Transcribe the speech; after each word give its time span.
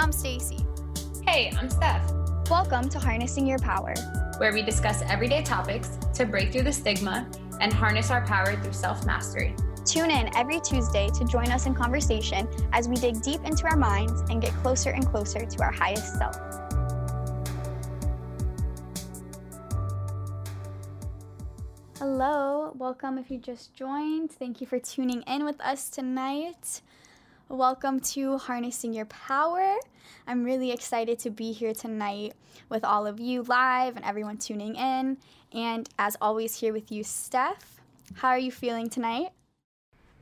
I'm 0.00 0.12
Stacy. 0.12 0.64
Hey, 1.28 1.52
I'm 1.58 1.68
Steph. 1.68 2.10
Welcome 2.48 2.88
to 2.88 2.98
Harnessing 2.98 3.46
Your 3.46 3.58
Power, 3.58 3.92
where 4.38 4.50
we 4.50 4.62
discuss 4.62 5.02
everyday 5.02 5.42
topics 5.42 5.98
to 6.14 6.24
break 6.24 6.52
through 6.52 6.62
the 6.62 6.72
stigma 6.72 7.28
and 7.60 7.70
harness 7.70 8.10
our 8.10 8.24
power 8.24 8.56
through 8.62 8.72
self 8.72 9.04
mastery. 9.04 9.54
Tune 9.84 10.10
in 10.10 10.34
every 10.34 10.58
Tuesday 10.60 11.10
to 11.18 11.26
join 11.26 11.50
us 11.50 11.66
in 11.66 11.74
conversation 11.74 12.48
as 12.72 12.88
we 12.88 12.96
dig 12.96 13.20
deep 13.20 13.44
into 13.44 13.66
our 13.66 13.76
minds 13.76 14.22
and 14.30 14.40
get 14.40 14.54
closer 14.62 14.88
and 14.88 15.06
closer 15.06 15.44
to 15.44 15.62
our 15.62 15.70
highest 15.70 16.16
self. 16.16 16.34
Hello, 21.98 22.72
welcome 22.78 23.18
if 23.18 23.30
you 23.30 23.36
just 23.36 23.74
joined. 23.74 24.32
Thank 24.32 24.62
you 24.62 24.66
for 24.66 24.78
tuning 24.78 25.20
in 25.26 25.44
with 25.44 25.60
us 25.60 25.90
tonight. 25.90 26.80
Welcome 27.50 27.98
to 28.12 28.38
Harnessing 28.38 28.92
Your 28.92 29.06
Power. 29.06 29.74
I'm 30.24 30.44
really 30.44 30.70
excited 30.70 31.18
to 31.18 31.30
be 31.30 31.50
here 31.50 31.74
tonight 31.74 32.34
with 32.68 32.84
all 32.84 33.08
of 33.08 33.18
you 33.18 33.42
live 33.42 33.96
and 33.96 34.04
everyone 34.04 34.38
tuning 34.38 34.76
in. 34.76 35.18
And 35.52 35.88
as 35.98 36.16
always, 36.20 36.54
here 36.54 36.72
with 36.72 36.92
you, 36.92 37.02
Steph. 37.02 37.80
How 38.14 38.28
are 38.28 38.38
you 38.38 38.52
feeling 38.52 38.88
tonight? 38.88 39.30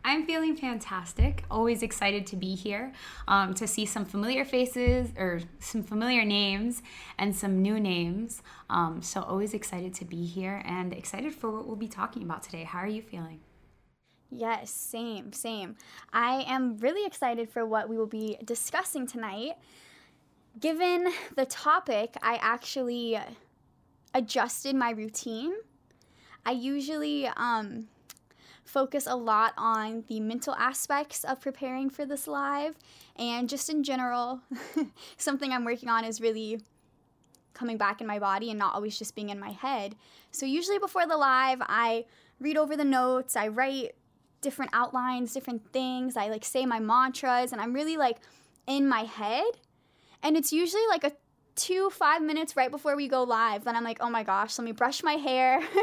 I'm 0.03 0.25
feeling 0.25 0.57
fantastic. 0.57 1.45
Always 1.51 1.83
excited 1.83 2.27
to 2.29 2.37
be 2.37 2.55
here 2.55 2.95
um, 3.29 3.53
to 3.57 3.67
see 3.67 3.85
some 3.85 4.07
familiar 4.07 4.47
faces 4.47 5.11
or 5.19 5.41
some 5.59 5.83
familiar 5.83 6.25
names 6.25 6.81
and 7.19 7.37
some 7.37 7.61
new 7.61 7.79
names. 7.79 8.43
Um, 8.71 9.03
so, 9.03 9.21
always 9.21 9.53
excited 9.53 9.93
to 9.97 10.07
be 10.07 10.25
here 10.25 10.63
and 10.65 10.95
excited 10.95 11.35
for 11.35 11.51
what 11.51 11.67
we'll 11.67 11.77
be 11.77 11.89
talking 11.89 12.23
about 12.23 12.43
today. 12.43 12.65
How 12.65 12.79
are 12.79 12.89
you 12.89 13.03
feeling? 13.03 13.41
Yes, 14.31 14.71
same, 14.71 15.33
same. 15.33 15.77
I 16.13 16.45
am 16.47 16.77
really 16.79 17.07
excited 17.07 17.49
for 17.49 17.65
what 17.65 17.89
we 17.89 17.97
will 17.97 18.07
be 18.07 18.39
discussing 18.45 19.07
tonight. 19.07 19.55
Given 20.61 21.09
the 21.35 21.47
topic, 21.47 22.15
I 22.23 22.39
actually 22.43 23.19
adjusted 24.13 24.77
my 24.77 24.91
routine. 24.91 25.55
I 26.45 26.51
usually 26.51 27.27
um, 27.27 27.89
focus 28.65 29.07
a 29.07 29.17
lot 29.17 29.55
on 29.57 30.05
the 30.09 30.21
mental 30.21 30.55
aspects 30.57 31.25
of 31.25 31.41
preparing 31.41 31.89
for 31.89 32.05
this 32.05 32.29
live 32.29 32.77
and 33.17 33.49
just 33.49 33.71
in 33.71 33.83
general 33.83 34.41
something 35.17 35.53
i'm 35.53 35.65
working 35.65 35.89
on 35.89 36.05
is 36.05 36.21
really 36.21 36.61
coming 37.55 37.79
back 37.79 38.01
in 38.01 38.07
my 38.07 38.19
body 38.19 38.51
and 38.51 38.59
not 38.59 38.75
always 38.75 38.99
just 38.99 39.15
being 39.15 39.31
in 39.31 39.41
my 39.41 39.51
head 39.51 39.95
so 40.31 40.45
usually 40.45 40.79
before 40.79 41.07
the 41.07 41.17
live 41.17 41.59
i 41.63 42.05
read 42.41 42.59
over 42.59 42.77
the 42.77 42.85
notes 42.85 43.37
i 43.37 43.49
write 43.49 43.95
different 44.41 44.71
outlines 44.75 45.33
different 45.33 45.73
things. 45.73 46.17
I 46.17 46.29
like 46.29 46.45
say 46.45 46.67
my 46.67 46.79
mantras 46.79 47.53
and 47.53 47.61
i'm 47.61 47.73
really 47.73 47.97
like 47.97 48.19
in 48.67 48.89
my 48.89 49.03
head. 49.03 49.53
And 50.23 50.37
it's 50.37 50.53
usually 50.53 50.87
like 50.89 51.05
a 51.05 51.13
two 51.55 51.91
five 51.91 52.23
minutes 52.23 52.57
right 52.57 52.71
before 52.71 52.95
we 52.95 53.09
go 53.09 53.25
live 53.25 53.65
then 53.65 53.75
i'm 53.75 53.83
like 53.83 53.99
oh 54.01 54.09
my 54.09 54.23
gosh 54.23 54.57
let 54.59 54.65
me 54.65 54.73
brush 54.73 55.03
my 55.03 55.15
hair. 55.15 55.61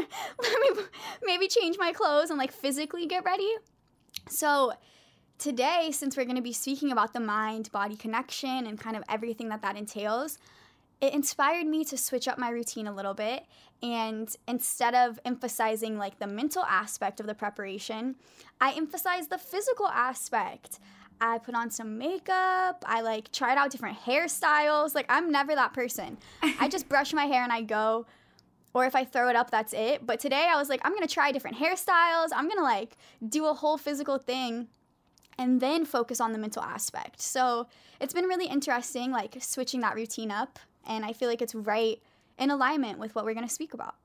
Let 0.41 0.77
me 0.77 0.83
maybe 1.23 1.47
change 1.47 1.77
my 1.77 1.91
clothes 1.91 2.29
and 2.29 2.39
like 2.39 2.51
physically 2.51 3.05
get 3.07 3.25
ready. 3.25 3.49
So 4.29 4.73
today 5.37 5.89
since 5.91 6.15
we're 6.15 6.23
going 6.23 6.37
to 6.37 6.41
be 6.41 6.53
speaking 6.53 6.91
about 6.91 7.13
the 7.13 7.19
mind 7.19 7.71
body 7.71 7.95
connection 7.95 8.67
and 8.67 8.79
kind 8.79 8.95
of 8.95 9.03
everything 9.09 9.49
that 9.49 9.61
that 9.61 9.75
entails 9.75 10.37
it 11.01 11.13
inspired 11.13 11.67
me 11.67 11.83
to 11.85 11.97
switch 11.97 12.27
up 12.27 12.37
my 12.37 12.49
routine 12.49 12.87
a 12.87 12.93
little 12.93 13.13
bit 13.13 13.45
and 13.83 14.35
instead 14.47 14.95
of 14.95 15.19
emphasizing 15.25 15.97
like 15.97 16.19
the 16.19 16.27
mental 16.27 16.63
aspect 16.63 17.19
of 17.19 17.27
the 17.27 17.35
preparation 17.35 18.15
i 18.61 18.71
emphasized 18.73 19.29
the 19.29 19.37
physical 19.37 19.87
aspect 19.87 20.79
I 21.21 21.37
put 21.37 21.55
on 21.55 21.69
some 21.69 21.97
makeup. 21.97 22.83
I 22.85 23.01
like 23.01 23.31
tried 23.31 23.57
out 23.57 23.71
different 23.71 23.97
hairstyles. 23.99 24.95
Like 24.95 25.05
I'm 25.09 25.31
never 25.31 25.55
that 25.55 25.73
person. 25.73 26.17
I 26.59 26.67
just 26.67 26.89
brush 26.89 27.13
my 27.13 27.25
hair 27.25 27.43
and 27.43 27.51
I 27.51 27.61
go. 27.61 28.05
Or 28.73 28.85
if 28.85 28.95
I 28.95 29.05
throw 29.05 29.29
it 29.29 29.37
up, 29.37 29.51
that's 29.51 29.73
it. 29.73 30.05
But 30.05 30.19
today 30.19 30.49
I 30.51 30.57
was 30.57 30.67
like, 30.67 30.81
I'm 30.83 30.93
gonna 30.93 31.07
try 31.07 31.31
different 31.31 31.57
hairstyles. 31.57 32.29
I'm 32.35 32.49
gonna 32.49 32.63
like 32.63 32.97
do 33.27 33.45
a 33.45 33.53
whole 33.53 33.77
physical 33.77 34.17
thing 34.17 34.67
and 35.37 35.61
then 35.61 35.85
focus 35.85 36.19
on 36.19 36.33
the 36.33 36.37
mental 36.37 36.63
aspect. 36.63 37.21
So 37.21 37.67
it's 37.99 38.13
been 38.13 38.25
really 38.25 38.47
interesting, 38.47 39.11
like 39.11 39.37
switching 39.39 39.81
that 39.81 39.95
routine 39.95 40.31
up. 40.31 40.59
And 40.85 41.05
I 41.05 41.13
feel 41.13 41.29
like 41.29 41.41
it's 41.41 41.55
right 41.55 42.01
in 42.37 42.51
alignment 42.51 42.99
with 42.99 43.15
what 43.15 43.25
we're 43.25 43.33
gonna 43.33 43.49
speak 43.49 43.73
about. 43.73 43.95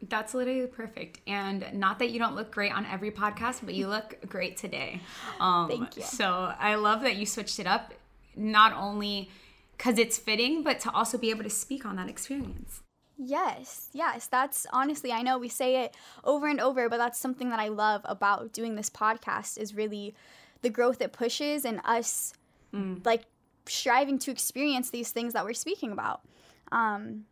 That's 0.00 0.32
literally 0.32 0.66
perfect. 0.66 1.20
And 1.26 1.66
not 1.72 1.98
that 1.98 2.10
you 2.10 2.18
don't 2.18 2.36
look 2.36 2.52
great 2.52 2.72
on 2.72 2.86
every 2.86 3.10
podcast, 3.10 3.60
but 3.64 3.74
you 3.74 3.88
look 3.96 4.16
great 4.28 4.56
today. 4.56 5.00
Um, 5.40 5.68
Thank 5.68 5.96
you. 5.96 6.02
So 6.02 6.54
I 6.58 6.76
love 6.76 7.02
that 7.02 7.16
you 7.16 7.26
switched 7.26 7.58
it 7.58 7.66
up, 7.66 7.94
not 8.36 8.72
only 8.74 9.30
because 9.76 9.98
it's 9.98 10.18
fitting, 10.18 10.62
but 10.62 10.80
to 10.80 10.90
also 10.90 11.18
be 11.18 11.30
able 11.30 11.44
to 11.44 11.50
speak 11.50 11.84
on 11.84 11.96
that 11.96 12.08
experience. 12.08 12.82
Yes, 13.16 13.88
yes. 13.92 14.28
That's 14.28 14.66
honestly, 14.72 15.10
I 15.10 15.22
know 15.22 15.38
we 15.38 15.48
say 15.48 15.82
it 15.84 15.96
over 16.22 16.46
and 16.46 16.60
over, 16.60 16.88
but 16.88 16.98
that's 16.98 17.18
something 17.18 17.50
that 17.50 17.58
I 17.58 17.68
love 17.68 18.02
about 18.04 18.52
doing 18.52 18.76
this 18.76 18.88
podcast 18.88 19.58
is 19.58 19.74
really 19.74 20.14
the 20.62 20.70
growth 20.70 21.00
it 21.00 21.12
pushes 21.12 21.64
and 21.64 21.80
us 21.84 22.32
mm. 22.72 23.04
like 23.04 23.24
striving 23.68 24.18
to 24.20 24.30
experience 24.30 24.90
these 24.90 25.10
things 25.10 25.32
that 25.32 25.44
we're 25.44 25.54
speaking 25.54 25.92
about. 25.92 26.22
Um, 26.72 27.24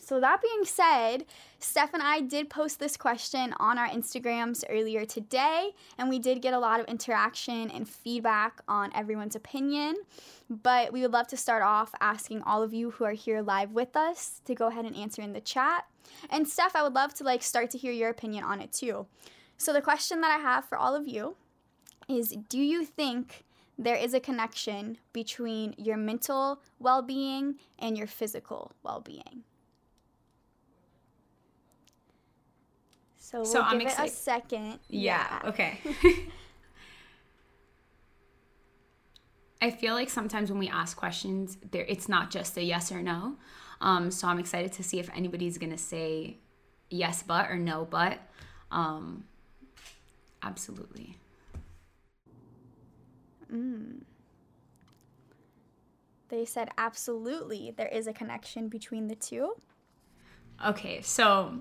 so, 0.00 0.20
that 0.20 0.40
being 0.40 0.64
said, 0.64 1.26
Steph 1.58 1.92
and 1.92 2.02
I 2.02 2.20
did 2.20 2.48
post 2.48 2.78
this 2.78 2.96
question 2.96 3.52
on 3.58 3.76
our 3.76 3.88
Instagrams 3.88 4.64
earlier 4.70 5.04
today, 5.04 5.72
and 5.98 6.08
we 6.08 6.18
did 6.18 6.40
get 6.40 6.54
a 6.54 6.58
lot 6.58 6.80
of 6.80 6.86
interaction 6.86 7.70
and 7.70 7.86
feedback 7.86 8.62
on 8.68 8.90
everyone's 8.94 9.36
opinion. 9.36 9.96
But 10.48 10.92
we 10.92 11.02
would 11.02 11.12
love 11.12 11.26
to 11.28 11.36
start 11.36 11.62
off 11.62 11.92
asking 12.00 12.42
all 12.42 12.62
of 12.62 12.72
you 12.72 12.92
who 12.92 13.04
are 13.04 13.12
here 13.12 13.42
live 13.42 13.72
with 13.72 13.96
us 13.96 14.40
to 14.46 14.54
go 14.54 14.68
ahead 14.68 14.86
and 14.86 14.96
answer 14.96 15.20
in 15.20 15.34
the 15.34 15.42
chat. 15.42 15.84
And 16.30 16.48
Steph, 16.48 16.74
I 16.74 16.82
would 16.82 16.94
love 16.94 17.12
to 17.14 17.24
like 17.24 17.42
start 17.42 17.70
to 17.72 17.78
hear 17.78 17.92
your 17.92 18.08
opinion 18.08 18.44
on 18.44 18.62
it 18.62 18.72
too. 18.72 19.06
So 19.58 19.74
the 19.74 19.82
question 19.82 20.22
that 20.22 20.30
I 20.30 20.40
have 20.40 20.64
for 20.64 20.78
all 20.78 20.94
of 20.94 21.06
you 21.06 21.36
is 22.08 22.34
do 22.48 22.58
you 22.58 22.86
think 22.86 23.44
there 23.78 23.96
is 23.96 24.12
a 24.12 24.20
connection 24.20 24.98
between 25.12 25.74
your 25.78 25.96
mental 25.96 26.60
well-being 26.78 27.56
and 27.78 27.96
your 27.96 28.08
physical 28.08 28.72
well-being? 28.82 29.44
So 33.18 33.38
we'll 33.38 33.46
so 33.46 33.60
I'm 33.60 33.78
give 33.78 33.88
excited. 33.88 34.10
it 34.10 34.12
a 34.12 34.16
second. 34.16 34.78
Yeah. 34.88 35.40
yeah. 35.44 35.48
Okay. 35.50 35.80
I 39.60 39.70
feel 39.70 39.94
like 39.94 40.08
sometimes 40.08 40.50
when 40.50 40.58
we 40.58 40.68
ask 40.68 40.96
questions, 40.96 41.58
there 41.70 41.84
it's 41.88 42.08
not 42.08 42.30
just 42.30 42.56
a 42.56 42.62
yes 42.62 42.90
or 42.90 43.02
no. 43.02 43.36
Um, 43.80 44.10
so 44.10 44.28
I'm 44.28 44.38
excited 44.38 44.72
to 44.74 44.82
see 44.82 44.98
if 44.98 45.10
anybody's 45.14 45.58
gonna 45.58 45.78
say 45.78 46.38
yes 46.90 47.22
but 47.22 47.50
or 47.50 47.58
no 47.58 47.86
but. 47.88 48.18
Um, 48.70 49.24
absolutely. 50.42 51.18
Mm. 53.58 54.02
They 56.28 56.44
said 56.44 56.68
absolutely 56.76 57.72
there 57.76 57.88
is 57.88 58.06
a 58.06 58.12
connection 58.12 58.68
between 58.68 59.08
the 59.08 59.14
two. 59.14 59.54
Okay, 60.64 61.00
so 61.02 61.60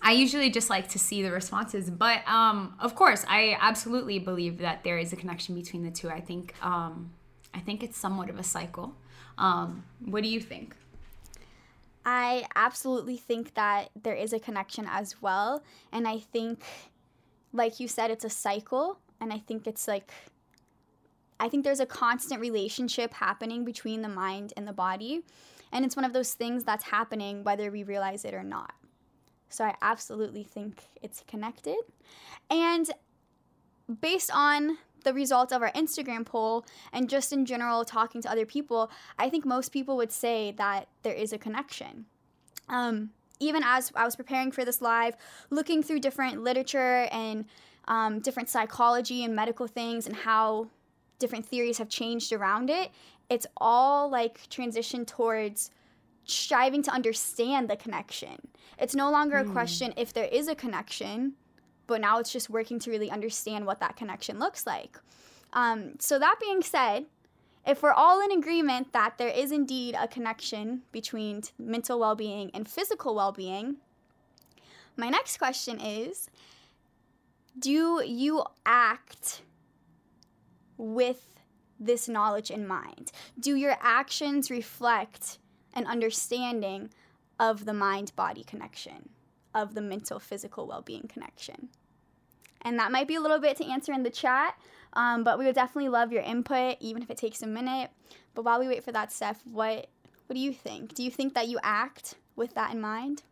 I 0.00 0.12
usually 0.12 0.50
just 0.50 0.70
like 0.70 0.88
to 0.90 0.98
see 0.98 1.22
the 1.22 1.30
responses, 1.30 1.90
but 1.90 2.26
um, 2.26 2.74
of 2.80 2.94
course, 2.94 3.24
I 3.28 3.56
absolutely 3.60 4.18
believe 4.18 4.58
that 4.58 4.84
there 4.84 4.98
is 4.98 5.12
a 5.12 5.16
connection 5.16 5.54
between 5.54 5.84
the 5.84 5.90
two. 5.90 6.08
I 6.08 6.20
think 6.20 6.54
um, 6.62 7.12
I 7.54 7.60
think 7.60 7.82
it's 7.82 7.98
somewhat 7.98 8.30
of 8.30 8.38
a 8.38 8.42
cycle. 8.42 8.96
Um, 9.38 9.84
what 10.04 10.22
do 10.22 10.28
you 10.28 10.40
think? 10.40 10.74
I 12.04 12.46
absolutely 12.56 13.16
think 13.16 13.54
that 13.54 13.90
there 14.02 14.14
is 14.14 14.32
a 14.32 14.40
connection 14.40 14.86
as 14.90 15.22
well, 15.22 15.62
and 15.92 16.08
I 16.08 16.18
think, 16.18 16.64
like 17.52 17.78
you 17.78 17.86
said, 17.86 18.10
it's 18.10 18.24
a 18.24 18.30
cycle, 18.30 18.98
and 19.20 19.32
I 19.32 19.38
think 19.38 19.66
it's 19.66 19.86
like. 19.86 20.10
I 21.42 21.48
think 21.48 21.64
there's 21.64 21.80
a 21.80 21.86
constant 21.86 22.40
relationship 22.40 23.12
happening 23.12 23.64
between 23.64 24.00
the 24.00 24.08
mind 24.08 24.52
and 24.56 24.66
the 24.66 24.72
body. 24.72 25.22
And 25.72 25.84
it's 25.84 25.96
one 25.96 26.04
of 26.04 26.12
those 26.12 26.34
things 26.34 26.62
that's 26.62 26.84
happening 26.84 27.42
whether 27.42 27.68
we 27.68 27.82
realize 27.82 28.24
it 28.24 28.32
or 28.32 28.44
not. 28.44 28.74
So 29.48 29.64
I 29.64 29.74
absolutely 29.82 30.44
think 30.44 30.84
it's 31.02 31.24
connected. 31.26 31.78
And 32.48 32.88
based 34.00 34.30
on 34.32 34.78
the 35.02 35.12
result 35.12 35.52
of 35.52 35.62
our 35.62 35.72
Instagram 35.72 36.24
poll 36.24 36.64
and 36.92 37.10
just 37.10 37.32
in 37.32 37.44
general 37.44 37.84
talking 37.84 38.22
to 38.22 38.30
other 38.30 38.46
people, 38.46 38.88
I 39.18 39.28
think 39.28 39.44
most 39.44 39.72
people 39.72 39.96
would 39.96 40.12
say 40.12 40.52
that 40.52 40.86
there 41.02 41.12
is 41.12 41.32
a 41.32 41.38
connection. 41.38 42.06
Um, 42.68 43.10
even 43.40 43.64
as 43.64 43.90
I 43.96 44.04
was 44.04 44.14
preparing 44.14 44.52
for 44.52 44.64
this 44.64 44.80
live, 44.80 45.16
looking 45.50 45.82
through 45.82 45.98
different 45.98 46.44
literature 46.44 47.08
and 47.10 47.46
um, 47.88 48.20
different 48.20 48.48
psychology 48.48 49.24
and 49.24 49.34
medical 49.34 49.66
things 49.66 50.06
and 50.06 50.14
how 50.14 50.68
different 51.22 51.46
theories 51.46 51.78
have 51.78 51.88
changed 51.88 52.32
around 52.32 52.68
it, 52.68 52.90
it's 53.30 53.46
all 53.56 54.10
like 54.10 54.46
transition 54.50 55.06
towards 55.06 55.70
striving 56.24 56.82
to 56.82 56.90
understand 56.90 57.70
the 57.70 57.76
connection. 57.76 58.36
It's 58.78 58.94
no 58.94 59.10
longer 59.10 59.36
mm. 59.36 59.42
a 59.42 59.44
hmm. 59.44 59.52
question 59.52 59.94
if 59.96 60.12
there 60.12 60.26
is 60.26 60.48
a 60.48 60.54
connection, 60.54 61.32
but 61.86 62.00
now 62.00 62.18
it's 62.18 62.32
just 62.32 62.50
working 62.50 62.78
to 62.80 62.90
really 62.90 63.10
understand 63.10 63.64
what 63.64 63.80
that 63.80 63.96
connection 63.96 64.38
looks 64.38 64.66
like. 64.66 64.98
Um, 65.54 65.94
so, 65.98 66.18
that 66.18 66.36
being 66.40 66.62
said, 66.62 67.06
if 67.66 67.82
we're 67.82 67.92
all 67.92 68.20
in 68.20 68.32
agreement 68.32 68.92
that 68.92 69.18
there 69.18 69.28
is 69.28 69.52
indeed 69.52 69.94
a 69.98 70.08
connection 70.08 70.82
between 70.90 71.42
mental 71.58 71.98
well 72.00 72.14
being 72.14 72.50
and 72.54 72.68
physical 72.68 73.14
well 73.14 73.32
being, 73.32 73.76
my 74.96 75.08
next 75.08 75.38
question 75.38 75.80
is 75.80 76.28
Do 77.58 78.02
you 78.04 78.44
act 78.66 79.42
with 80.82 81.28
this 81.78 82.08
knowledge 82.08 82.50
in 82.50 82.66
mind? 82.66 83.12
Do 83.38 83.54
your 83.54 83.76
actions 83.80 84.50
reflect 84.50 85.38
an 85.74 85.86
understanding 85.86 86.90
of 87.38 87.64
the 87.64 87.72
mind 87.72 88.14
body 88.16 88.44
connection, 88.44 89.08
of 89.54 89.74
the 89.74 89.80
mental 89.80 90.18
physical 90.18 90.66
well 90.66 90.82
being 90.82 91.08
connection? 91.08 91.68
And 92.62 92.78
that 92.78 92.92
might 92.92 93.08
be 93.08 93.14
a 93.14 93.20
little 93.20 93.40
bit 93.40 93.56
to 93.56 93.64
answer 93.64 93.92
in 93.92 94.02
the 94.02 94.10
chat, 94.10 94.54
um, 94.92 95.24
but 95.24 95.38
we 95.38 95.46
would 95.46 95.54
definitely 95.54 95.88
love 95.88 96.12
your 96.12 96.22
input, 96.22 96.76
even 96.80 97.02
if 97.02 97.10
it 97.10 97.16
takes 97.16 97.42
a 97.42 97.46
minute. 97.46 97.90
But 98.34 98.44
while 98.44 98.60
we 98.60 98.68
wait 98.68 98.84
for 98.84 98.92
that, 98.92 99.12
Steph, 99.12 99.40
what 99.46 99.88
what 100.26 100.36
do 100.36 100.40
you 100.40 100.52
think? 100.52 100.94
Do 100.94 101.02
you 101.02 101.10
think 101.10 101.34
that 101.34 101.48
you 101.48 101.58
act 101.62 102.14
with 102.36 102.54
that 102.54 102.72
in 102.72 102.80
mind? 102.80 103.22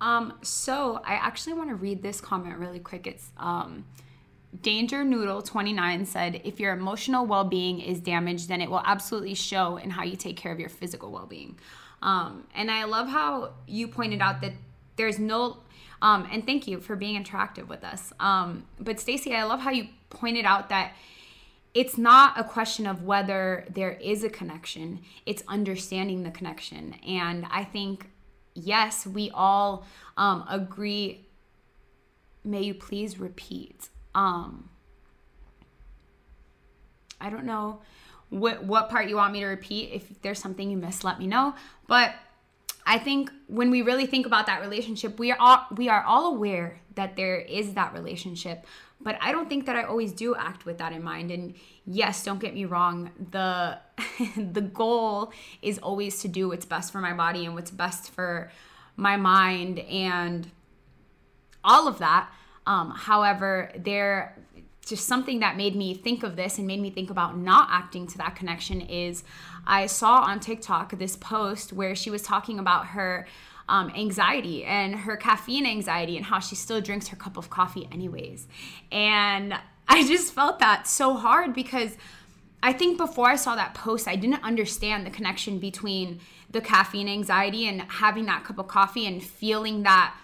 Um, 0.00 0.34
so 0.42 1.00
I 1.04 1.14
actually 1.14 1.54
want 1.54 1.70
to 1.70 1.74
read 1.74 2.02
this 2.02 2.20
comment 2.20 2.56
really 2.58 2.78
quick. 2.78 3.06
It's 3.06 3.32
um, 3.36 3.84
Danger 4.62 5.04
Noodle 5.04 5.42
29 5.42 6.06
said, 6.06 6.40
if 6.44 6.58
your 6.58 6.72
emotional 6.72 7.26
well 7.26 7.44
being 7.44 7.80
is 7.80 8.00
damaged, 8.00 8.48
then 8.48 8.60
it 8.60 8.70
will 8.70 8.82
absolutely 8.84 9.34
show 9.34 9.76
in 9.76 9.90
how 9.90 10.04
you 10.04 10.16
take 10.16 10.36
care 10.36 10.52
of 10.52 10.58
your 10.58 10.70
physical 10.70 11.10
well 11.10 11.26
being. 11.26 11.58
Um, 12.00 12.46
and 12.54 12.70
I 12.70 12.84
love 12.84 13.08
how 13.08 13.52
you 13.66 13.88
pointed 13.88 14.20
out 14.20 14.40
that 14.40 14.52
there's 14.96 15.18
no, 15.18 15.58
um, 16.00 16.26
and 16.32 16.46
thank 16.46 16.66
you 16.66 16.80
for 16.80 16.96
being 16.96 17.22
interactive 17.22 17.68
with 17.68 17.84
us. 17.84 18.12
Um, 18.20 18.64
but 18.80 19.00
Stacy, 19.00 19.34
I 19.34 19.44
love 19.44 19.60
how 19.60 19.70
you 19.70 19.88
pointed 20.10 20.44
out 20.44 20.70
that 20.70 20.92
it's 21.74 21.98
not 21.98 22.38
a 22.38 22.44
question 22.44 22.86
of 22.86 23.04
whether 23.04 23.66
there 23.70 23.92
is 23.92 24.24
a 24.24 24.30
connection, 24.30 25.00
it's 25.26 25.42
understanding 25.46 26.22
the 26.22 26.30
connection. 26.30 26.94
And 27.06 27.46
I 27.50 27.64
think, 27.64 28.08
yes, 28.54 29.06
we 29.06 29.30
all 29.30 29.86
um, 30.16 30.44
agree. 30.48 31.26
May 32.42 32.62
you 32.62 32.74
please 32.74 33.20
repeat? 33.20 33.90
Um, 34.14 34.68
I 37.20 37.30
don't 37.30 37.44
know 37.44 37.80
what 38.30 38.64
what 38.64 38.90
part 38.90 39.08
you 39.08 39.16
want 39.16 39.32
me 39.32 39.40
to 39.40 39.46
repeat. 39.46 39.90
If 39.92 40.22
there's 40.22 40.38
something 40.38 40.70
you 40.70 40.76
missed, 40.76 41.04
let 41.04 41.18
me 41.18 41.26
know. 41.26 41.54
But 41.86 42.14
I 42.88 42.98
think 42.98 43.30
when 43.48 43.70
we 43.70 43.82
really 43.82 44.06
think 44.06 44.24
about 44.24 44.46
that 44.46 44.62
relationship, 44.62 45.18
we 45.18 45.30
are 45.30 45.36
all, 45.38 45.66
we 45.76 45.90
are 45.90 46.02
all 46.02 46.34
aware 46.34 46.80
that 46.94 47.16
there 47.16 47.36
is 47.36 47.74
that 47.74 47.92
relationship, 47.92 48.64
but 48.98 49.18
I 49.20 49.30
don't 49.30 49.46
think 49.46 49.66
that 49.66 49.76
I 49.76 49.82
always 49.82 50.10
do 50.10 50.34
act 50.34 50.64
with 50.64 50.78
that 50.78 50.92
in 50.92 51.02
mind. 51.02 51.30
And 51.30 51.54
yes, 51.84 52.24
don't 52.24 52.40
get 52.40 52.54
me 52.54 52.64
wrong, 52.64 53.10
the 53.30 53.78
the 54.36 54.62
goal 54.62 55.34
is 55.60 55.78
always 55.80 56.22
to 56.22 56.28
do 56.28 56.48
what's 56.48 56.64
best 56.64 56.90
for 56.90 57.00
my 57.02 57.12
body 57.12 57.44
and 57.44 57.54
what's 57.54 57.70
best 57.70 58.10
for 58.10 58.50
my 58.96 59.18
mind 59.18 59.80
and 59.80 60.50
all 61.62 61.88
of 61.88 61.98
that. 61.98 62.30
Um, 62.68 62.90
however, 62.90 63.72
there 63.76 64.36
just 64.86 65.06
something 65.06 65.40
that 65.40 65.56
made 65.56 65.74
me 65.74 65.94
think 65.94 66.22
of 66.22 66.36
this 66.36 66.58
and 66.58 66.66
made 66.66 66.80
me 66.80 66.90
think 66.90 67.10
about 67.10 67.36
not 67.36 67.68
acting 67.70 68.06
to 68.06 68.18
that 68.18 68.36
connection 68.36 68.80
is 68.80 69.24
I 69.66 69.86
saw 69.86 70.20
on 70.20 70.38
TikTok 70.38 70.98
this 70.98 71.16
post 71.16 71.72
where 71.72 71.94
she 71.94 72.10
was 72.10 72.22
talking 72.22 72.58
about 72.58 72.88
her 72.88 73.26
um, 73.68 73.90
anxiety 73.94 74.64
and 74.64 74.94
her 74.94 75.16
caffeine 75.16 75.66
anxiety 75.66 76.16
and 76.16 76.26
how 76.26 76.38
she 76.38 76.54
still 76.54 76.80
drinks 76.80 77.08
her 77.08 77.16
cup 77.16 77.36
of 77.36 77.50
coffee 77.50 77.88
anyways. 77.90 78.46
And 78.92 79.54
I 79.88 80.06
just 80.06 80.34
felt 80.34 80.58
that 80.58 80.86
so 80.86 81.14
hard 81.14 81.54
because 81.54 81.96
I 82.62 82.74
think 82.74 82.98
before 82.98 83.28
I 83.28 83.36
saw 83.36 83.56
that 83.56 83.74
post, 83.74 84.06
I 84.06 84.16
didn't 84.16 84.44
understand 84.44 85.06
the 85.06 85.10
connection 85.10 85.58
between 85.58 86.20
the 86.50 86.60
caffeine 86.60 87.08
anxiety 87.08 87.66
and 87.66 87.82
having 87.82 88.26
that 88.26 88.44
cup 88.44 88.58
of 88.58 88.68
coffee 88.68 89.06
and 89.06 89.22
feeling 89.22 89.84
that 89.84 90.14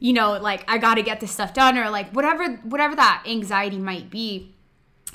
you 0.00 0.12
know 0.12 0.32
like 0.32 0.64
i 0.68 0.76
got 0.78 0.94
to 0.94 1.02
get 1.02 1.20
this 1.20 1.30
stuff 1.30 1.54
done 1.54 1.78
or 1.78 1.88
like 1.88 2.10
whatever 2.10 2.56
whatever 2.64 2.96
that 2.96 3.22
anxiety 3.26 3.78
might 3.78 4.10
be 4.10 4.52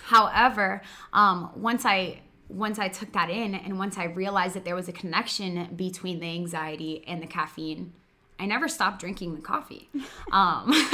however 0.03 0.81
um, 1.11 1.51
once 1.55 1.85
i 1.85 2.21
once 2.47 2.79
i 2.79 2.87
took 2.87 3.11
that 3.11 3.29
in 3.29 3.53
and 3.53 3.77
once 3.77 3.97
i 3.97 4.05
realized 4.05 4.55
that 4.55 4.63
there 4.63 4.75
was 4.75 4.87
a 4.87 4.93
connection 4.93 5.73
between 5.75 6.19
the 6.19 6.27
anxiety 6.27 7.03
and 7.07 7.21
the 7.21 7.27
caffeine 7.27 7.91
i 8.39 8.45
never 8.45 8.67
stopped 8.67 8.99
drinking 8.99 9.35
the 9.35 9.41
coffee 9.41 9.89
um, 10.31 10.71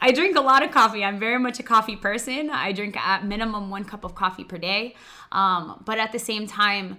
I 0.00 0.12
drink 0.12 0.36
a 0.36 0.40
lot 0.40 0.62
of 0.62 0.70
coffee. 0.70 1.02
I'm 1.02 1.18
very 1.18 1.38
much 1.38 1.58
a 1.58 1.62
coffee 1.62 1.96
person. 1.96 2.50
I 2.50 2.72
drink 2.72 2.96
at 2.96 3.24
minimum 3.24 3.70
one 3.70 3.84
cup 3.84 4.04
of 4.04 4.14
coffee 4.14 4.44
per 4.44 4.58
day. 4.58 4.94
Um, 5.32 5.82
but 5.84 5.98
at 5.98 6.12
the 6.12 6.18
same 6.18 6.46
time, 6.46 6.98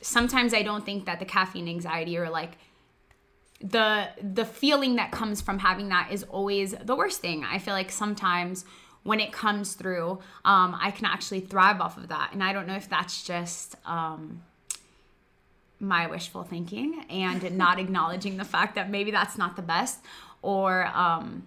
sometimes 0.00 0.52
I 0.54 0.62
don't 0.62 0.84
think 0.84 1.06
that 1.06 1.18
the 1.18 1.24
caffeine 1.24 1.68
anxiety 1.68 2.18
or 2.18 2.28
like 2.30 2.58
the 3.62 4.08
the 4.20 4.44
feeling 4.44 4.96
that 4.96 5.12
comes 5.12 5.40
from 5.40 5.58
having 5.58 5.88
that 5.90 6.10
is 6.10 6.24
always 6.24 6.72
the 6.72 6.96
worst 6.96 7.20
thing. 7.20 7.44
I 7.44 7.58
feel 7.58 7.74
like 7.74 7.90
sometimes 7.90 8.64
when 9.04 9.20
it 9.20 9.32
comes 9.32 9.74
through, 9.74 10.20
um, 10.44 10.76
I 10.80 10.90
can 10.90 11.06
actually 11.06 11.40
thrive 11.40 11.80
off 11.80 11.96
of 11.96 12.08
that, 12.08 12.30
and 12.32 12.42
I 12.42 12.52
don't 12.52 12.66
know 12.66 12.76
if 12.76 12.88
that's 12.88 13.22
just 13.22 13.76
um, 13.84 14.42
my 15.80 16.06
wishful 16.06 16.44
thinking 16.44 17.04
and 17.08 17.56
not 17.56 17.78
acknowledging 17.78 18.36
the 18.36 18.44
fact 18.44 18.74
that 18.74 18.90
maybe 18.90 19.10
that's 19.10 19.38
not 19.38 19.56
the 19.56 19.62
best, 19.62 20.00
or 20.40 20.86
um, 20.86 21.46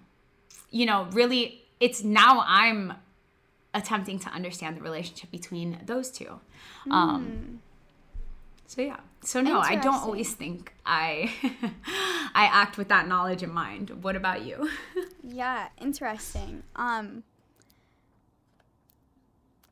you 0.72 0.86
know, 0.86 1.08
really, 1.12 1.64
it's 1.80 2.04
now 2.04 2.44
I'm 2.46 2.94
attempting 3.74 4.20
to 4.20 4.30
understand 4.30 4.78
the 4.78 4.82
relationship 4.82 5.32
between 5.32 5.80
those 5.86 6.10
two. 6.10 6.40
Mm. 6.88 7.58
So 8.68 8.82
yeah. 8.82 9.00
So 9.22 9.42
no, 9.42 9.60
I 9.60 9.76
don't 9.76 10.04
always 10.04 10.34
think 10.34 10.74
I 10.86 11.32
I 12.36 12.46
act 12.46 12.78
with 12.78 12.90
that 12.90 13.08
knowledge 13.08 13.44
in 13.44 13.52
mind. 13.52 13.90
What 14.02 14.16
about 14.16 14.46
you? 14.46 14.70
yeah, 15.24 15.68
interesting. 15.80 16.64
Um 16.76 17.24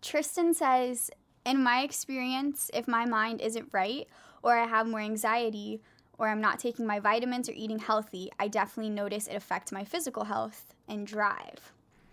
Tristan 0.02 0.54
says, 0.54 1.10
in 1.46 1.64
my 1.64 1.82
experience, 1.82 2.70
if 2.74 2.88
my 2.88 3.06
mind 3.06 3.40
isn't 3.40 3.70
right 3.72 4.08
or 4.42 4.58
I 4.58 4.68
have 4.68 4.86
more 4.86 5.00
anxiety 5.00 5.82
or 6.18 6.28
I'm 6.28 6.42
not 6.42 6.60
taking 6.60 6.86
my 6.86 7.00
vitamins 7.00 7.48
or 7.48 7.54
eating 7.56 7.80
healthy, 7.80 8.30
I 8.38 8.50
definitely 8.50 8.92
notice 8.92 9.28
it 9.28 9.36
affects 9.36 9.72
my 9.72 9.84
physical 9.86 10.26
health 10.26 10.76
and 10.88 11.08
drive. 11.08 11.72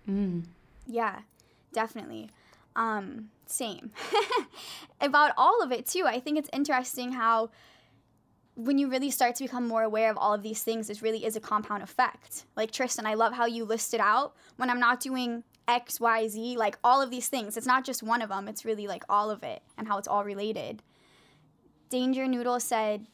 Mm. 0.09 0.45
Yeah, 0.87 1.21
definitely. 1.73 2.31
Um, 2.77 3.31
same. 3.51 3.91
About 5.01 5.33
all 5.37 5.63
of 5.63 5.73
it, 5.73 5.87
too. 5.87 6.05
I 6.07 6.21
think 6.21 6.39
it's 6.39 6.51
interesting 6.53 7.13
how 7.13 7.51
when 8.55 8.79
you 8.79 8.91
really 8.91 9.11
start 9.11 9.37
to 9.37 9.45
become 9.45 9.67
more 9.67 9.83
aware 9.83 10.11
of 10.11 10.19
all 10.19 10.35
of 10.35 10.43
these 10.43 10.63
things, 10.63 10.89
this 10.89 11.03
really 11.03 11.25
is 11.25 11.37
a 11.37 11.41
compound 11.41 11.83
effect. 11.83 12.45
Like 12.57 12.71
Tristan, 12.71 13.07
I 13.07 13.15
love 13.15 13.33
how 13.33 13.47
you 13.47 13.65
listed 13.65 14.01
out 14.01 14.35
when 14.57 14.69
I'm 14.69 14.81
not 14.81 15.01
doing 15.01 15.45
X, 15.67 16.01
Y, 16.01 16.29
Z, 16.29 16.57
like 16.57 16.79
all 16.85 17.01
of 17.01 17.11
these 17.11 17.29
things. 17.29 17.57
It's 17.57 17.67
not 17.67 17.85
just 17.85 18.03
one 18.03 18.23
of 18.23 18.29
them, 18.29 18.49
it's 18.49 18.65
really 18.65 18.87
like 18.87 19.05
all 19.09 19.31
of 19.31 19.43
it 19.43 19.63
and 19.79 19.89
how 19.89 19.99
it's 19.99 20.09
all 20.09 20.25
related. 20.25 20.83
Danger 21.89 22.27
Noodle 22.27 22.61
said, 22.61 23.07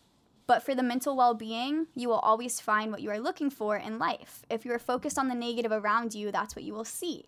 but 0.46 0.62
for 0.62 0.74
the 0.74 0.82
mental 0.82 1.16
well 1.16 1.34
being, 1.34 1.86
you 1.94 2.08
will 2.08 2.18
always 2.18 2.60
find 2.60 2.90
what 2.90 3.02
you 3.02 3.10
are 3.10 3.18
looking 3.18 3.50
for 3.50 3.76
in 3.76 3.98
life. 3.98 4.44
If 4.50 4.64
you 4.64 4.72
are 4.72 4.78
focused 4.78 5.18
on 5.18 5.28
the 5.28 5.34
negative 5.34 5.72
around 5.72 6.14
you, 6.14 6.30
that's 6.30 6.54
what 6.54 6.64
you 6.64 6.72
will 6.72 6.84
see. 6.84 7.24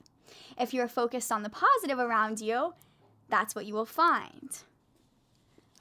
If 0.58 0.72
you're 0.72 0.88
focused 0.88 1.32
on 1.32 1.42
the 1.42 1.50
positive 1.50 1.98
around 1.98 2.40
you, 2.40 2.74
that's 3.28 3.54
what 3.54 3.66
you 3.66 3.74
will 3.74 3.86
find. 3.86 4.58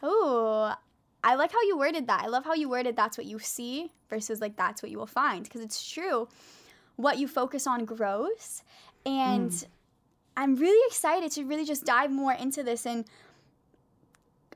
Oh, 0.04 0.74
I 1.24 1.36
like 1.36 1.52
how 1.52 1.62
you 1.64 1.78
worded 1.78 2.08
that. 2.08 2.24
I 2.24 2.28
love 2.28 2.46
how 2.46 2.54
you 2.54 2.70
worded 2.70 2.96
that's 2.96 3.18
what 3.18 3.26
you 3.26 3.40
see 3.40 3.92
versus 4.10 4.40
like 4.40 4.56
that's 4.56 4.82
what 4.82 4.92
you 4.92 4.98
will 4.98 5.08
find 5.08 5.44
because 5.44 5.62
it's 5.62 5.90
true. 5.90 6.28
What 6.96 7.18
you 7.18 7.28
focus 7.28 7.68
on 7.68 7.86
grows. 7.86 8.64
And 9.06 9.52
mm. 9.52 9.66
I'm 10.36 10.56
really 10.56 10.88
excited 10.88 11.32
to 11.34 11.44
really 11.46 11.66
just 11.66 11.86
dive 11.86 12.12
more 12.12 12.34
into 12.34 12.64
this 12.64 12.86
and 12.86 13.06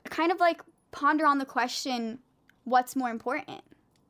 kind 0.04 0.30
of 0.32 0.40
like 0.40 0.62
ponder 0.90 1.26
on 1.26 1.38
the 1.38 1.44
question 1.44 2.18
what's 2.64 2.94
more 2.94 3.10
important? 3.10 3.62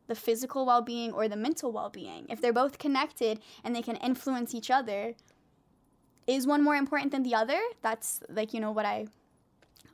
The 0.08 0.14
physical 0.14 0.66
well 0.66 0.82
being 0.82 1.12
or 1.12 1.28
the 1.28 1.36
mental 1.36 1.72
well 1.72 1.88
being? 1.88 2.26
If 2.28 2.40
they're 2.40 2.52
both 2.52 2.78
connected 2.78 3.40
and 3.64 3.74
they 3.74 3.82
can 3.82 3.96
influence 3.96 4.54
each 4.54 4.70
other, 4.70 5.14
is 6.26 6.46
one 6.46 6.62
more 6.62 6.76
important 6.76 7.12
than 7.12 7.22
the 7.22 7.34
other? 7.34 7.60
That's 7.82 8.20
like, 8.28 8.54
you 8.54 8.60
know, 8.60 8.72
what 8.72 8.86
I 8.86 9.06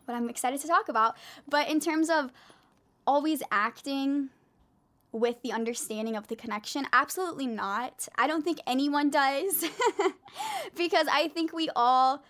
what 0.05 0.15
I'm 0.15 0.29
excited 0.29 0.61
to 0.61 0.67
talk 0.67 0.89
about. 0.89 1.17
But 1.47 1.69
in 1.69 1.81
terms 1.81 2.09
of 2.09 2.33
always 3.07 3.43
acting 3.51 4.31
with 5.13 5.41
the 5.43 5.53
understanding 5.53 6.17
of 6.17 6.29
the 6.29 6.37
connection, 6.37 6.87
absolutely 6.93 7.47
not. 7.47 8.09
I 8.17 8.27
don't 8.27 8.43
think 8.43 8.59
anyone 8.67 9.11
does 9.11 9.65
because 10.77 11.07
I 11.11 11.29
think 11.29 11.53
we 11.53 11.69
all 11.77 12.23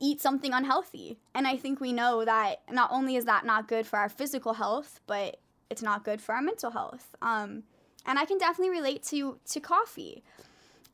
eat 0.00 0.20
something 0.20 0.52
unhealthy. 0.52 1.18
And 1.34 1.46
I 1.46 1.56
think 1.56 1.80
we 1.80 1.92
know 1.92 2.24
that 2.24 2.62
not 2.70 2.90
only 2.92 3.16
is 3.16 3.24
that 3.24 3.44
not 3.44 3.68
good 3.68 3.86
for 3.86 3.98
our 3.98 4.08
physical 4.08 4.54
health, 4.54 5.00
but 5.06 5.38
it's 5.70 5.82
not 5.82 6.04
good 6.04 6.20
for 6.20 6.34
our 6.34 6.42
mental 6.42 6.70
health. 6.70 7.14
Um, 7.20 7.64
and 8.06 8.18
I 8.18 8.24
can 8.24 8.38
definitely 8.38 8.70
relate 8.70 9.02
to 9.04 9.38
to 9.50 9.60
coffee. 9.60 10.22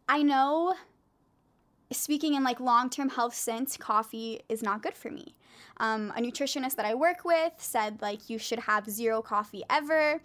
I 0.08 0.22
know 0.22 0.74
speaking 1.94 2.34
in 2.34 2.44
like 2.44 2.60
long-term 2.60 3.10
health 3.10 3.34
sense, 3.34 3.76
coffee 3.76 4.40
is 4.48 4.62
not 4.62 4.82
good 4.82 4.94
for 4.94 5.10
me. 5.10 5.34
Um, 5.78 6.12
a 6.16 6.20
nutritionist 6.20 6.76
that 6.76 6.86
I 6.86 6.94
work 6.94 7.24
with 7.24 7.52
said 7.58 8.00
like 8.00 8.30
you 8.30 8.38
should 8.38 8.60
have 8.60 8.88
zero 8.88 9.22
coffee 9.22 9.64
ever. 9.68 10.20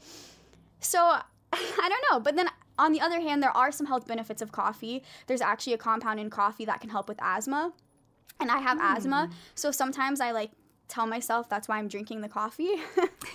So 0.79 0.99
I 1.53 1.89
don't 1.89 2.05
know, 2.11 2.19
but 2.19 2.35
then 2.35 2.47
on 2.77 2.93
the 2.93 3.01
other 3.01 3.19
hand, 3.19 3.43
there 3.43 3.55
are 3.55 3.71
some 3.71 3.87
health 3.87 4.07
benefits 4.07 4.41
of 4.41 4.51
coffee. 4.51 5.03
There's 5.27 5.41
actually 5.41 5.73
a 5.73 5.77
compound 5.77 6.19
in 6.19 6.29
coffee 6.29 6.65
that 6.65 6.79
can 6.79 6.89
help 6.89 7.09
with 7.09 7.17
asthma, 7.21 7.73
and 8.39 8.49
I 8.49 8.59
have 8.59 8.77
mm. 8.77 8.95
asthma, 8.95 9.29
so 9.55 9.71
sometimes 9.71 10.21
I 10.21 10.31
like 10.31 10.51
tell 10.87 11.05
myself 11.05 11.49
that's 11.49 11.67
why 11.67 11.77
I'm 11.77 11.87
drinking 11.87 12.21
the 12.21 12.29
coffee. 12.29 12.75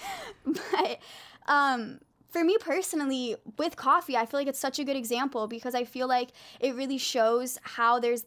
but 0.46 0.98
um, 1.46 2.00
for 2.34 2.42
me 2.42 2.56
personally, 2.58 3.36
with 3.58 3.76
coffee, 3.76 4.16
I 4.16 4.26
feel 4.26 4.40
like 4.40 4.48
it's 4.48 4.58
such 4.58 4.80
a 4.80 4.84
good 4.84 4.96
example 4.96 5.46
because 5.46 5.72
I 5.72 5.84
feel 5.84 6.08
like 6.08 6.30
it 6.58 6.74
really 6.74 6.98
shows 6.98 7.58
how 7.62 8.00
there's 8.00 8.24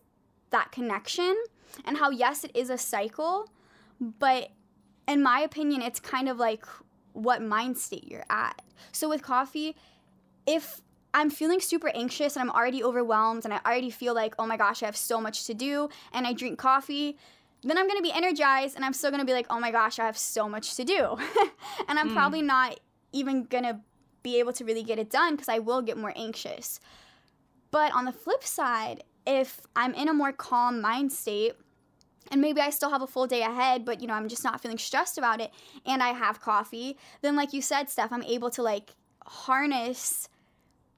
that 0.52 0.72
connection 0.72 1.36
and 1.84 1.98
how, 1.98 2.10
yes, 2.10 2.46
it 2.46 2.52
is 2.56 2.70
a 2.70 2.78
cycle, 2.78 3.50
but 4.00 4.52
in 5.10 5.22
my 5.22 5.42
opinion, 5.42 5.82
it's 5.82 6.00
kind 6.00 6.30
of 6.30 6.38
like 6.38 6.66
what 7.12 7.42
mind 7.42 7.78
state 7.78 8.10
you're 8.10 8.24
at. 8.30 8.62
So 8.94 9.10
with 9.10 9.24
coffee, 9.24 9.76
if 10.46 10.80
I'm 11.14 11.30
feeling 11.30 11.60
super 11.60 11.90
anxious 11.90 12.38
and 12.38 12.50
I'm 12.50 12.56
already 12.56 12.82
overwhelmed 12.82 13.44
and 13.44 13.54
I 13.54 13.60
already 13.66 13.90
feel 13.90 14.14
like, 14.14 14.36
oh 14.40 14.48
my 14.48 14.56
gosh, 14.56 14.84
I 14.84 14.86
have 14.86 14.96
so 14.96 15.20
much 15.20 15.48
to 15.48 15.54
do, 15.54 15.90
and 16.14 16.26
I 16.26 16.32
drink 16.32 16.58
coffee, 16.58 17.18
then 17.62 17.78
I'm 17.78 17.90
gonna 17.90 18.02
be 18.02 18.14
energized 18.14 18.78
and 18.78 18.86
I'm 18.86 18.94
still 18.94 19.12
gonna 19.12 19.26
be 19.26 19.34
like, 19.34 19.48
oh 19.50 19.60
my 19.60 19.72
gosh, 19.72 20.00
I 20.00 20.06
have 20.06 20.18
so 20.18 20.48
much 20.48 20.78
to 20.78 20.86
do. 20.86 21.18
and 21.90 22.00
I'm 22.00 22.12
mm. 22.12 22.14
probably 22.14 22.42
not 22.42 22.80
even 23.12 23.44
gonna 23.44 23.82
be 24.28 24.40
able 24.40 24.54
to 24.54 24.66
really 24.66 24.84
get 24.84 25.00
it 25.00 25.10
done 25.10 25.36
because 25.36 25.48
I 25.48 25.60
will 25.60 25.82
get 25.82 25.98
more 25.98 26.14
anxious. 26.16 26.80
But 27.72 27.94
on 27.94 28.04
the 28.06 28.12
flip 28.12 28.44
side, 28.44 29.04
if 29.26 29.62
I'm 29.76 29.94
in 29.94 30.10
a 30.10 30.14
more 30.14 30.34
calm 30.34 30.82
mind 30.82 31.14
state, 31.14 31.54
and 32.30 32.42
maybe 32.42 32.60
I 32.60 32.72
still 32.72 32.90
have 32.90 33.02
a 33.02 33.08
full 33.08 33.26
day 33.26 33.44
ahead, 33.44 33.86
but 33.86 34.02
you 34.02 34.08
know, 34.08 34.14
I'm 34.14 34.28
just 34.28 34.44
not 34.44 34.60
feeling 34.62 34.78
stressed 34.78 35.18
about 35.18 35.40
it, 35.40 35.52
and 35.86 36.04
I 36.04 36.10
have 36.10 36.42
coffee, 36.42 36.98
then 37.22 37.36
like 37.38 37.54
you 37.54 37.62
said, 37.62 37.90
Steph, 37.90 38.12
I'm 38.12 38.24
able 38.24 38.50
to 38.52 38.62
like 38.62 38.96
harness 39.26 40.28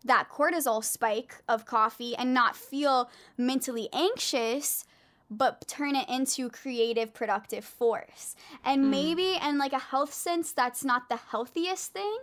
that 0.05 0.29
cortisol 0.29 0.83
spike 0.83 1.35
of 1.47 1.65
coffee 1.65 2.15
and 2.15 2.33
not 2.33 2.55
feel 2.55 3.09
mentally 3.37 3.89
anxious 3.93 4.85
but 5.29 5.67
turn 5.67 5.95
it 5.95 6.09
into 6.09 6.49
creative 6.49 7.13
productive 7.13 7.63
force. 7.63 8.35
And 8.63 8.85
mm. 8.85 8.89
maybe 8.89 9.35
in 9.41 9.57
like 9.57 9.73
a 9.73 9.79
health 9.79 10.13
sense 10.13 10.51
that's 10.51 10.83
not 10.83 11.09
the 11.09 11.17
healthiest 11.17 11.93
thing 11.93 12.17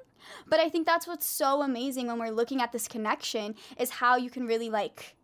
but 0.48 0.60
i 0.60 0.68
think 0.68 0.86
that's 0.86 1.06
what's 1.06 1.26
so 1.26 1.62
amazing 1.62 2.06
when 2.06 2.18
we're 2.18 2.30
looking 2.30 2.60
at 2.60 2.72
this 2.72 2.88
connection 2.88 3.54
is 3.78 3.90
how 3.90 4.16
you 4.16 4.30
can 4.30 4.46
really 4.46 4.70
like 4.70 5.14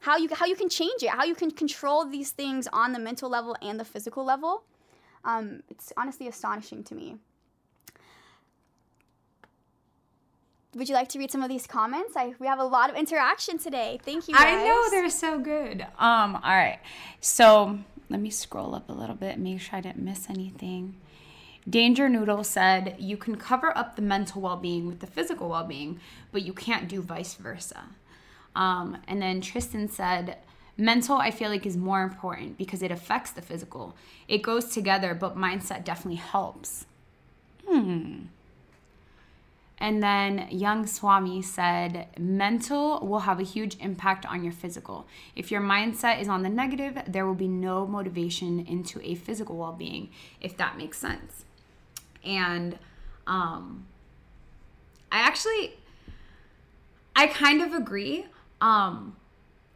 how 0.00 0.16
you 0.16 0.28
how 0.32 0.46
you 0.46 0.56
can 0.56 0.68
change 0.68 1.02
it 1.02 1.10
how 1.10 1.24
you 1.24 1.34
can 1.34 1.50
control 1.50 2.04
these 2.04 2.30
things 2.30 2.68
on 2.72 2.92
the 2.92 2.98
mental 2.98 3.28
level 3.28 3.56
and 3.62 3.78
the 3.78 3.84
physical 3.84 4.24
level. 4.24 4.64
Um, 5.24 5.64
it's 5.68 5.92
honestly 5.96 6.28
astonishing 6.28 6.84
to 6.84 6.94
me 6.94 7.16
would 10.74 10.88
you 10.88 10.94
like 10.94 11.08
to 11.08 11.18
read 11.18 11.30
some 11.30 11.42
of 11.42 11.48
these 11.48 11.66
comments? 11.66 12.14
I, 12.16 12.34
we 12.38 12.46
have 12.46 12.58
a 12.58 12.64
lot 12.64 12.90
of 12.90 12.96
interaction 12.96 13.58
today. 13.58 13.98
Thank 14.04 14.28
you. 14.28 14.34
Guys. 14.34 14.44
I 14.44 14.64
know 14.66 14.90
they're 14.90 15.10
so 15.10 15.38
good. 15.38 15.82
Um, 15.98 16.36
all 16.36 16.56
right. 16.56 16.78
So 17.20 17.78
let 18.10 18.20
me 18.20 18.30
scroll 18.30 18.74
up 18.74 18.88
a 18.88 18.92
little 18.92 19.16
bit, 19.16 19.38
make 19.38 19.60
sure 19.60 19.78
I 19.78 19.80
didn't 19.80 20.02
miss 20.02 20.28
anything. 20.28 20.94
Danger 21.68 22.08
Noodle 22.08 22.44
said, 22.44 22.96
You 22.98 23.16
can 23.16 23.36
cover 23.36 23.76
up 23.76 23.96
the 23.96 24.02
mental 24.02 24.40
well 24.40 24.56
being 24.56 24.86
with 24.86 25.00
the 25.00 25.06
physical 25.06 25.48
well 25.48 25.64
being, 25.64 26.00
but 26.32 26.42
you 26.42 26.52
can't 26.52 26.88
do 26.88 27.02
vice 27.02 27.34
versa. 27.34 27.84
Um, 28.54 28.98
and 29.06 29.20
then 29.20 29.40
Tristan 29.40 29.88
said, 29.88 30.38
Mental, 30.76 31.16
I 31.16 31.30
feel 31.30 31.50
like, 31.50 31.66
is 31.66 31.76
more 31.76 32.02
important 32.02 32.56
because 32.56 32.82
it 32.82 32.90
affects 32.90 33.32
the 33.32 33.42
physical. 33.42 33.96
It 34.28 34.42
goes 34.42 34.66
together, 34.66 35.14
but 35.14 35.36
mindset 35.36 35.84
definitely 35.84 36.20
helps. 36.20 36.86
Hmm. 37.66 38.26
And 39.80 40.02
then 40.02 40.48
Young 40.50 40.86
Swami 40.86 41.40
said, 41.40 42.08
mental 42.18 43.06
will 43.06 43.20
have 43.20 43.38
a 43.38 43.44
huge 43.44 43.76
impact 43.78 44.26
on 44.26 44.42
your 44.42 44.52
physical. 44.52 45.06
If 45.36 45.50
your 45.50 45.60
mindset 45.60 46.20
is 46.20 46.28
on 46.28 46.42
the 46.42 46.48
negative, 46.48 46.98
there 47.06 47.26
will 47.26 47.34
be 47.34 47.48
no 47.48 47.86
motivation 47.86 48.60
into 48.66 49.00
a 49.02 49.14
physical 49.14 49.56
well 49.56 49.72
being, 49.72 50.10
if 50.40 50.56
that 50.56 50.76
makes 50.76 50.98
sense. 50.98 51.44
And 52.24 52.78
um, 53.26 53.86
I 55.12 55.18
actually, 55.20 55.74
I 57.14 57.28
kind 57.28 57.62
of 57.62 57.72
agree 57.72 58.26
um, 58.60 59.16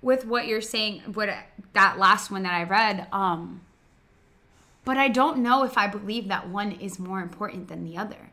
with 0.01 0.27
what 0.27 0.49
you're 0.49 0.61
saying, 0.61 1.03
what 1.15 1.31
that 1.75 1.99
last 1.99 2.31
one 2.31 2.43
that 2.43 2.55
I 2.55 2.65
read. 2.65 3.07
Um, 3.13 3.61
but 4.85 4.97
I 4.97 5.07
don't 5.07 5.39
know 5.39 5.63
if 5.63 5.79
I 5.79 5.87
believe 5.87 6.27
that 6.27 6.49
one 6.49 6.73
is 6.73 6.99
more 6.99 7.21
important 7.21 7.69
than 7.69 7.85
the 7.85 7.97
other 7.97 8.32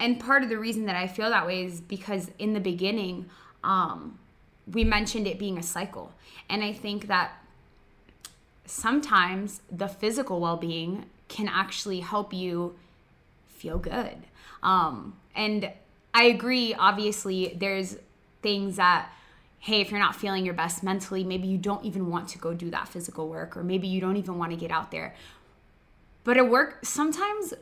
and 0.00 0.20
part 0.20 0.42
of 0.42 0.48
the 0.48 0.58
reason 0.58 0.86
that 0.86 0.96
I 0.96 1.06
feel 1.06 1.30
that 1.30 1.46
way 1.46 1.64
is 1.64 1.80
because 1.80 2.30
in 2.38 2.52
the 2.52 2.60
beginning, 2.60 3.26
um, 3.64 4.18
we 4.72 4.84
mentioned 4.84 5.26
it 5.26 5.38
being 5.38 5.58
a 5.58 5.62
cycle. 5.62 6.12
And 6.48 6.62
I 6.62 6.72
think 6.72 7.08
that 7.08 7.32
sometimes 8.64 9.60
the 9.70 9.88
physical 9.88 10.40
well 10.40 10.56
being 10.56 11.06
can 11.28 11.48
actually 11.48 12.00
help 12.00 12.32
you 12.32 12.76
feel 13.46 13.78
good. 13.78 14.16
Um, 14.62 15.16
and 15.34 15.72
I 16.14 16.24
agree, 16.24 16.74
obviously, 16.74 17.56
there's 17.58 17.96
things 18.42 18.76
that, 18.76 19.10
hey, 19.58 19.80
if 19.80 19.90
you're 19.90 20.00
not 20.00 20.16
feeling 20.16 20.44
your 20.44 20.54
best 20.54 20.82
mentally, 20.82 21.24
maybe 21.24 21.48
you 21.48 21.58
don't 21.58 21.84
even 21.84 22.08
want 22.08 22.28
to 22.28 22.38
go 22.38 22.54
do 22.54 22.70
that 22.70 22.88
physical 22.88 23.28
work, 23.28 23.56
or 23.56 23.64
maybe 23.64 23.88
you 23.88 24.00
don't 24.00 24.16
even 24.16 24.38
want 24.38 24.52
to 24.52 24.56
get 24.56 24.70
out 24.70 24.90
there. 24.90 25.14
But 26.24 26.36
at 26.36 26.48
work, 26.48 26.84
sometimes 26.84 27.54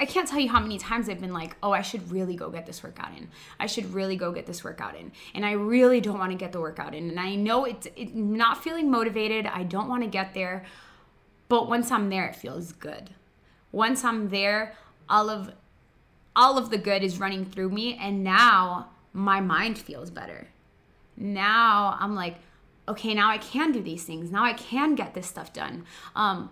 I 0.00 0.06
can't 0.06 0.26
tell 0.26 0.40
you 0.40 0.48
how 0.48 0.60
many 0.60 0.78
times 0.78 1.10
I've 1.10 1.20
been 1.20 1.34
like, 1.34 1.56
oh, 1.62 1.72
I 1.72 1.82
should 1.82 2.10
really 2.10 2.34
go 2.34 2.48
get 2.48 2.64
this 2.64 2.82
workout 2.82 3.16
in. 3.16 3.28
I 3.58 3.66
should 3.66 3.92
really 3.92 4.16
go 4.16 4.32
get 4.32 4.46
this 4.46 4.64
workout 4.64 4.96
in. 4.96 5.12
And 5.34 5.44
I 5.44 5.52
really 5.52 6.00
don't 6.00 6.18
want 6.18 6.32
to 6.32 6.38
get 6.38 6.52
the 6.52 6.60
workout 6.60 6.94
in. 6.94 7.10
And 7.10 7.20
I 7.20 7.34
know 7.34 7.66
it's 7.66 7.86
it, 7.96 8.14
not 8.14 8.64
feeling 8.64 8.90
motivated. 8.90 9.44
I 9.46 9.62
don't 9.62 9.88
want 9.88 10.02
to 10.02 10.08
get 10.08 10.32
there. 10.32 10.64
But 11.48 11.68
once 11.68 11.90
I'm 11.90 12.08
there, 12.08 12.26
it 12.26 12.34
feels 12.34 12.72
good. 12.72 13.10
Once 13.72 14.02
I'm 14.02 14.30
there, 14.30 14.74
all 15.08 15.28
of 15.28 15.52
all 16.34 16.56
of 16.56 16.70
the 16.70 16.78
good 16.78 17.02
is 17.02 17.18
running 17.18 17.44
through 17.44 17.68
me 17.68 17.98
and 18.00 18.24
now 18.24 18.88
my 19.12 19.40
mind 19.40 19.76
feels 19.76 20.10
better. 20.10 20.48
Now 21.16 21.96
I'm 22.00 22.14
like, 22.14 22.36
okay, 22.88 23.12
now 23.14 23.28
I 23.28 23.38
can 23.38 23.72
do 23.72 23.82
these 23.82 24.04
things. 24.04 24.30
Now 24.30 24.44
I 24.44 24.54
can 24.54 24.94
get 24.94 25.12
this 25.12 25.26
stuff 25.26 25.52
done. 25.52 25.84
Um, 26.14 26.50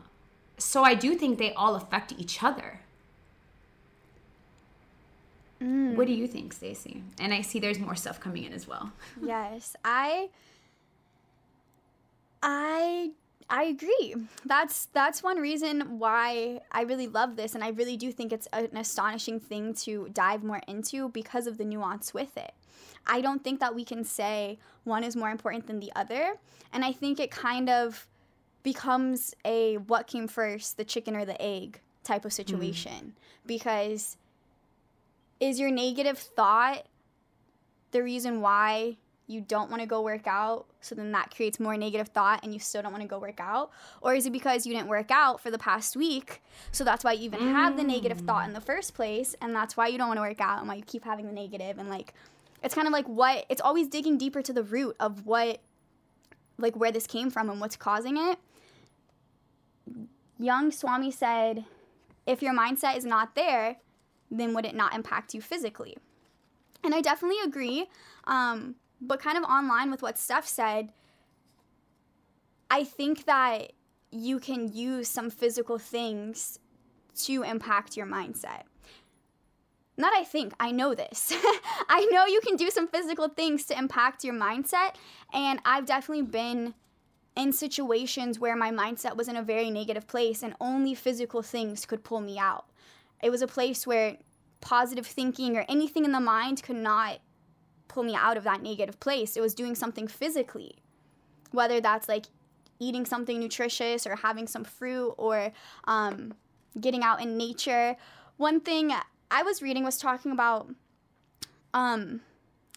so 0.58 0.82
I 0.82 0.94
do 0.94 1.14
think 1.14 1.38
they 1.38 1.52
all 1.54 1.76
affect 1.76 2.12
each 2.18 2.42
other. 2.42 2.80
Mm. 5.62 5.96
What 5.96 6.06
do 6.06 6.12
you 6.12 6.26
think, 6.26 6.52
Stacy? 6.52 7.02
And 7.18 7.34
I 7.34 7.40
see 7.40 7.58
there's 7.58 7.78
more 7.78 7.96
stuff 7.96 8.20
coming 8.20 8.44
in 8.44 8.52
as 8.52 8.68
well. 8.68 8.92
yes, 9.22 9.74
I 9.84 10.28
I 12.42 13.10
I 13.50 13.64
agree. 13.64 14.14
That's 14.44 14.86
that's 14.86 15.22
one 15.22 15.38
reason 15.38 15.98
why 15.98 16.60
I 16.70 16.82
really 16.82 17.08
love 17.08 17.36
this 17.36 17.54
and 17.54 17.64
I 17.64 17.70
really 17.70 17.96
do 17.96 18.12
think 18.12 18.32
it's 18.32 18.46
an 18.52 18.76
astonishing 18.76 19.40
thing 19.40 19.74
to 19.74 20.08
dive 20.12 20.44
more 20.44 20.60
into 20.68 21.08
because 21.08 21.46
of 21.46 21.58
the 21.58 21.64
nuance 21.64 22.14
with 22.14 22.36
it. 22.36 22.52
I 23.06 23.20
don't 23.20 23.42
think 23.42 23.60
that 23.60 23.74
we 23.74 23.84
can 23.84 24.04
say 24.04 24.58
one 24.84 25.02
is 25.02 25.16
more 25.16 25.30
important 25.30 25.66
than 25.66 25.80
the 25.80 25.90
other, 25.96 26.34
and 26.72 26.84
I 26.84 26.92
think 26.92 27.18
it 27.18 27.30
kind 27.30 27.70
of 27.70 28.06
becomes 28.62 29.34
a 29.44 29.78
what 29.78 30.06
came 30.06 30.28
first, 30.28 30.76
the 30.76 30.84
chicken 30.84 31.16
or 31.16 31.24
the 31.24 31.40
egg 31.40 31.80
type 32.04 32.24
of 32.24 32.32
hmm. 32.32 32.36
situation 32.36 33.12
mm. 33.14 33.46
because 33.46 34.18
is 35.40 35.60
your 35.60 35.70
negative 35.70 36.18
thought 36.18 36.84
the 37.90 38.02
reason 38.02 38.40
why 38.40 38.96
you 39.26 39.42
don't 39.42 39.70
want 39.70 39.82
to 39.82 39.86
go 39.86 40.00
work 40.00 40.26
out 40.26 40.66
so 40.80 40.94
then 40.94 41.12
that 41.12 41.34
creates 41.34 41.60
more 41.60 41.76
negative 41.76 42.08
thought 42.08 42.40
and 42.42 42.52
you 42.52 42.58
still 42.58 42.82
don't 42.82 42.92
want 42.92 43.02
to 43.02 43.08
go 43.08 43.18
work 43.18 43.38
out 43.38 43.70
or 44.00 44.14
is 44.14 44.26
it 44.26 44.32
because 44.32 44.66
you 44.66 44.72
didn't 44.72 44.88
work 44.88 45.10
out 45.10 45.40
for 45.40 45.50
the 45.50 45.58
past 45.58 45.96
week 45.96 46.42
so 46.72 46.82
that's 46.82 47.04
why 47.04 47.12
you 47.12 47.24
even 47.24 47.40
mm. 47.40 47.52
have 47.52 47.76
the 47.76 47.84
negative 47.84 48.20
thought 48.20 48.46
in 48.46 48.54
the 48.54 48.60
first 48.60 48.94
place 48.94 49.36
and 49.40 49.54
that's 49.54 49.76
why 49.76 49.86
you 49.86 49.98
don't 49.98 50.08
want 50.08 50.16
to 50.16 50.22
work 50.22 50.40
out 50.40 50.58
and 50.58 50.68
why 50.68 50.74
you 50.74 50.82
keep 50.82 51.04
having 51.04 51.26
the 51.26 51.32
negative 51.32 51.78
and 51.78 51.88
like 51.88 52.14
it's 52.62 52.74
kind 52.74 52.88
of 52.88 52.92
like 52.92 53.06
what 53.06 53.44
it's 53.48 53.60
always 53.60 53.86
digging 53.86 54.16
deeper 54.18 54.42
to 54.42 54.52
the 54.52 54.62
root 54.62 54.96
of 54.98 55.26
what 55.26 55.60
like 56.56 56.74
where 56.74 56.90
this 56.90 57.06
came 57.06 57.30
from 57.30 57.50
and 57.50 57.60
what's 57.60 57.76
causing 57.76 58.16
it 58.16 58.38
young 60.38 60.72
swami 60.72 61.10
said 61.10 61.64
if 62.26 62.42
your 62.42 62.54
mindset 62.54 62.96
is 62.96 63.04
not 63.04 63.34
there 63.34 63.76
then 64.30 64.54
would 64.54 64.66
it 64.66 64.74
not 64.74 64.94
impact 64.94 65.34
you 65.34 65.40
physically? 65.40 65.96
And 66.84 66.94
I 66.94 67.00
definitely 67.00 67.38
agree. 67.44 67.86
Um, 68.24 68.76
but 69.00 69.20
kind 69.20 69.38
of 69.38 69.44
online 69.44 69.90
with 69.90 70.02
what 70.02 70.18
Steph 70.18 70.46
said, 70.46 70.92
I 72.70 72.84
think 72.84 73.24
that 73.24 73.72
you 74.10 74.38
can 74.38 74.72
use 74.72 75.08
some 75.08 75.30
physical 75.30 75.78
things 75.78 76.58
to 77.24 77.42
impact 77.42 77.96
your 77.96 78.06
mindset. 78.06 78.62
not 79.96 80.12
I 80.16 80.22
think, 80.24 80.52
I 80.60 80.70
know 80.70 80.94
this. 80.94 81.32
I 81.88 82.06
know 82.10 82.26
you 82.26 82.40
can 82.40 82.56
do 82.56 82.70
some 82.70 82.86
physical 82.86 83.28
things 83.28 83.64
to 83.66 83.78
impact 83.78 84.22
your 84.22 84.34
mindset. 84.34 84.94
And 85.32 85.60
I've 85.64 85.86
definitely 85.86 86.22
been 86.22 86.74
in 87.36 87.52
situations 87.52 88.38
where 88.38 88.56
my 88.56 88.70
mindset 88.70 89.16
was 89.16 89.28
in 89.28 89.36
a 89.36 89.42
very 89.42 89.70
negative 89.70 90.06
place 90.06 90.42
and 90.42 90.54
only 90.60 90.94
physical 90.94 91.42
things 91.42 91.86
could 91.86 92.04
pull 92.04 92.20
me 92.20 92.38
out. 92.38 92.66
It 93.22 93.30
was 93.30 93.42
a 93.42 93.46
place 93.46 93.86
where 93.86 94.16
positive 94.60 95.06
thinking 95.06 95.56
or 95.56 95.64
anything 95.68 96.04
in 96.04 96.12
the 96.12 96.20
mind 96.20 96.62
could 96.62 96.76
not 96.76 97.18
pull 97.88 98.02
me 98.02 98.14
out 98.14 98.36
of 98.36 98.44
that 98.44 98.62
negative 98.62 99.00
place. 99.00 99.36
It 99.36 99.40
was 99.40 99.54
doing 99.54 99.74
something 99.74 100.06
physically, 100.06 100.76
whether 101.52 101.80
that's 101.80 102.08
like 102.08 102.26
eating 102.78 103.04
something 103.04 103.40
nutritious 103.40 104.06
or 104.06 104.16
having 104.16 104.46
some 104.46 104.64
fruit 104.64 105.14
or 105.16 105.52
um, 105.84 106.34
getting 106.80 107.02
out 107.02 107.20
in 107.20 107.36
nature. 107.36 107.96
One 108.36 108.60
thing 108.60 108.92
I 109.30 109.42
was 109.42 109.62
reading 109.62 109.84
was 109.84 109.98
talking 109.98 110.32
about 110.32 110.68
um, 111.74 112.20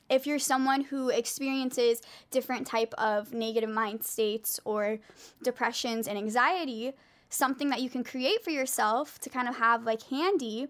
if 0.09 0.27
you're 0.27 0.39
someone 0.39 0.81
who 0.81 1.09
experiences 1.09 2.01
different 2.31 2.67
type 2.67 2.93
of 2.97 3.33
negative 3.33 3.69
mind 3.69 4.03
states 4.03 4.59
or 4.65 4.99
depressions 5.43 6.07
and 6.07 6.17
anxiety, 6.17 6.93
something 7.31 7.69
that 7.69 7.81
you 7.81 7.89
can 7.89 8.03
create 8.03 8.43
for 8.43 8.51
yourself 8.51 9.17
to 9.19 9.29
kind 9.29 9.47
of 9.47 9.57
have 9.57 9.83
like 9.83 10.03
handy 10.03 10.67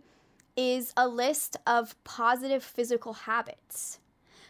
is 0.56 0.94
a 0.96 1.08
list 1.08 1.58
of 1.65 2.01
positive 2.03 2.63
physical 2.63 3.13
habits. 3.13 4.00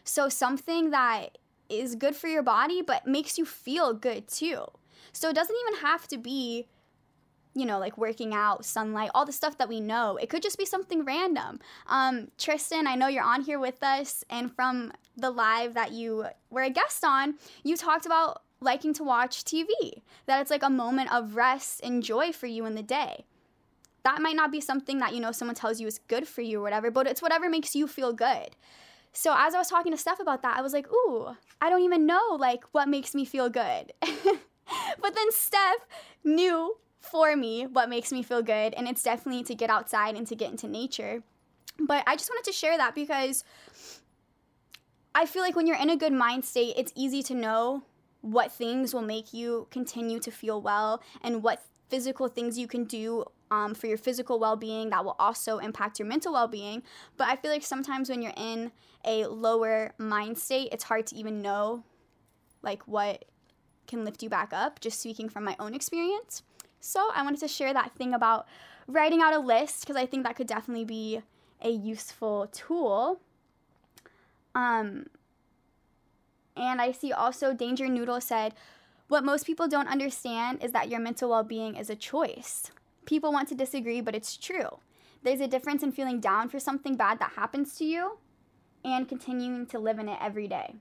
So 0.04 0.30
something 0.30 0.92
that 0.92 1.38
is 1.70 1.96
good 1.96 2.16
for 2.16 2.28
your 2.28 2.44
body 2.44 2.82
but 2.82 3.08
makes 3.08 3.38
you 3.38 3.46
feel 3.46 3.94
good 3.94 4.28
too. 4.28 4.66
So 5.14 5.30
it 5.30 5.36
doesn't 5.36 5.56
even 5.68 5.82
have 5.82 6.08
to 6.10 6.18
be 6.18 6.68
you 7.54 7.66
know, 7.66 7.80
like 7.80 7.98
working 7.98 8.34
out, 8.34 8.64
sunlight, 8.64 9.12
all 9.14 9.26
the 9.26 9.32
stuff 9.34 9.58
that 9.58 9.68
we 9.68 9.82
know. 9.82 10.16
It 10.16 10.30
could 10.30 10.42
just 10.42 10.58
be 10.58 10.66
something 10.66 11.04
random. 11.04 11.60
Um, 11.88 12.30
Tristan, 12.38 12.88
I 12.88 12.96
know 12.96 13.08
you're 13.08 13.26
on 13.26 13.42
here 13.42 13.60
with 13.60 13.84
us, 13.84 14.24
and 14.30 14.56
from 14.56 14.94
the 15.18 15.30
live 15.30 15.74
that 15.74 15.92
you 15.92 16.28
were 16.50 16.62
a 16.62 16.70
guest 16.70 17.04
on, 17.04 17.36
you 17.64 17.76
talked 17.76 18.06
about 18.06 18.44
liking 18.62 18.94
to 18.94 19.04
watch 19.04 19.44
TV, 19.44 19.66
that 20.28 20.40
it's 20.42 20.52
like 20.52 20.64
a 20.64 20.70
moment 20.70 21.12
of 21.12 21.36
rest 21.36 21.82
and 21.84 22.04
joy 22.04 22.32
for 22.32 22.48
you 22.48 22.66
in 22.66 22.76
the 22.76 22.84
day. 22.84 23.26
That 24.04 24.22
might 24.22 24.36
not 24.36 24.52
be 24.52 24.62
something 24.62 25.00
that, 25.00 25.14
you 25.14 25.20
know, 25.20 25.32
someone 25.32 25.56
tells 25.56 25.80
you 25.82 25.88
is 25.88 26.00
good 26.08 26.28
for 26.28 26.42
you 26.42 26.60
or 26.60 26.64
whatever, 26.64 26.90
but 26.90 27.08
it's 27.08 27.22
whatever 27.22 27.50
makes 27.50 27.76
you 27.76 27.88
feel 27.88 28.14
good. 28.14 28.56
So 29.14 29.36
as 29.38 29.54
I 29.54 29.58
was 29.58 29.68
talking 29.68 29.92
to 29.92 29.98
Steph 29.98 30.20
about 30.20 30.42
that, 30.44 30.58
I 30.58 30.62
was 30.62 30.74
like, 30.74 30.88
ooh, 30.92 31.36
I 31.60 31.70
don't 31.70 31.84
even 31.84 32.06
know 32.06 32.38
like 32.40 32.64
what 32.72 32.88
makes 32.88 33.14
me 33.14 33.26
feel 33.26 33.50
good. 33.50 33.94
but 34.02 35.16
then 35.16 35.32
Steph 35.32 35.86
knew 36.24 36.78
for 37.00 37.36
me 37.36 37.66
what 37.66 37.90
makes 37.90 38.12
me 38.12 38.24
feel 38.24 38.42
good, 38.42 38.74
and 38.76 38.88
it's 38.88 39.04
definitely 39.04 39.44
to 39.44 39.56
get 39.56 39.70
outside 39.70 40.16
and 40.16 40.26
to 40.28 40.36
get 40.36 40.52
into 40.52 40.68
nature. 40.68 41.24
But 41.80 42.04
I 42.08 42.16
just 42.16 42.30
wanted 42.30 42.46
to 42.46 42.58
share 42.58 42.78
that 42.78 42.96
because 42.96 43.44
I 45.14 45.26
feel 45.26 45.42
like 45.42 45.56
when 45.56 45.68
you're 45.68 45.78
in 45.78 45.90
a 45.90 45.98
good 45.98 46.14
mind 46.14 46.46
state, 46.46 46.76
it's 46.78 46.94
easy 46.96 47.24
to 47.24 47.34
know 47.34 47.84
what 48.22 48.52
things 48.52 48.94
will 48.94 49.02
make 49.02 49.34
you 49.34 49.68
continue 49.72 50.20
to 50.20 50.32
feel 50.32 50.62
well 50.62 51.02
and 51.22 51.44
what 51.44 51.64
physical 51.90 52.28
things 52.28 52.58
you 52.58 52.68
can 52.68 52.86
do 52.86 53.26
um, 53.52 53.76
for 53.76 53.88
your 53.88 53.98
physical 53.98 54.40
well 54.40 54.56
being 54.56 54.90
that 54.90 55.04
will 55.04 55.16
also 55.20 55.58
impact 55.58 56.00
your 56.00 56.08
mental 56.08 56.34
well 56.34 56.48
being. 56.48 56.82
But 57.18 57.28
I 57.28 57.36
feel 57.36 57.52
like 57.52 57.64
sometimes 57.64 58.10
when 58.10 58.22
you're 58.22 58.34
in 58.38 58.72
a 59.06 59.26
lower 59.26 59.94
mind 59.98 60.38
state, 60.38 60.70
it's 60.72 60.86
hard 60.86 61.08
to 61.08 61.16
even 61.16 61.42
know 61.42 61.84
like 62.62 62.84
what 62.88 63.26
can 63.88 64.06
lift 64.06 64.24
you 64.24 64.30
back 64.30 64.54
up, 64.54 64.80
just 64.80 65.02
speaking 65.02 65.28
from 65.28 65.44
my 65.44 65.56
own 65.60 65.74
experience. 65.74 66.44
So 66.80 67.10
I 67.14 67.24
wanted 67.24 67.42
to 67.42 67.48
share 67.48 67.74
that 67.74 67.92
thing 67.94 68.14
about 68.14 68.48
writing 68.88 69.22
out 69.22 69.34
a 69.34 69.40
list 69.40 69.82
because 69.82 69.96
I 69.96 70.06
think 70.06 70.24
that 70.24 70.36
could 70.36 70.48
definitely 70.48 70.86
be 70.86 71.22
a 71.62 71.70
useful 71.70 72.48
tool. 72.52 73.20
Um, 74.56 75.08
and 76.62 76.80
I 76.80 76.92
see 76.92 77.12
also 77.12 77.54
Danger 77.54 77.90
Noodle 77.90 78.22
said, 78.22 78.54
What 79.08 79.26
most 79.26 79.48
people 79.48 79.68
don't 79.68 79.88
understand 79.88 80.64
is 80.64 80.72
that 80.74 80.90
your 80.90 81.00
mental 81.00 81.32
well 81.32 81.44
being 81.44 81.76
is 81.76 81.90
a 81.90 81.96
choice. 81.96 82.70
People 83.06 83.34
want 83.34 83.50
to 83.50 83.56
disagree, 83.56 84.00
but 84.00 84.14
it's 84.14 84.38
true. 84.38 84.78
There's 85.24 85.42
a 85.42 85.48
difference 85.48 85.82
in 85.82 85.92
feeling 85.92 86.20
down 86.20 86.50
for 86.50 86.60
something 86.60 86.96
bad 86.96 87.18
that 87.20 87.32
happens 87.36 87.76
to 87.78 87.86
you 87.86 88.20
and 88.86 89.10
continuing 89.10 89.66
to 89.68 89.80
live 89.80 89.98
in 89.98 90.08
it 90.08 90.20
every 90.22 90.48
day. 90.48 90.76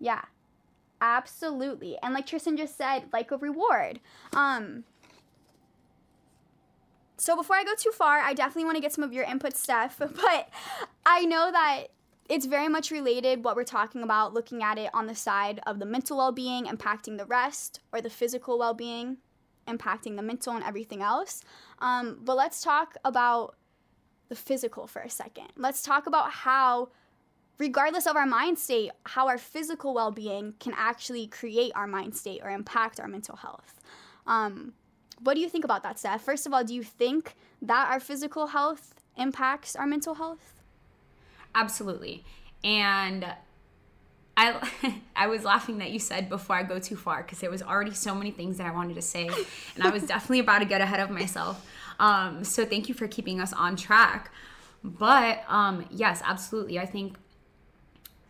Yeah. 0.00 0.22
Absolutely. 1.00 1.96
And 2.02 2.12
like 2.12 2.26
Tristan 2.26 2.56
just 2.56 2.76
said, 2.76 3.04
like 3.12 3.30
a 3.30 3.36
reward. 3.36 4.00
Um 4.32 4.82
so 7.16 7.36
before 7.36 7.54
I 7.54 7.62
go 7.62 7.74
too 7.78 7.92
far, 7.92 8.18
I 8.18 8.34
definitely 8.34 8.64
want 8.64 8.76
to 8.76 8.82
get 8.82 8.92
some 8.92 9.04
of 9.04 9.12
your 9.12 9.24
input 9.24 9.56
stuff, 9.56 9.96
but 9.98 10.48
I 11.06 11.24
know 11.26 11.52
that 11.52 11.86
it's 12.28 12.46
very 12.46 12.68
much 12.68 12.90
related 12.90 13.44
what 13.44 13.56
we're 13.56 13.64
talking 13.64 14.02
about 14.02 14.32
looking 14.32 14.62
at 14.62 14.78
it 14.78 14.90
on 14.94 15.06
the 15.06 15.14
side 15.14 15.60
of 15.66 15.78
the 15.78 15.86
mental 15.86 16.16
well-being 16.16 16.66
impacting 16.66 17.18
the 17.18 17.26
rest 17.26 17.80
or 17.92 18.00
the 18.00 18.10
physical 18.10 18.58
well-being 18.58 19.18
impacting 19.68 20.16
the 20.16 20.22
mental 20.22 20.54
and 20.54 20.64
everything 20.64 21.02
else 21.02 21.42
um, 21.80 22.18
but 22.22 22.36
let's 22.36 22.62
talk 22.62 22.96
about 23.04 23.56
the 24.28 24.34
physical 24.34 24.86
for 24.86 25.02
a 25.02 25.10
second 25.10 25.48
let's 25.56 25.82
talk 25.82 26.06
about 26.06 26.30
how 26.30 26.88
regardless 27.58 28.06
of 28.06 28.16
our 28.16 28.26
mind 28.26 28.58
state, 28.58 28.90
how 29.04 29.28
our 29.28 29.38
physical 29.38 29.94
well 29.94 30.10
being 30.10 30.54
can 30.60 30.74
actually 30.76 31.26
create 31.26 31.72
our 31.74 31.86
mind 31.86 32.14
state 32.16 32.40
or 32.42 32.50
impact 32.50 33.00
our 33.00 33.08
mental 33.08 33.36
health. 33.36 33.80
Um, 34.26 34.74
what 35.20 35.34
do 35.34 35.40
you 35.40 35.48
think 35.48 35.64
about 35.64 35.82
that, 35.84 35.98
Steph? 35.98 36.22
First 36.22 36.46
of 36.46 36.52
all, 36.52 36.64
do 36.64 36.74
you 36.74 36.82
think 36.82 37.36
that 37.62 37.90
our 37.90 38.00
physical 38.00 38.48
health 38.48 38.94
impacts 39.16 39.76
our 39.76 39.86
mental 39.86 40.14
health? 40.14 40.63
Absolutely. 41.54 42.24
And 42.62 43.26
I 44.36 45.00
I 45.16 45.26
was 45.26 45.44
laughing 45.44 45.78
that 45.78 45.90
you 45.90 45.98
said 45.98 46.28
before 46.28 46.56
I 46.56 46.62
go 46.62 46.78
too 46.78 46.96
far 46.96 47.22
because 47.22 47.40
there 47.40 47.50
was 47.50 47.62
already 47.62 47.94
so 47.94 48.14
many 48.14 48.30
things 48.30 48.58
that 48.58 48.66
I 48.66 48.72
wanted 48.72 48.94
to 48.94 49.02
say, 49.02 49.28
and 49.74 49.84
I 49.84 49.90
was 49.90 50.02
definitely 50.06 50.40
about 50.40 50.60
to 50.60 50.64
get 50.64 50.80
ahead 50.80 51.00
of 51.00 51.10
myself. 51.10 51.66
Um, 51.98 52.42
so 52.44 52.64
thank 52.64 52.88
you 52.88 52.94
for 52.94 53.06
keeping 53.06 53.40
us 53.40 53.52
on 53.52 53.76
track. 53.76 54.32
But 54.82 55.44
um, 55.48 55.86
yes, 55.90 56.20
absolutely. 56.24 56.78
I 56.78 56.86
think 56.86 57.16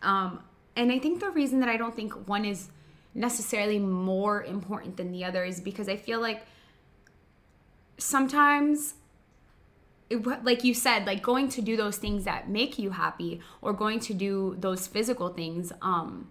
um, 0.01 0.41
and 0.75 0.91
I 0.91 0.99
think 0.99 1.19
the 1.19 1.31
reason 1.31 1.59
that 1.61 1.69
I 1.69 1.77
don't 1.77 1.95
think 1.95 2.27
one 2.27 2.45
is 2.45 2.69
necessarily 3.13 3.79
more 3.79 4.43
important 4.43 4.97
than 4.97 5.11
the 5.11 5.23
other 5.23 5.43
is 5.43 5.61
because 5.61 5.87
I 5.87 5.95
feel 5.95 6.19
like 6.19 6.45
sometimes 7.97 8.95
it, 10.09 10.43
like 10.43 10.63
you 10.63 10.73
said 10.73 11.05
like 11.05 11.23
going 11.23 11.49
to 11.49 11.61
do 11.61 11.75
those 11.75 11.97
things 11.97 12.25
that 12.25 12.49
make 12.49 12.77
you 12.77 12.91
happy 12.91 13.41
or 13.61 13.73
going 13.73 13.99
to 13.99 14.13
do 14.13 14.55
those 14.59 14.87
physical 14.87 15.29
things 15.29 15.71
um 15.81 16.29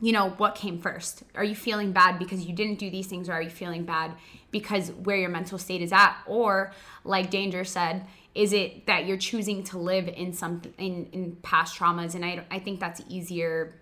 you 0.00 0.12
know 0.12 0.30
what 0.30 0.54
came 0.54 0.78
first? 0.78 1.24
Are 1.34 1.44
you 1.44 1.54
feeling 1.54 1.92
bad 1.92 2.18
because 2.18 2.44
you 2.46 2.54
didn't 2.54 2.78
do 2.78 2.90
these 2.90 3.06
things 3.06 3.28
or 3.28 3.34
are 3.34 3.42
you 3.42 3.50
feeling 3.50 3.84
bad 3.84 4.12
because 4.50 4.90
where 4.92 5.16
your 5.16 5.28
mental 5.28 5.58
state 5.58 5.82
is 5.82 5.92
at? 5.92 6.16
Or 6.26 6.72
like 7.04 7.30
danger 7.30 7.64
said 7.64 8.06
is 8.32 8.52
it 8.52 8.86
that 8.86 9.06
you're 9.06 9.18
choosing 9.18 9.64
to 9.64 9.76
live 9.76 10.06
in 10.06 10.32
some 10.32 10.62
in, 10.78 11.06
in 11.12 11.36
past 11.42 11.78
traumas? 11.78 12.14
And 12.14 12.24
I, 12.24 12.44
I 12.50 12.58
think 12.58 12.80
that's 12.80 13.02
easier 13.08 13.74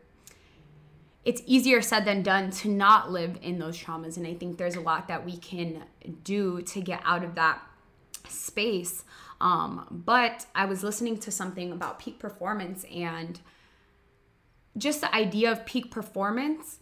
it's 1.25 1.43
easier 1.47 1.83
said 1.83 2.05
than 2.05 2.23
done 2.23 2.51
to 2.51 2.69
not 2.69 3.13
live 3.13 3.39
in 3.43 3.59
those 3.59 3.77
traumas. 3.79 4.17
And 4.17 4.27
i 4.27 4.35
think 4.35 4.59
there's 4.59 4.77
a 4.77 4.81
lot 4.81 5.09
that 5.09 5.25
we 5.25 5.37
can 5.37 5.85
do 6.25 6.63
to 6.63 6.81
get 6.81 7.01
out 7.05 7.23
of 7.23 7.37
that 7.37 7.63
space 8.31 9.05
um, 9.41 9.87
but 10.05 10.47
i 10.55 10.65
was 10.65 10.83
listening 10.83 11.17
to 11.17 11.31
something 11.31 11.73
about 11.73 11.99
peak 11.99 12.19
performance 12.19 12.85
and 12.95 13.41
just 14.77 15.01
the 15.01 15.15
idea 15.15 15.51
of 15.51 15.65
peak 15.67 15.91
performance 15.91 16.79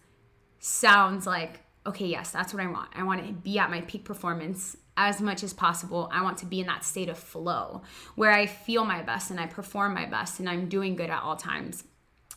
sounds 0.59 1.27
like 1.27 1.61
okay 1.87 2.07
yes 2.07 2.31
that's 2.31 2.53
what 2.53 2.63
i 2.63 2.67
want 2.67 2.89
i 2.95 3.03
want 3.03 3.25
to 3.25 3.33
be 3.33 3.59
at 3.59 3.71
my 3.71 3.81
peak 3.83 4.05
performance 4.05 4.77
as 4.97 5.21
much 5.21 5.43
as 5.43 5.53
possible. 5.53 6.09
I 6.13 6.23
want 6.23 6.39
to 6.39 6.47
be 6.47 6.61
in 6.61 6.67
that 6.67 6.85
state 6.85 7.09
of 7.09 7.19
flow 7.19 7.83
where 8.15 8.33
I 8.33 8.47
feel 8.47 8.85
my 8.85 9.03
best 9.03 9.31
and 9.31 9.39
I 9.39 9.47
perform 9.47 9.95
my 9.95 10.07
best 10.07 10.41
and 10.41 10.49
I'm 10.49 10.69
doing 10.69 10.97
good 10.97 11.11
at 11.11 11.23
all 11.23 11.37
times. 11.37 11.85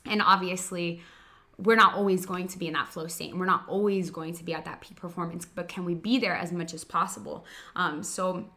And 0.06 0.22
obviously, 0.22 1.02
we're 1.58 1.76
not 1.76 1.94
always 1.94 2.26
going 2.26 2.48
to 2.48 2.60
be 2.60 2.68
in 2.68 2.74
that 2.74 2.88
flow 2.88 3.08
state 3.08 3.32
and 3.32 3.40
we're 3.40 3.46
not 3.46 3.66
always 3.68 4.10
going 4.10 4.34
to 4.34 4.44
be 4.44 4.54
at 4.54 4.66
that 4.66 4.82
peak 4.82 4.98
performance, 4.98 5.46
but 5.46 5.68
can 5.68 5.86
we 5.86 5.94
be 5.94 6.18
there 6.18 6.36
as 6.36 6.52
much 6.52 6.74
as 6.74 6.84
possible? 6.84 7.46
Um, 7.76 8.04
so 8.04 8.50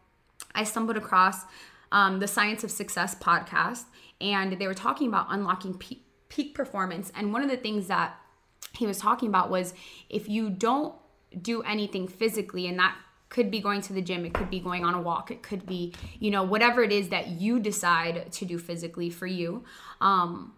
I 0.55 0.63
stumbled 0.63 0.97
across 0.97 1.45
um, 1.91 2.19
the 2.19 2.27
Science 2.27 2.63
of 2.63 2.71
Success 2.71 3.15
podcast 3.15 3.85
and 4.19 4.53
they 4.53 4.67
were 4.67 4.73
talking 4.73 5.07
about 5.07 5.27
unlocking 5.29 5.77
peak, 5.77 6.05
peak 6.29 6.55
performance. 6.55 7.11
And 7.15 7.33
one 7.33 7.43
of 7.43 7.49
the 7.49 7.57
things 7.57 7.87
that 7.87 8.17
he 8.73 8.87
was 8.87 8.97
talking 8.97 9.29
about 9.29 9.49
was 9.49 9.73
if 10.09 10.27
you 10.27 10.49
don't 10.49 10.95
do 11.41 11.61
anything 11.63 12.07
physically 12.07 12.67
and 12.67 12.79
that 12.79 12.95
could 13.29 13.49
be 13.49 13.59
going 13.59 13.81
to 13.81 13.93
the 13.93 14.01
gym 14.01 14.25
it 14.25 14.33
could 14.33 14.49
be 14.49 14.59
going 14.59 14.85
on 14.85 14.93
a 14.93 15.01
walk 15.01 15.31
it 15.31 15.41
could 15.41 15.65
be 15.65 15.91
you 16.19 16.29
know 16.29 16.43
whatever 16.43 16.83
it 16.83 16.91
is 16.91 17.09
that 17.09 17.27
you 17.27 17.59
decide 17.59 18.31
to 18.31 18.45
do 18.45 18.59
physically 18.59 19.09
for 19.09 19.25
you 19.25 19.63
um 20.01 20.53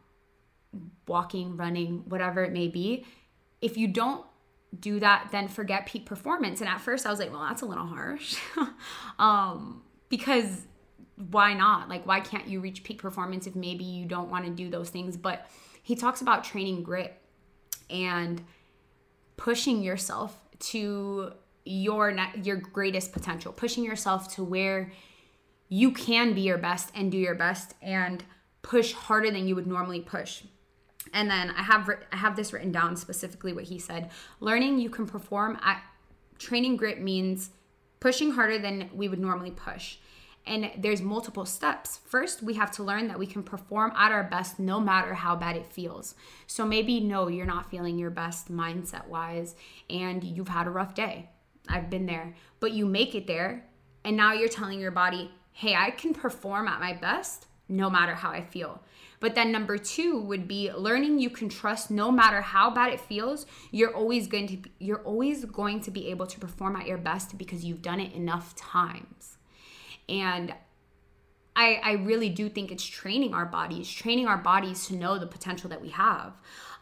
walking 1.08 1.56
running 1.56 2.04
whatever 2.10 2.44
it 2.44 2.52
may 2.52 2.68
be 2.68 3.06
if 3.62 3.78
you 3.78 3.88
don't 3.88 4.26
do 4.78 5.00
that 5.00 5.30
then 5.32 5.48
forget 5.48 5.86
peak 5.86 6.06
performance 6.06 6.60
and 6.60 6.70
at 6.70 6.82
first 6.82 7.06
i 7.06 7.10
was 7.10 7.18
like 7.18 7.32
well 7.32 7.42
that's 7.42 7.62
a 7.62 7.66
little 7.66 7.86
harsh 7.86 8.36
um 9.20 9.82
because 10.16 10.62
why 11.30 11.54
not? 11.54 11.90
Like, 11.90 12.08
why 12.08 12.22
can't 12.22 12.48
you 12.48 12.62
reach 12.62 12.86
peak 12.86 13.02
performance 13.02 13.48
if 13.48 13.56
maybe 13.56 13.84
you 13.84 14.06
don't 14.06 14.30
want 14.30 14.46
to 14.46 14.52
do 14.52 14.70
those 14.70 14.90
things? 14.90 15.18
But 15.18 15.46
he 15.84 15.94
talks 15.94 16.22
about 16.22 16.46
training 16.46 16.84
grit 16.84 17.22
and 17.90 18.42
pushing 19.36 19.84
yourself 19.84 20.40
to 20.60 21.34
your 21.66 22.16
your 22.42 22.56
greatest 22.56 23.12
potential, 23.12 23.52
pushing 23.52 23.84
yourself 23.84 24.34
to 24.36 24.44
where 24.44 24.94
you 25.68 25.92
can 25.92 26.34
be 26.34 26.42
your 26.42 26.58
best 26.58 26.92
and 26.96 27.12
do 27.12 27.18
your 27.18 27.36
best 27.36 27.74
and 27.82 28.24
push 28.62 28.94
harder 28.94 29.30
than 29.32 29.50
you 29.50 29.56
would 29.56 29.68
normally 29.68 30.00
push. 30.00 30.44
And 31.12 31.30
then 31.30 31.52
I 31.52 31.64
have 31.64 31.90
I 32.14 32.16
have 32.16 32.38
this 32.38 32.54
written 32.54 32.72
down 32.72 32.96
specifically 32.96 33.52
what 33.52 33.66
he 33.66 33.80
said. 33.80 34.12
Learning 34.40 34.80
you 34.80 34.90
can 34.90 35.08
perform 35.08 35.60
at 35.62 35.84
training 36.40 36.78
grit 36.78 37.02
means 37.02 37.50
pushing 38.00 38.32
harder 38.32 38.60
than 38.60 38.90
we 38.94 39.08
would 39.08 39.20
normally 39.20 39.52
push. 39.52 39.98
And 40.48 40.72
there's 40.78 41.02
multiple 41.02 41.46
steps. 41.46 42.00
First, 42.06 42.44
we 42.44 42.54
have 42.54 42.70
to 42.74 42.84
learn 42.84 43.08
that 43.08 43.18
we 43.18 43.26
can 43.26 43.42
perform 43.42 43.92
at 43.96 44.12
our 44.12 44.24
best 44.24 44.60
no 44.60 44.80
matter 44.80 45.16
how 45.16 45.36
bad 45.36 45.56
it 45.56 45.66
feels. 45.66 46.14
So 46.46 46.66
maybe 46.66 47.00
no, 47.00 47.28
you're 47.28 47.48
not 47.48 47.72
feeling 47.72 47.98
your 47.98 48.12
best 48.12 48.52
mindset 48.52 49.08
wise 49.08 49.56
and 49.90 50.24
you've 50.24 50.50
had 50.50 50.68
a 50.68 50.72
rough 50.72 50.94
day. 50.94 51.30
I've 51.68 51.90
been 51.90 52.06
there. 52.06 52.36
But 52.60 52.74
you 52.74 52.86
make 52.86 53.16
it 53.16 53.26
there 53.26 53.66
and 54.04 54.16
now 54.16 54.34
you're 54.34 54.48
telling 54.48 54.80
your 54.80 54.92
body, 54.92 55.32
"Hey, 55.52 55.74
I 55.74 55.90
can 55.90 56.14
perform 56.14 56.68
at 56.68 56.80
my 56.80 56.94
best 56.94 57.48
no 57.68 57.90
matter 57.90 58.14
how 58.14 58.30
I 58.30 58.42
feel." 58.42 58.84
But 59.20 59.34
then 59.34 59.52
number 59.52 59.80
2 59.80 60.22
would 60.22 60.48
be 60.48 60.72
learning 60.72 61.18
you 61.18 61.32
can 61.32 61.50
trust 61.50 61.90
no 61.90 62.12
matter 62.12 62.42
how 62.42 62.70
bad 62.70 62.94
it 62.94 63.02
feels, 63.02 63.48
you're 63.72 63.96
always 63.96 64.28
going 64.28 64.46
to 64.48 64.58
be, 64.58 64.72
you're 64.78 65.02
always 65.02 65.46
going 65.46 65.82
to 65.82 65.90
be 65.90 66.10
able 66.12 66.28
to 66.28 66.40
perform 66.40 66.76
at 66.76 66.86
your 66.86 67.00
best 67.00 67.36
because 67.36 67.66
you've 67.66 67.82
done 67.82 68.00
it 68.00 68.14
enough 68.14 68.56
times. 68.56 69.38
And 70.08 70.54
I, 71.56 71.80
I 71.84 71.92
really 71.94 72.30
do 72.30 72.50
think 72.50 72.72
it's 72.72 72.86
training 72.86 73.34
our 73.34 73.46
bodies, 73.46 73.90
training 73.90 74.28
our 74.28 74.38
bodies 74.38 74.88
to 74.88 74.96
know 74.96 75.18
the 75.18 75.28
potential 75.28 75.70
that 75.70 75.82
we 75.82 75.90
have. 75.90 76.34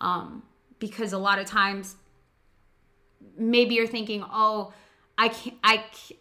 Um, 0.01 0.43
because 0.79 1.13
a 1.13 1.17
lot 1.17 1.39
of 1.39 1.45
times, 1.45 1.95
maybe 3.37 3.75
you're 3.75 3.87
thinking, 3.87 4.23
oh, 4.29 4.73
I 5.17 5.29
can't, 5.29 5.57
I, 5.63 5.77
can't, 5.77 6.19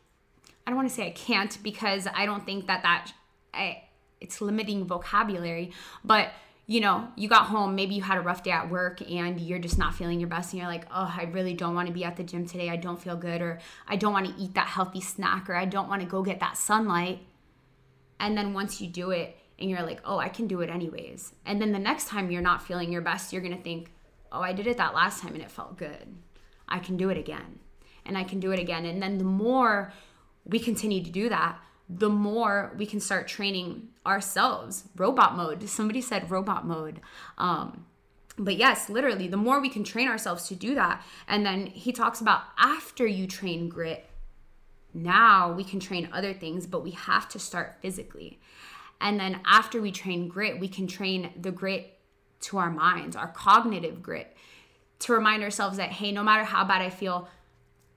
I 0.66 0.70
don't 0.70 0.76
want 0.76 0.88
to 0.88 0.94
say 0.94 1.06
I 1.06 1.12
can't 1.12 1.58
because 1.62 2.06
I 2.14 2.26
don't 2.26 2.44
think 2.44 2.66
that 2.66 2.82
that, 2.82 3.12
I, 3.52 3.84
it's 4.20 4.40
limiting 4.40 4.84
vocabulary, 4.86 5.72
but 6.04 6.30
you 6.66 6.80
know, 6.80 7.08
you 7.16 7.28
got 7.28 7.46
home, 7.46 7.74
maybe 7.74 7.94
you 7.94 8.02
had 8.02 8.18
a 8.18 8.20
rough 8.20 8.44
day 8.44 8.52
at 8.52 8.70
work 8.70 9.00
and 9.02 9.40
you're 9.40 9.58
just 9.58 9.78
not 9.78 9.94
feeling 9.94 10.20
your 10.20 10.28
best 10.28 10.52
and 10.52 10.60
you're 10.60 10.70
like, 10.70 10.86
oh, 10.90 11.12
I 11.16 11.24
really 11.24 11.54
don't 11.54 11.74
want 11.74 11.88
to 11.88 11.92
be 11.92 12.04
at 12.04 12.16
the 12.16 12.22
gym 12.22 12.46
today. 12.46 12.70
I 12.70 12.76
don't 12.76 13.02
feel 13.02 13.16
good, 13.16 13.42
or 13.42 13.58
I 13.88 13.96
don't 13.96 14.12
want 14.12 14.26
to 14.26 14.40
eat 14.40 14.54
that 14.54 14.68
healthy 14.68 15.00
snack, 15.00 15.50
or 15.50 15.54
I 15.54 15.64
don't 15.64 15.88
want 15.88 16.02
to 16.02 16.08
go 16.08 16.22
get 16.22 16.40
that 16.40 16.56
sunlight. 16.56 17.20
And 18.20 18.38
then 18.38 18.54
once 18.54 18.80
you 18.80 18.86
do 18.86 19.10
it 19.10 19.36
and 19.58 19.68
you're 19.68 19.82
like, 19.82 20.00
oh, 20.04 20.18
I 20.18 20.28
can 20.28 20.46
do 20.46 20.60
it 20.60 20.70
anyways. 20.70 21.32
And 21.44 21.60
then 21.60 21.72
the 21.72 21.78
next 21.78 22.06
time 22.06 22.30
you're 22.30 22.40
not 22.40 22.62
feeling 22.62 22.92
your 22.92 23.02
best, 23.02 23.32
you're 23.32 23.42
going 23.42 23.56
to 23.56 23.62
think, 23.62 23.90
oh, 24.30 24.40
I 24.40 24.52
did 24.52 24.68
it 24.68 24.76
that 24.76 24.94
last 24.94 25.20
time 25.20 25.34
and 25.34 25.42
it 25.42 25.50
felt 25.50 25.76
good. 25.76 26.14
I 26.68 26.78
can 26.78 26.96
do 26.96 27.10
it 27.10 27.18
again. 27.18 27.58
And 28.06 28.16
I 28.16 28.24
can 28.24 28.40
do 28.40 28.52
it 28.52 28.60
again. 28.60 28.84
And 28.84 29.02
then 29.02 29.18
the 29.18 29.24
more 29.24 29.92
we 30.44 30.58
continue 30.58 31.02
to 31.02 31.10
do 31.10 31.28
that, 31.28 31.60
the 31.98 32.08
more 32.08 32.72
we 32.76 32.86
can 32.86 33.00
start 33.00 33.28
training 33.28 33.88
ourselves. 34.06 34.84
Robot 34.96 35.36
mode. 35.36 35.68
Somebody 35.68 36.00
said 36.00 36.30
robot 36.30 36.66
mode. 36.66 37.00
Um, 37.38 37.86
but 38.38 38.56
yes, 38.56 38.88
literally, 38.88 39.28
the 39.28 39.36
more 39.36 39.60
we 39.60 39.68
can 39.68 39.84
train 39.84 40.08
ourselves 40.08 40.48
to 40.48 40.54
do 40.54 40.74
that. 40.74 41.04
And 41.28 41.44
then 41.44 41.66
he 41.66 41.92
talks 41.92 42.20
about 42.20 42.42
after 42.58 43.06
you 43.06 43.26
train 43.26 43.68
grit, 43.68 44.06
now 44.94 45.52
we 45.52 45.64
can 45.64 45.80
train 45.80 46.08
other 46.12 46.32
things, 46.32 46.66
but 46.66 46.82
we 46.82 46.92
have 46.92 47.28
to 47.30 47.38
start 47.38 47.76
physically. 47.80 48.40
And 49.00 49.18
then 49.18 49.40
after 49.44 49.82
we 49.82 49.90
train 49.90 50.28
grit, 50.28 50.60
we 50.60 50.68
can 50.68 50.86
train 50.86 51.30
the 51.40 51.50
grit 51.50 51.98
to 52.42 52.58
our 52.58 52.70
minds, 52.70 53.16
our 53.16 53.28
cognitive 53.28 54.02
grit, 54.02 54.36
to 55.00 55.12
remind 55.12 55.42
ourselves 55.42 55.76
that, 55.76 55.90
hey, 55.90 56.12
no 56.12 56.22
matter 56.22 56.44
how 56.44 56.64
bad 56.64 56.80
I 56.80 56.90
feel, 56.90 57.28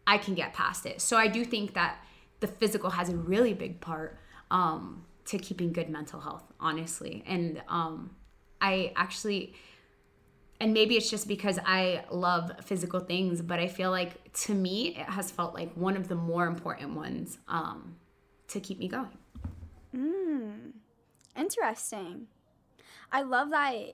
I 0.08 0.18
can 0.18 0.36
get 0.36 0.54
past 0.54 0.86
it. 0.86 1.02
So 1.02 1.18
I 1.18 1.28
do 1.28 1.46
think 1.46 1.74
that 1.74 1.98
the 2.40 2.48
physical 2.48 2.90
has 2.92 3.10
a 3.10 3.16
really 3.16 3.54
big 3.54 3.82
part 3.82 4.18
um, 4.52 5.06
to 5.26 5.38
keeping 5.38 5.74
good 5.74 5.90
mental 5.90 6.20
health, 6.20 6.44
honestly. 6.60 7.24
And 7.26 7.62
um, 7.68 8.16
I 8.62 8.94
actually, 8.96 9.54
and 10.60 10.74
maybe 10.74 10.96
it's 10.96 11.10
just 11.10 11.28
because 11.28 11.60
I 11.66 12.04
love 12.12 12.52
physical 12.64 13.00
things, 13.00 13.42
but 13.42 13.60
I 13.60 13.68
feel 13.68 13.92
like 13.92 14.34
to 14.46 14.54
me, 14.54 14.90
it 14.90 15.10
has 15.10 15.32
felt 15.32 15.54
like 15.54 15.74
one 15.74 15.98
of 15.98 16.08
the 16.08 16.16
more 16.16 16.46
important 16.48 16.96
ones 16.96 17.38
um, 17.48 17.96
to 18.50 18.60
keep 18.60 18.80
me 18.80 18.88
going. 18.88 19.18
Mm, 19.96 20.72
interesting. 21.36 22.28
I 23.12 23.22
love 23.22 23.50
that 23.52 23.94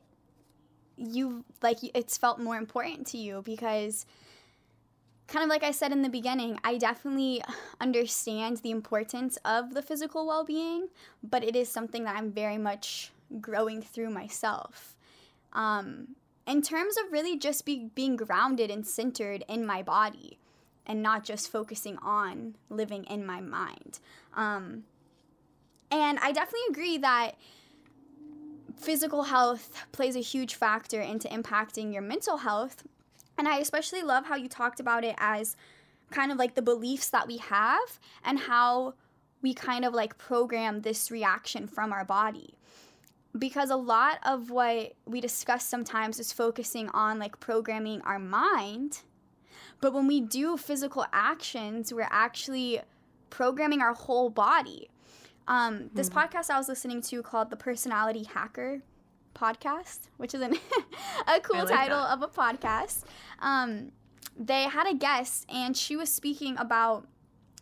you 0.98 1.44
like 1.62 1.78
it's 1.96 2.18
felt 2.18 2.40
more 2.40 2.58
important 2.58 3.08
to 3.08 3.18
you 3.18 3.42
because 3.44 4.06
kind 5.32 5.44
of 5.44 5.50
like 5.50 5.64
I 5.64 5.72
said 5.72 5.92
in 5.94 6.02
the 6.02 6.10
beginning, 6.10 6.60
I 6.64 6.78
definitely 6.78 7.42
understand 7.82 8.58
the 8.58 8.72
importance 8.72 9.38
of 9.46 9.74
the 9.74 9.82
physical 9.82 10.28
well 10.28 10.44
being, 10.44 10.90
but 11.24 11.44
it 11.44 11.56
is 11.56 11.70
something 11.70 12.04
that 12.04 12.16
I'm 12.18 12.32
very 12.32 12.58
much 12.58 13.12
growing 13.40 13.82
through 13.82 14.10
myself. 14.10 14.96
Um, 15.54 16.16
in 16.46 16.62
terms 16.62 16.98
of 16.98 17.12
really 17.12 17.38
just 17.38 17.66
be, 17.66 17.90
being 17.96 18.16
grounded 18.16 18.70
and 18.70 18.86
centered 18.86 19.44
in 19.48 19.66
my 19.66 19.82
body 19.82 20.38
and 20.86 21.02
not 21.02 21.24
just 21.24 21.52
focusing 21.52 21.98
on 22.00 22.56
living 22.70 23.06
in 23.06 23.26
my 23.26 23.40
mind. 23.40 24.00
Um, 24.36 24.84
and 25.90 26.20
I 26.20 26.32
definitely 26.32 26.68
agree 26.70 26.98
that 26.98 27.36
physical 28.78 29.24
health 29.24 29.86
plays 29.92 30.16
a 30.16 30.22
huge 30.22 30.56
factor 30.56 31.00
into 31.00 31.28
impacting 31.28 31.94
your 31.94 32.02
mental 32.02 32.38
health 32.38 32.84
and 33.38 33.48
I 33.48 33.58
especially 33.58 34.02
love 34.02 34.26
how 34.26 34.36
you 34.36 34.48
talked 34.48 34.80
about 34.80 35.04
it 35.04 35.16
as 35.18 35.56
kind 36.12 36.32
of 36.32 36.38
like 36.38 36.56
the 36.56 36.62
beliefs 36.62 37.10
that 37.10 37.28
we 37.28 37.38
have 37.38 38.00
and 38.24 38.38
how 38.40 38.94
we 39.42 39.54
kind 39.54 39.86
of 39.86 39.94
like 39.94 40.18
program 40.18 40.82
this 40.82 41.10
reaction 41.10 41.68
from 41.68 41.92
our 41.92 42.06
body. 42.06 42.54
Because 43.38 43.70
a 43.70 43.78
lot 43.78 44.20
of 44.26 44.52
what 44.52 44.94
we 45.06 45.22
discuss 45.22 45.66
sometimes 45.66 46.20
is 46.20 46.34
focusing 46.34 46.90
on 46.90 47.18
like 47.18 47.40
programming 47.40 48.02
our 48.02 48.20
mind. 48.20 49.02
But 49.80 49.94
when 49.94 50.06
we 50.06 50.20
do 50.20 50.58
physical 50.58 51.06
actions, 51.14 51.94
we're 51.94 52.08
actually 52.12 52.82
programming 53.30 53.82
our 53.82 53.94
whole 53.94 54.30
body. 54.30 54.90
Um, 55.48 55.90
this 55.94 56.10
mm-hmm. 56.10 56.20
podcast 56.20 56.50
I 56.50 56.58
was 56.58 56.68
listening 56.68 57.02
to 57.04 57.24
called 57.24 57.50
The 57.50 57.56
Personality 57.56 58.24
Hacker 58.24 58.82
podcast, 59.34 60.00
which 60.18 60.34
is 60.34 60.42
an 60.42 60.56
a 61.28 61.40
cool 61.40 61.60
like 61.60 61.70
title 61.70 62.02
that. 62.02 62.14
of 62.14 62.22
a 62.22 62.28
podcast. 62.28 63.04
Um, 63.40 63.92
they 64.38 64.64
had 64.64 64.88
a 64.88 64.94
guest, 64.94 65.46
and 65.54 65.76
she 65.76 65.96
was 65.96 66.10
speaking 66.10 66.58
about 66.58 67.08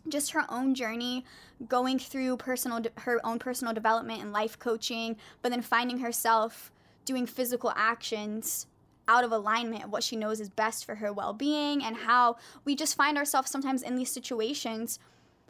just 0.08 0.32
her 0.32 0.44
own 0.48 0.74
journey 0.74 1.24
going 1.68 1.98
through 1.98 2.36
personal 2.36 2.80
de- 2.80 2.92
her 3.00 3.20
own 3.24 3.38
personal 3.38 3.74
development 3.74 4.22
and 4.22 4.32
life 4.32 4.58
coaching, 4.58 5.16
but 5.42 5.50
then 5.50 5.62
finding 5.62 5.98
herself 5.98 6.72
doing 7.04 7.26
physical 7.26 7.72
actions 7.76 8.66
out 9.08 9.24
of 9.24 9.32
alignment 9.32 9.84
of 9.84 9.90
what 9.90 10.04
she 10.04 10.14
knows 10.14 10.40
is 10.40 10.48
best 10.48 10.84
for 10.84 10.94
her 10.96 11.12
well-being 11.12 11.82
and 11.82 11.96
how 11.96 12.36
we 12.64 12.76
just 12.76 12.96
find 12.96 13.18
ourselves 13.18 13.50
sometimes 13.50 13.82
in 13.82 13.96
these 13.96 14.10
situations 14.10 15.00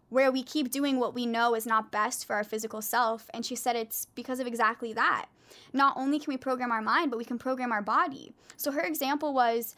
where 0.09 0.33
we 0.33 0.43
keep 0.43 0.71
doing 0.71 0.99
what 0.99 1.15
we 1.15 1.27
know 1.27 1.55
is 1.55 1.67
not 1.67 1.93
best 1.93 2.25
for 2.25 2.35
our 2.35 2.43
physical 2.43 2.81
self 2.81 3.29
and 3.35 3.45
she 3.45 3.55
said 3.55 3.77
it's 3.77 4.07
because 4.15 4.41
of 4.41 4.47
exactly 4.47 4.95
that 4.95 5.27
not 5.73 5.97
only 5.97 6.19
can 6.19 6.33
we 6.33 6.37
program 6.37 6.73
our 6.73 6.83
mind, 6.83 7.11
but 7.11 7.17
we 7.17 7.25
can 7.25 7.39
program 7.39 7.73
our 7.73 7.83
body. 7.83 8.33
So 8.57 8.71
her 8.73 8.81
example 8.81 9.33
was 9.33 9.75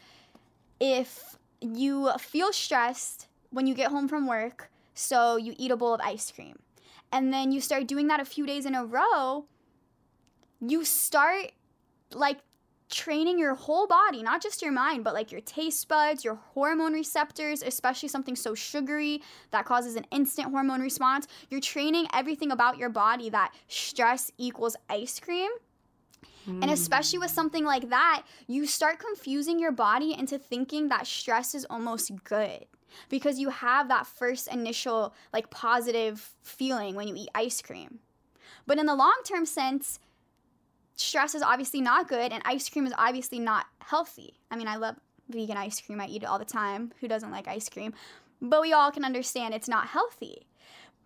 if 0.79 1.37
you 1.61 2.11
feel 2.19 2.51
stressed 2.51 3.27
when 3.51 3.67
you 3.67 3.73
get 3.73 3.91
home 3.91 4.07
from 4.07 4.27
work, 4.27 4.69
so 4.93 5.37
you 5.37 5.55
eat 5.57 5.71
a 5.71 5.77
bowl 5.77 5.93
of 5.93 6.01
ice 6.01 6.31
cream, 6.31 6.59
and 7.11 7.33
then 7.33 7.51
you 7.51 7.61
start 7.61 7.87
doing 7.87 8.07
that 8.07 8.19
a 8.19 8.25
few 8.25 8.45
days 8.45 8.65
in 8.65 8.75
a 8.75 8.85
row, 8.85 9.45
you 10.59 10.83
start 10.83 11.51
like 12.13 12.39
training 12.93 13.39
your 13.39 13.55
whole 13.55 13.87
body, 13.87 14.21
not 14.21 14.41
just 14.41 14.61
your 14.61 14.71
mind, 14.71 15.03
but 15.03 15.13
like 15.13 15.31
your 15.31 15.41
taste 15.41 15.87
buds, 15.87 16.23
your 16.23 16.35
hormone 16.35 16.93
receptors, 16.93 17.63
especially 17.63 18.07
something 18.07 18.35
so 18.35 18.53
sugary 18.53 19.21
that 19.51 19.65
causes 19.65 19.95
an 19.95 20.05
instant 20.11 20.51
hormone 20.51 20.81
response. 20.81 21.27
You're 21.49 21.59
training 21.59 22.07
everything 22.13 22.51
about 22.51 22.77
your 22.77 22.89
body 22.89 23.29
that 23.31 23.53
stress 23.67 24.31
equals 24.37 24.75
ice 24.89 25.19
cream. 25.19 25.49
Mm. 26.47 26.61
And 26.61 26.71
especially 26.71 27.19
with 27.19 27.31
something 27.31 27.65
like 27.65 27.89
that, 27.89 28.23
you 28.47 28.67
start 28.67 28.99
confusing 28.99 29.59
your 29.59 29.71
body 29.71 30.13
into 30.13 30.37
thinking 30.37 30.89
that 30.89 31.07
stress 31.07 31.55
is 31.55 31.65
almost 31.69 32.11
good 32.23 32.65
because 33.09 33.39
you 33.39 33.49
have 33.49 33.87
that 33.87 34.05
first 34.05 34.47
initial 34.47 35.13
like 35.33 35.49
positive 35.49 36.31
feeling 36.43 36.95
when 36.95 37.07
you 37.07 37.15
eat 37.15 37.29
ice 37.33 37.61
cream. 37.61 37.99
But 38.67 38.77
in 38.77 38.85
the 38.85 38.95
long 38.95 39.15
term 39.25 39.45
sense, 39.45 39.99
stress 40.95 41.35
is 41.35 41.41
obviously 41.41 41.81
not 41.81 42.07
good 42.07 42.31
and 42.31 42.41
ice 42.45 42.69
cream 42.69 42.85
is 42.85 42.93
obviously 42.97 43.39
not 43.39 43.65
healthy. 43.79 44.35
I 44.51 44.55
mean, 44.55 44.67
I 44.67 44.75
love 44.75 44.95
vegan 45.29 45.57
ice 45.57 45.81
cream. 45.81 45.99
I 46.01 46.07
eat 46.07 46.23
it 46.23 46.25
all 46.27 46.39
the 46.39 46.45
time. 46.45 46.91
Who 46.99 47.07
doesn't 47.07 47.31
like 47.31 47.47
ice 47.47 47.69
cream? 47.69 47.93
But 48.41 48.61
we 48.61 48.73
all 48.73 48.91
can 48.91 49.05
understand 49.05 49.53
it's 49.53 49.67
not 49.67 49.87
healthy. 49.87 50.45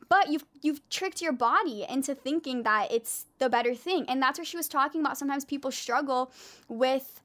but 0.10 0.30
you've 0.30 0.45
you've 0.62 0.88
tricked 0.89 1.21
your 1.21 1.32
body 1.34 1.86
into 1.89 2.15
thinking 2.15 2.63
that 2.63 2.91
it's 2.91 3.26
the 3.39 3.50
better 3.50 3.76
thing 3.76 4.06
and 4.08 4.21
that's 4.21 4.38
what 4.39 4.47
she 4.47 4.58
was 4.58 4.67
talking 4.67 5.02
about 5.02 5.17
sometimes 5.17 5.45
people 5.45 5.71
struggle 5.71 6.32
with 6.67 7.21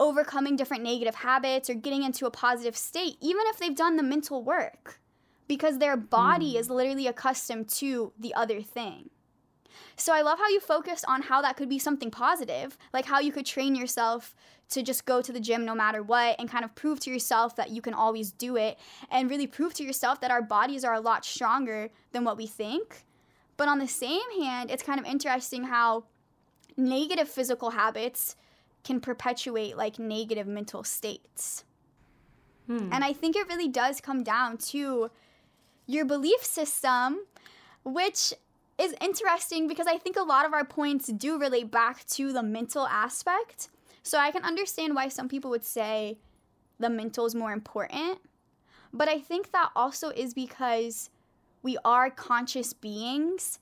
overcoming 0.00 0.56
different 0.56 0.82
negative 0.82 1.14
habits 1.14 1.70
or 1.70 1.74
getting 1.74 2.02
into 2.02 2.26
a 2.26 2.30
positive 2.30 2.76
state 2.76 3.16
even 3.20 3.42
if 3.46 3.58
they've 3.58 3.76
done 3.76 3.96
the 3.96 4.02
mental 4.02 4.42
work 4.42 4.98
because 5.46 5.78
their 5.78 5.96
body 5.96 6.54
mm. 6.54 6.60
is 6.60 6.68
literally 6.68 7.06
accustomed 7.06 7.68
to 7.68 8.12
the 8.18 8.34
other 8.34 8.60
thing 8.60 9.10
so 9.96 10.12
I 10.12 10.22
love 10.22 10.38
how 10.38 10.48
you 10.48 10.60
focused 10.60 11.04
on 11.08 11.22
how 11.22 11.42
that 11.42 11.56
could 11.56 11.68
be 11.68 11.78
something 11.78 12.10
positive, 12.10 12.76
like 12.92 13.06
how 13.06 13.20
you 13.20 13.32
could 13.32 13.46
train 13.46 13.74
yourself 13.74 14.34
to 14.70 14.82
just 14.82 15.04
go 15.04 15.20
to 15.20 15.32
the 15.32 15.40
gym 15.40 15.64
no 15.64 15.74
matter 15.74 16.02
what 16.02 16.36
and 16.38 16.48
kind 16.48 16.64
of 16.64 16.74
prove 16.74 16.98
to 17.00 17.10
yourself 17.10 17.56
that 17.56 17.70
you 17.70 17.82
can 17.82 17.94
always 17.94 18.32
do 18.32 18.56
it 18.56 18.78
and 19.10 19.30
really 19.30 19.46
prove 19.46 19.74
to 19.74 19.84
yourself 19.84 20.20
that 20.20 20.30
our 20.30 20.42
bodies 20.42 20.84
are 20.84 20.94
a 20.94 21.00
lot 21.00 21.24
stronger 21.24 21.90
than 22.12 22.24
what 22.24 22.36
we 22.36 22.46
think. 22.46 23.04
But 23.56 23.68
on 23.68 23.78
the 23.78 23.88
same 23.88 24.40
hand, 24.40 24.70
it's 24.70 24.82
kind 24.82 24.98
of 24.98 25.06
interesting 25.06 25.64
how 25.64 26.04
negative 26.76 27.28
physical 27.28 27.70
habits 27.70 28.36
can 28.82 29.00
perpetuate 29.00 29.76
like 29.76 29.98
negative 29.98 30.46
mental 30.46 30.84
states. 30.84 31.64
Hmm. 32.66 32.88
And 32.92 33.04
I 33.04 33.12
think 33.12 33.36
it 33.36 33.48
really 33.48 33.68
does 33.68 34.00
come 34.00 34.22
down 34.22 34.56
to 34.58 35.10
your 35.86 36.04
belief 36.04 36.42
system, 36.44 37.20
which 37.84 38.32
is 38.78 38.94
interesting 39.00 39.68
because 39.68 39.86
I 39.86 39.98
think 39.98 40.16
a 40.16 40.22
lot 40.22 40.46
of 40.46 40.52
our 40.52 40.64
points 40.64 41.08
do 41.08 41.38
relate 41.38 41.70
back 41.70 42.06
to 42.08 42.32
the 42.32 42.42
mental 42.42 42.86
aspect. 42.86 43.68
So 44.02 44.18
I 44.18 44.30
can 44.30 44.44
understand 44.44 44.94
why 44.94 45.08
some 45.08 45.28
people 45.28 45.50
would 45.50 45.64
say 45.64 46.18
the 46.78 46.90
mental 46.90 47.26
is 47.26 47.34
more 47.34 47.52
important. 47.52 48.18
But 48.92 49.08
I 49.08 49.18
think 49.18 49.52
that 49.52 49.70
also 49.74 50.10
is 50.10 50.34
because 50.34 51.10
we 51.62 51.78
are 51.84 52.10
conscious 52.10 52.72
beings 52.72 53.58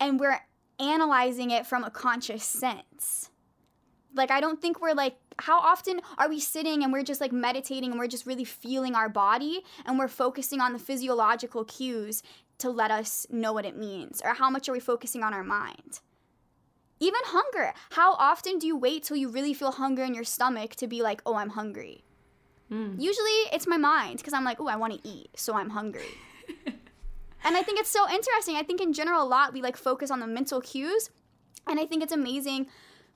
and 0.00 0.18
we're 0.18 0.40
analyzing 0.80 1.50
it 1.50 1.66
from 1.66 1.84
a 1.84 1.90
conscious 1.90 2.44
sense. 2.44 3.30
Like, 4.14 4.30
I 4.30 4.40
don't 4.40 4.60
think 4.60 4.80
we're 4.80 4.94
like, 4.94 5.16
how 5.40 5.60
often 5.60 6.00
are 6.16 6.28
we 6.28 6.40
sitting 6.40 6.82
and 6.82 6.92
we're 6.92 7.04
just 7.04 7.20
like 7.20 7.30
meditating 7.30 7.90
and 7.90 7.98
we're 7.98 8.08
just 8.08 8.26
really 8.26 8.44
feeling 8.44 8.94
our 8.94 9.08
body 9.08 9.62
and 9.84 9.98
we're 9.98 10.08
focusing 10.08 10.60
on 10.60 10.72
the 10.72 10.78
physiological 10.78 11.64
cues 11.64 12.22
to 12.58 12.70
let 12.70 12.90
us 12.90 13.26
know 13.30 13.52
what 13.52 13.64
it 13.64 13.76
means? 13.76 14.20
Or 14.24 14.34
how 14.34 14.50
much 14.50 14.68
are 14.68 14.72
we 14.72 14.80
focusing 14.80 15.22
on 15.22 15.32
our 15.32 15.44
mind? 15.44 16.00
Even 17.00 17.20
hunger. 17.24 17.72
How 17.90 18.14
often 18.14 18.58
do 18.58 18.66
you 18.66 18.76
wait 18.76 19.04
till 19.04 19.16
you 19.16 19.28
really 19.28 19.54
feel 19.54 19.72
hunger 19.72 20.02
in 20.02 20.14
your 20.14 20.24
stomach 20.24 20.74
to 20.76 20.86
be 20.86 21.02
like, 21.02 21.22
oh, 21.24 21.36
I'm 21.36 21.50
hungry? 21.50 22.04
Mm. 22.72 23.00
Usually 23.00 23.38
it's 23.52 23.66
my 23.66 23.76
mind 23.76 24.18
because 24.18 24.34
I'm 24.34 24.44
like, 24.44 24.60
oh, 24.60 24.66
I 24.66 24.76
want 24.76 24.92
to 24.94 25.08
eat, 25.08 25.30
so 25.36 25.54
I'm 25.54 25.70
hungry. 25.70 26.08
and 27.44 27.56
I 27.56 27.62
think 27.62 27.78
it's 27.80 27.90
so 27.90 28.08
interesting. 28.10 28.56
I 28.56 28.62
think 28.62 28.80
in 28.80 28.92
general, 28.92 29.22
a 29.22 29.28
lot 29.28 29.52
we 29.52 29.62
like 29.62 29.76
focus 29.76 30.10
on 30.10 30.20
the 30.20 30.26
mental 30.26 30.60
cues. 30.60 31.10
And 31.66 31.78
I 31.78 31.86
think 31.86 32.02
it's 32.02 32.12
amazing 32.12 32.66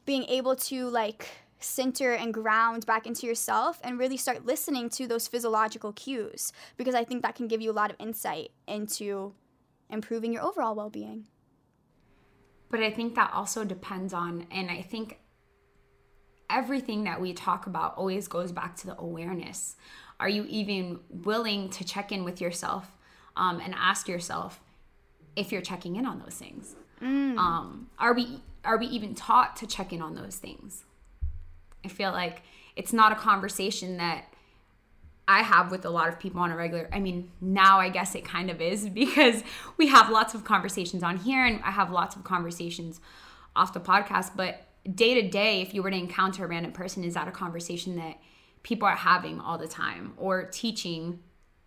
being 0.05 0.25
able 0.25 0.57
to 0.57 0.89
like 0.89 1.29
center 1.63 2.13
and 2.13 2.35
ground 2.35 2.87
back 2.87 3.07
into 3.07 3.27
yourself 3.27 3.81
and 3.83 3.99
really 3.99 4.17
start 4.17 4.47
listening 4.47 4.89
to 4.91 5.07
those 5.07 5.29
physiological 5.29 5.93
cues 5.93 6.53
because 6.77 6.95
I 6.95 7.05
think 7.05 7.23
that 7.23 7.35
can 7.35 7.49
give 7.49 7.61
you 7.61 7.71
a 7.71 7.73
lot 7.73 7.91
of 7.91 7.97
insight 7.99 8.51
into 8.67 9.35
improving 9.91 10.33
your 10.33 10.43
overall 10.43 10.75
well 10.75 10.91
being. 10.91 11.27
But 12.71 12.81
I 12.81 12.91
think 12.91 13.15
that 13.17 13.31
also 13.35 13.65
depends 13.65 14.15
on, 14.15 14.47
and 14.51 14.71
I 14.71 14.81
think 14.81 15.19
everything 16.49 17.05
that 17.05 17.21
we 17.21 17.33
talk 17.33 17.67
about 17.67 17.97
always 17.97 18.29
goes 18.29 18.51
back 18.51 18.77
to 18.77 18.87
the 18.87 18.99
awareness. 18.99 19.77
Are 20.19 20.29
you 20.29 20.47
even 20.49 21.01
willing 21.11 21.69
to 21.71 21.85
check 21.85 22.13
in 22.13 22.25
with 22.25 22.41
yourself 22.41 22.91
um, 23.37 23.61
and 23.61 23.75
ask 23.77 24.09
yourself 24.09 24.61
if 25.37 25.53
you're 25.53 25.63
checking 25.63 25.97
in 25.97 26.07
on 26.07 26.19
those 26.21 26.35
things? 26.35 26.77
Mm. 27.03 27.37
Um, 27.37 27.91
are 27.99 28.15
we 28.15 28.43
are 28.65 28.79
we 28.79 28.87
even 28.87 29.15
taught 29.15 29.57
to 29.57 29.67
check 29.67 29.93
in 29.93 30.01
on 30.01 30.15
those 30.15 30.37
things? 30.37 30.85
I 31.85 31.89
feel 31.89 32.13
like 32.13 32.43
it's 32.77 32.93
not 32.93 33.13
a 33.13 33.17
conversation 33.17 33.99
that 33.99 34.25
I 35.29 35.43
have 35.43 35.71
with 35.71 35.85
a 35.85 35.91
lot 35.91 36.09
of 36.09 36.19
people 36.19 36.41
on 36.41 36.51
a 36.51 36.57
regular. 36.57 36.89
I 36.93 37.01
mean, 37.01 37.31
now 37.41 37.79
I 37.79 37.89
guess 37.89 38.15
it 38.15 38.25
kind 38.25 38.51
of 38.51 38.61
is 38.61 38.89
because 38.89 39.43
we 39.77 39.89
have 39.89 40.11
lots 40.11 40.35
of 40.35 40.45
conversations 40.45 41.03
on 41.03 41.19
here 41.19 41.45
and 41.45 41.63
I 41.63 41.71
have 41.71 41.91
lots 41.91 42.17
of 42.17 42.25
conversations 42.25 43.01
off 43.55 43.73
the 43.73 43.81
podcast, 43.81 44.33
but 44.37 44.67
day 44.95 45.15
to 45.15 45.29
day 45.29 45.63
if 45.63 45.75
you 45.75 45.83
were 45.83 45.91
to 45.91 45.97
encounter 45.97 46.45
a 46.45 46.49
random 46.49 46.73
person 46.73 47.05
is 47.05 47.15
that 47.15 47.29
a 47.29 47.31
conversation 47.31 47.97
that 47.97 48.19
people 48.63 48.87
are 48.89 48.97
having 48.97 49.41
all 49.41 49.59
the 49.59 49.69
time 49.69 50.15
or 50.17 50.45
teaching 50.45 51.21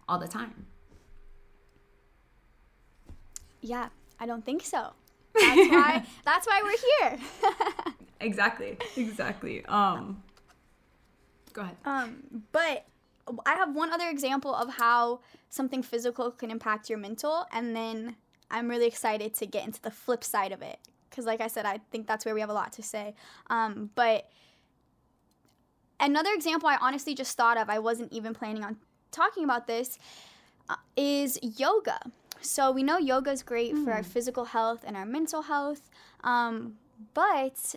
all 0.07 0.19
the 0.19 0.27
time? 0.27 0.65
Yeah, 3.61 3.89
I 4.19 4.25
don't 4.25 4.45
think 4.45 4.63
so. 4.63 4.91
That's 5.33 5.69
why 5.69 6.05
that's 6.25 6.47
why 6.47 6.61
we're 6.63 7.09
here. 7.09 7.19
exactly. 8.19 8.77
Exactly. 8.95 9.65
Um 9.65 10.23
go 11.53 11.61
ahead. 11.61 11.77
Um 11.85 12.41
but 12.51 12.85
I 13.45 13.55
have 13.55 13.73
one 13.73 13.91
other 13.91 14.09
example 14.09 14.53
of 14.53 14.75
how 14.75 15.21
something 15.49 15.81
physical 15.81 16.31
can 16.31 16.51
impact 16.51 16.89
your 16.89 16.99
mental 16.99 17.45
and 17.51 17.75
then 17.75 18.15
I'm 18.51 18.69
really 18.69 18.85
excited 18.85 19.33
to 19.35 19.45
get 19.45 19.65
into 19.65 19.81
the 19.81 19.91
flip 19.91 20.23
side 20.23 20.51
of 20.51 20.61
it 20.61 20.79
cuz 21.11 21.25
like 21.25 21.41
I 21.41 21.47
said 21.47 21.65
I 21.65 21.79
think 21.91 22.07
that's 22.07 22.25
where 22.25 22.33
we 22.33 22.41
have 22.41 22.49
a 22.49 22.53
lot 22.53 22.73
to 22.73 22.83
say. 22.83 23.15
Um 23.49 23.91
but 23.95 24.29
another 25.99 26.33
example 26.33 26.69
I 26.69 26.77
honestly 26.81 27.15
just 27.15 27.35
thought 27.37 27.57
of, 27.57 27.69
I 27.69 27.79
wasn't 27.79 28.11
even 28.11 28.33
planning 28.33 28.63
on 28.63 28.77
talking 29.11 29.43
about 29.43 29.67
this, 29.67 29.97
uh, 30.69 30.75
is 30.95 31.39
yoga. 31.41 31.99
So 32.41 32.71
we 32.71 32.83
know 32.83 32.97
yoga 32.97 33.31
is 33.31 33.43
great 33.43 33.73
mm. 33.73 33.83
for 33.83 33.91
our 33.91 34.03
hmm. 34.03 34.09
physical 34.09 34.45
health 34.45 34.83
and 34.85 34.95
our 34.95 35.05
mental 35.05 35.43
health, 35.43 35.89
um, 36.23 36.75
but 37.13 37.75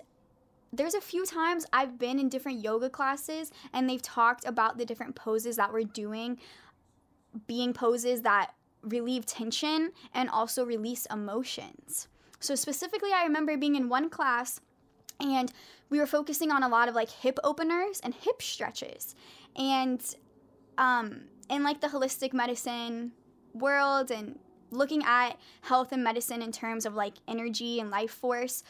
there's 0.73 0.95
a 0.95 1.01
few 1.01 1.25
times 1.25 1.67
I've 1.73 1.99
been 1.99 2.19
in 2.19 2.29
different 2.29 2.63
yoga 2.63 2.91
classes 2.91 3.51
and 3.73 3.89
they've 3.89 4.03
talked 4.03 4.45
about 4.45 4.79
the 4.79 4.85
different 4.85 5.15
poses 5.15 5.57
that 5.57 5.73
we're 5.73 5.85
doing 5.85 6.39
being 7.47 7.73
poses 7.73 8.23
that 8.23 8.53
relieve 8.83 9.27
tension 9.27 9.93
and 10.15 10.29
also 10.31 10.65
release 10.65 11.07
emotions. 11.07 12.09
So 12.41 12.55
specifically 12.55 13.11
I 13.15 13.25
remember 13.25 13.57
being 13.57 13.77
in 13.77 13.89
one 13.89 14.11
class 14.11 14.61
and 15.21 15.53
we 15.91 15.99
were 15.99 16.07
focusing 16.07 16.51
on 16.51 16.63
a 16.63 16.69
lot 16.69 16.89
of 16.89 16.95
like 16.95 17.11
hip 17.11 17.39
openers 17.43 18.01
and 18.01 18.15
hip 18.15 18.43
stretches. 18.43 19.15
And 19.57 20.03
um 20.77 21.23
in 21.49 21.63
like 21.63 21.81
the 21.81 21.89
holistic 21.89 22.33
medicine 22.33 23.13
world 23.55 24.11
and 24.11 24.39
looking 24.71 25.03
at 25.05 25.39
health 25.63 25.93
and 25.93 26.05
medicine 26.05 26.43
in 26.43 26.53
terms 26.53 26.85
of 26.85 26.95
like 26.95 27.15
energy 27.27 27.81
and 27.81 27.91
life 27.91 28.11
force, 28.11 28.63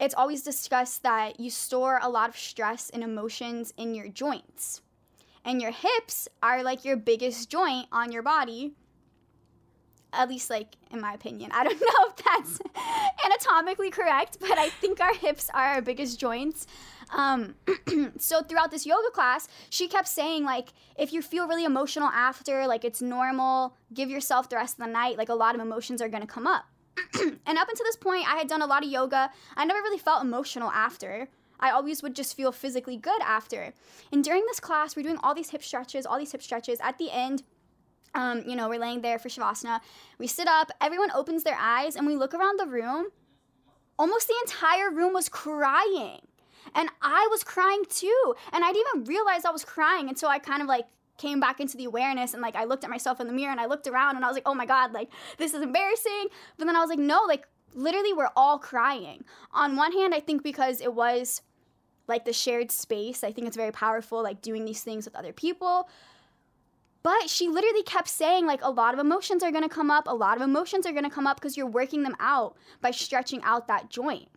it's 0.00 0.14
always 0.14 0.42
discussed 0.42 1.02
that 1.02 1.38
you 1.38 1.50
store 1.50 2.00
a 2.02 2.08
lot 2.08 2.28
of 2.28 2.36
stress 2.36 2.90
and 2.90 3.02
emotions 3.02 3.72
in 3.76 3.94
your 3.94 4.08
joints. 4.08 4.82
And 5.44 5.60
your 5.60 5.70
hips 5.70 6.28
are 6.42 6.62
like 6.62 6.84
your 6.84 6.96
biggest 6.96 7.50
joint 7.50 7.86
on 7.92 8.10
your 8.10 8.22
body. 8.22 8.74
At 10.12 10.28
least, 10.28 10.48
like, 10.48 10.76
in 10.90 11.00
my 11.00 11.12
opinion. 11.12 11.50
I 11.52 11.64
don't 11.64 11.80
know 11.80 12.08
if 12.08 12.16
that's 12.16 12.60
anatomically 13.24 13.90
correct, 13.90 14.38
but 14.40 14.58
I 14.58 14.70
think 14.70 15.00
our 15.00 15.14
hips 15.14 15.50
are 15.52 15.74
our 15.74 15.82
biggest 15.82 16.18
joints. 16.18 16.66
Um, 17.12 17.54
so 18.18 18.42
throughout 18.42 18.70
this 18.70 18.86
yoga 18.86 19.10
class, 19.10 19.48
she 19.70 19.88
kept 19.88 20.08
saying 20.08 20.44
like, 20.44 20.70
if 20.96 21.12
you 21.12 21.20
feel 21.20 21.46
really 21.46 21.64
emotional 21.64 22.08
after, 22.08 22.66
like 22.66 22.84
it's 22.84 23.02
normal. 23.02 23.76
Give 23.92 24.08
yourself 24.08 24.48
the 24.48 24.56
rest 24.56 24.78
of 24.78 24.86
the 24.86 24.90
night. 24.90 25.18
Like 25.18 25.28
a 25.28 25.34
lot 25.34 25.54
of 25.54 25.60
emotions 25.60 26.00
are 26.00 26.08
gonna 26.08 26.26
come 26.26 26.46
up. 26.46 26.64
and 27.46 27.58
up 27.58 27.68
until 27.68 27.84
this 27.84 27.96
point, 27.96 28.26
I 28.26 28.36
had 28.36 28.48
done 28.48 28.62
a 28.62 28.66
lot 28.66 28.84
of 28.84 28.90
yoga. 28.90 29.30
I 29.56 29.64
never 29.64 29.80
really 29.80 29.98
felt 29.98 30.22
emotional 30.22 30.70
after. 30.70 31.28
I 31.60 31.70
always 31.70 32.02
would 32.02 32.14
just 32.14 32.36
feel 32.36 32.52
physically 32.52 32.96
good 32.96 33.22
after. 33.22 33.72
And 34.12 34.22
during 34.22 34.44
this 34.46 34.60
class, 34.60 34.96
we're 34.96 35.02
doing 35.02 35.18
all 35.22 35.34
these 35.34 35.50
hip 35.50 35.62
stretches, 35.62 36.04
all 36.06 36.18
these 36.18 36.32
hip 36.32 36.42
stretches. 36.42 36.78
At 36.80 36.98
the 36.98 37.10
end, 37.10 37.42
um, 38.14 38.42
you 38.46 38.56
know, 38.56 38.68
we're 38.68 38.80
laying 38.80 39.00
there 39.00 39.18
for 39.18 39.28
Shavasana. 39.28 39.80
We 40.18 40.26
sit 40.26 40.46
up, 40.46 40.70
everyone 40.80 41.10
opens 41.12 41.42
their 41.42 41.58
eyes, 41.58 41.96
and 41.96 42.06
we 42.06 42.16
look 42.16 42.34
around 42.34 42.58
the 42.58 42.66
room. 42.66 43.06
Almost 43.98 44.28
the 44.28 44.34
entire 44.44 44.90
room 44.90 45.12
was 45.12 45.28
crying. 45.28 46.20
And 46.74 46.88
I 47.02 47.28
was 47.30 47.44
crying 47.44 47.82
too. 47.88 48.34
And 48.52 48.64
I 48.64 48.72
didn't 48.72 48.86
even 48.96 49.04
realize 49.04 49.44
I 49.44 49.50
was 49.50 49.64
crying 49.64 50.08
until 50.08 50.28
I 50.28 50.38
kind 50.38 50.62
of 50.62 50.68
like 50.68 50.86
came 51.16 51.40
back 51.40 51.60
into 51.60 51.76
the 51.76 51.84
awareness 51.84 52.34
and 52.34 52.42
like 52.42 52.56
I 52.56 52.64
looked 52.64 52.84
at 52.84 52.90
myself 52.90 53.20
in 53.20 53.26
the 53.26 53.32
mirror 53.32 53.52
and 53.52 53.60
I 53.60 53.66
looked 53.66 53.86
around 53.86 54.16
and 54.16 54.24
I 54.24 54.28
was 54.28 54.34
like, 54.34 54.46
oh 54.46 54.54
my 54.54 54.66
God, 54.66 54.92
like 54.92 55.10
this 55.38 55.54
is 55.54 55.62
embarrassing. 55.62 56.26
But 56.58 56.66
then 56.66 56.76
I 56.76 56.80
was 56.80 56.90
like, 56.90 56.98
no, 56.98 57.22
like 57.26 57.46
literally 57.74 58.12
we're 58.12 58.30
all 58.36 58.58
crying. 58.58 59.24
On 59.52 59.76
one 59.76 59.92
hand, 59.92 60.14
I 60.14 60.20
think 60.20 60.42
because 60.42 60.80
it 60.80 60.94
was 60.94 61.42
like 62.06 62.24
the 62.24 62.32
shared 62.32 62.70
space, 62.70 63.24
I 63.24 63.32
think 63.32 63.46
it's 63.46 63.56
very 63.56 63.72
powerful, 63.72 64.22
like 64.22 64.42
doing 64.42 64.64
these 64.64 64.82
things 64.82 65.04
with 65.04 65.16
other 65.16 65.32
people. 65.32 65.88
But 67.02 67.28
she 67.28 67.48
literally 67.48 67.82
kept 67.82 68.08
saying, 68.08 68.46
like, 68.46 68.60
a 68.62 68.70
lot 68.70 68.94
of 68.94 69.00
emotions 69.00 69.42
are 69.42 69.52
gonna 69.52 69.68
come 69.68 69.90
up, 69.90 70.08
a 70.08 70.14
lot 70.14 70.38
of 70.38 70.42
emotions 70.42 70.86
are 70.86 70.92
gonna 70.92 71.10
come 71.10 71.26
up 71.26 71.36
because 71.36 71.54
you're 71.54 71.66
working 71.66 72.02
them 72.02 72.16
out 72.18 72.56
by 72.80 72.92
stretching 72.92 73.42
out 73.42 73.68
that 73.68 73.90
joint. 73.90 74.28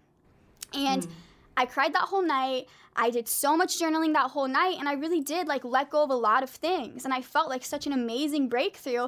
And 0.73 1.03
mm. 1.03 1.11
I 1.55 1.65
cried 1.65 1.93
that 1.93 2.01
whole 2.01 2.21
night. 2.21 2.67
I 2.97 3.11
did 3.11 3.27
so 3.27 3.55
much 3.55 3.79
journaling 3.79 4.13
that 4.13 4.31
whole 4.31 4.47
night, 4.47 4.77
and 4.79 4.89
I 4.89 4.93
really 4.93 5.21
did 5.21 5.47
like 5.47 5.63
let 5.63 5.91
go 5.91 6.03
of 6.03 6.09
a 6.09 6.15
lot 6.15 6.43
of 6.43 6.49
things. 6.49 7.05
And 7.05 7.13
I 7.13 7.21
felt 7.21 7.49
like 7.49 7.63
such 7.63 7.85
an 7.85 7.93
amazing 7.93 8.49
breakthrough. 8.49 9.07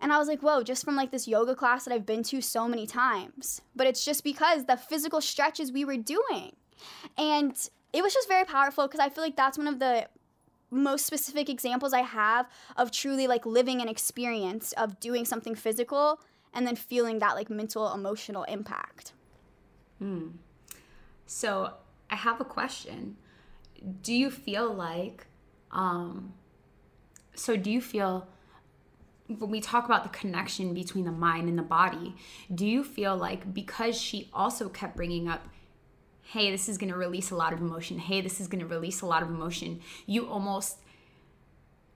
And 0.00 0.12
I 0.12 0.18
was 0.18 0.28
like, 0.28 0.40
whoa, 0.40 0.62
just 0.62 0.84
from 0.84 0.96
like 0.96 1.10
this 1.10 1.28
yoga 1.28 1.54
class 1.54 1.84
that 1.84 1.92
I've 1.92 2.06
been 2.06 2.22
to 2.24 2.40
so 2.40 2.66
many 2.66 2.86
times. 2.86 3.60
But 3.76 3.86
it's 3.86 4.04
just 4.04 4.24
because 4.24 4.64
the 4.64 4.76
physical 4.76 5.20
stretches 5.20 5.70
we 5.70 5.84
were 5.84 5.96
doing. 5.96 6.52
And 7.16 7.52
it 7.92 8.02
was 8.02 8.14
just 8.14 8.28
very 8.28 8.44
powerful 8.44 8.86
because 8.86 9.00
I 9.00 9.08
feel 9.08 9.24
like 9.24 9.36
that's 9.36 9.58
one 9.58 9.68
of 9.68 9.78
the 9.78 10.08
most 10.70 11.06
specific 11.06 11.48
examples 11.48 11.92
I 11.92 12.02
have 12.02 12.48
of 12.76 12.90
truly 12.90 13.26
like 13.26 13.44
living 13.44 13.80
an 13.80 13.88
experience 13.88 14.72
of 14.72 15.00
doing 15.00 15.24
something 15.24 15.54
physical 15.54 16.20
and 16.54 16.66
then 16.66 16.76
feeling 16.76 17.18
that 17.18 17.34
like 17.34 17.50
mental 17.50 17.92
emotional 17.92 18.44
impact. 18.44 19.12
Hmm. 19.98 20.28
So 21.26 21.74
I 22.10 22.16
have 22.16 22.40
a 22.40 22.44
question. 22.44 23.16
Do 24.02 24.14
you 24.14 24.30
feel 24.30 24.72
like 24.72 25.26
um 25.70 26.32
so 27.34 27.56
do 27.56 27.70
you 27.70 27.80
feel 27.80 28.26
when 29.26 29.50
we 29.50 29.60
talk 29.60 29.84
about 29.84 30.04
the 30.04 30.18
connection 30.18 30.72
between 30.72 31.04
the 31.04 31.12
mind 31.12 31.50
and 31.50 31.58
the 31.58 31.62
body, 31.62 32.16
do 32.54 32.66
you 32.66 32.82
feel 32.82 33.14
like 33.14 33.52
because 33.52 34.00
she 34.00 34.30
also 34.32 34.68
kept 34.68 34.96
bringing 34.96 35.28
up 35.28 35.46
hey, 36.28 36.50
this 36.50 36.68
is 36.68 36.76
going 36.76 36.92
to 36.92 36.98
release 36.98 37.30
a 37.30 37.34
lot 37.34 37.54
of 37.54 37.60
emotion. 37.60 37.98
Hey, 37.98 38.20
this 38.20 38.38
is 38.38 38.48
going 38.48 38.60
to 38.60 38.66
release 38.66 39.00
a 39.00 39.06
lot 39.06 39.22
of 39.22 39.30
emotion. 39.30 39.80
You 40.04 40.28
almost 40.28 40.76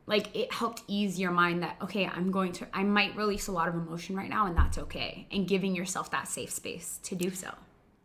like 0.06 0.34
it 0.34 0.50
helped 0.50 0.82
ease 0.88 1.20
your 1.20 1.30
mind 1.30 1.62
that 1.62 1.76
okay, 1.82 2.06
I'm 2.06 2.30
going 2.30 2.52
to 2.52 2.66
I 2.72 2.82
might 2.82 3.14
release 3.16 3.46
a 3.46 3.52
lot 3.52 3.68
of 3.68 3.74
emotion 3.74 4.16
right 4.16 4.30
now 4.30 4.46
and 4.46 4.56
that's 4.56 4.78
okay 4.78 5.26
and 5.30 5.46
giving 5.46 5.76
yourself 5.76 6.10
that 6.10 6.28
safe 6.28 6.50
space 6.50 6.98
to 7.04 7.14
do 7.14 7.30
so. 7.30 7.54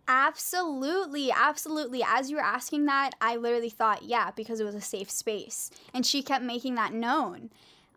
Absolutely, 0.07 1.31
absolutely. 1.31 2.01
As 2.05 2.29
you 2.29 2.37
were 2.37 2.43
asking 2.43 2.85
that, 2.85 3.11
I 3.19 3.35
literally 3.35 3.69
thought, 3.69 4.03
yeah, 4.03 4.31
because 4.31 4.59
it 4.59 4.63
was 4.63 4.75
a 4.75 4.81
safe 4.81 5.09
space. 5.09 5.69
And 5.93 6.05
she 6.05 6.21
kept 6.21 6.43
making 6.43 6.75
that 6.75 6.93
known. 6.93 7.49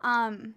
Um, 0.02 0.54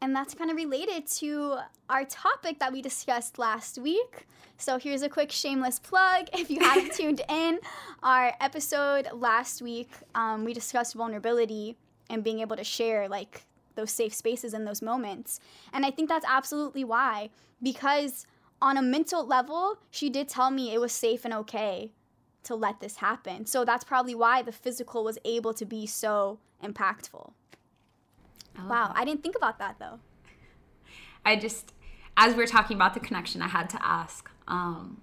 and 0.00 0.14
that's 0.14 0.34
kind 0.34 0.50
of 0.50 0.56
related 0.56 1.06
to 1.18 1.58
our 1.90 2.04
topic 2.04 2.58
that 2.60 2.72
we 2.72 2.80
discussed 2.80 3.38
last 3.38 3.78
week. 3.78 4.26
So 4.56 4.78
here's 4.78 5.02
a 5.02 5.08
quick 5.08 5.30
shameless 5.30 5.78
plug. 5.78 6.28
If 6.32 6.50
you 6.50 6.60
haven't 6.60 6.92
tuned 6.96 7.20
in, 7.28 7.58
our 8.02 8.34
episode 8.40 9.08
last 9.12 9.60
week, 9.60 9.90
um, 10.14 10.44
we 10.44 10.54
discussed 10.54 10.94
vulnerability 10.94 11.76
and 12.08 12.24
being 12.24 12.40
able 12.40 12.56
to 12.56 12.64
share 12.64 13.08
like 13.08 13.42
those 13.74 13.90
safe 13.90 14.14
spaces 14.14 14.54
in 14.54 14.64
those 14.64 14.80
moments. 14.80 15.38
And 15.72 15.84
I 15.84 15.90
think 15.90 16.08
that's 16.08 16.24
absolutely 16.26 16.84
why, 16.84 17.30
because 17.62 18.26
on 18.60 18.76
a 18.76 18.82
mental 18.82 19.26
level, 19.26 19.78
she 19.90 20.10
did 20.10 20.28
tell 20.28 20.50
me 20.50 20.72
it 20.72 20.80
was 20.80 20.92
safe 20.92 21.24
and 21.24 21.32
okay 21.34 21.92
to 22.44 22.54
let 22.54 22.80
this 22.80 22.96
happen. 22.96 23.46
So 23.46 23.64
that's 23.64 23.84
probably 23.84 24.14
why 24.14 24.42
the 24.42 24.52
physical 24.52 25.04
was 25.04 25.18
able 25.24 25.52
to 25.54 25.64
be 25.64 25.86
so 25.86 26.38
impactful. 26.62 27.32
I 28.56 28.66
wow, 28.66 28.88
that. 28.88 28.96
I 28.96 29.04
didn't 29.04 29.22
think 29.22 29.36
about 29.36 29.58
that 29.58 29.76
though. 29.78 30.00
I 31.24 31.36
just, 31.36 31.72
as 32.16 32.34
we 32.34 32.42
are 32.42 32.46
talking 32.46 32.76
about 32.76 32.94
the 32.94 33.00
connection, 33.00 33.42
I 33.42 33.48
had 33.48 33.68
to 33.70 33.86
ask. 33.86 34.30
Um, 34.46 35.02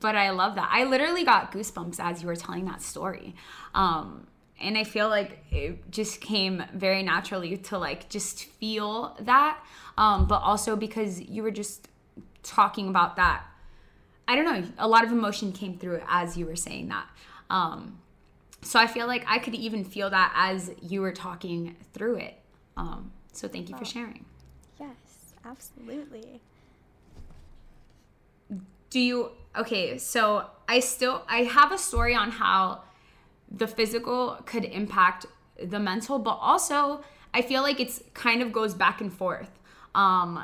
but 0.00 0.16
I 0.16 0.30
love 0.30 0.54
that. 0.54 0.68
I 0.72 0.84
literally 0.84 1.24
got 1.24 1.52
goosebumps 1.52 1.98
as 1.98 2.22
you 2.22 2.28
were 2.28 2.36
telling 2.36 2.64
that 2.66 2.82
story. 2.82 3.34
Um, 3.74 4.26
and 4.60 4.78
I 4.78 4.84
feel 4.84 5.08
like 5.08 5.44
it 5.50 5.90
just 5.90 6.20
came 6.20 6.64
very 6.72 7.02
naturally 7.02 7.56
to 7.58 7.78
like 7.78 8.08
just 8.08 8.44
feel 8.44 9.16
that. 9.20 9.62
Um, 9.98 10.26
but 10.26 10.38
also 10.38 10.76
because 10.76 11.20
you 11.20 11.42
were 11.42 11.50
just 11.50 11.88
talking 12.46 12.88
about 12.88 13.16
that. 13.16 13.44
I 14.28 14.34
don't 14.34 14.44
know, 14.44 14.64
a 14.78 14.88
lot 14.88 15.04
of 15.04 15.12
emotion 15.12 15.52
came 15.52 15.78
through 15.78 16.00
as 16.08 16.36
you 16.36 16.46
were 16.46 16.56
saying 16.56 16.88
that. 16.88 17.06
Um, 17.48 17.98
so 18.62 18.80
I 18.80 18.86
feel 18.86 19.06
like 19.06 19.24
I 19.28 19.38
could 19.38 19.54
even 19.54 19.84
feel 19.84 20.10
that 20.10 20.32
as 20.34 20.72
you 20.82 21.00
were 21.00 21.12
talking 21.12 21.76
through 21.92 22.16
it. 22.16 22.34
Um, 22.76 23.12
so 23.32 23.46
thank 23.46 23.68
you 23.68 23.76
for 23.76 23.84
sharing. 23.84 24.24
Yes, 24.80 25.34
absolutely. 25.44 26.40
Do 28.90 29.00
you 29.00 29.30
okay, 29.56 29.98
so 29.98 30.46
I 30.68 30.80
still 30.80 31.24
I 31.28 31.44
have 31.44 31.70
a 31.72 31.78
story 31.78 32.14
on 32.14 32.30
how 32.30 32.82
the 33.50 33.66
physical 33.66 34.38
could 34.46 34.64
impact 34.64 35.26
the 35.62 35.78
mental, 35.78 36.18
but 36.18 36.38
also 36.40 37.04
I 37.32 37.42
feel 37.42 37.62
like 37.62 37.78
it's 37.80 38.02
kind 38.14 38.42
of 38.42 38.52
goes 38.52 38.74
back 38.74 39.00
and 39.00 39.12
forth. 39.12 39.50
Um, 39.94 40.42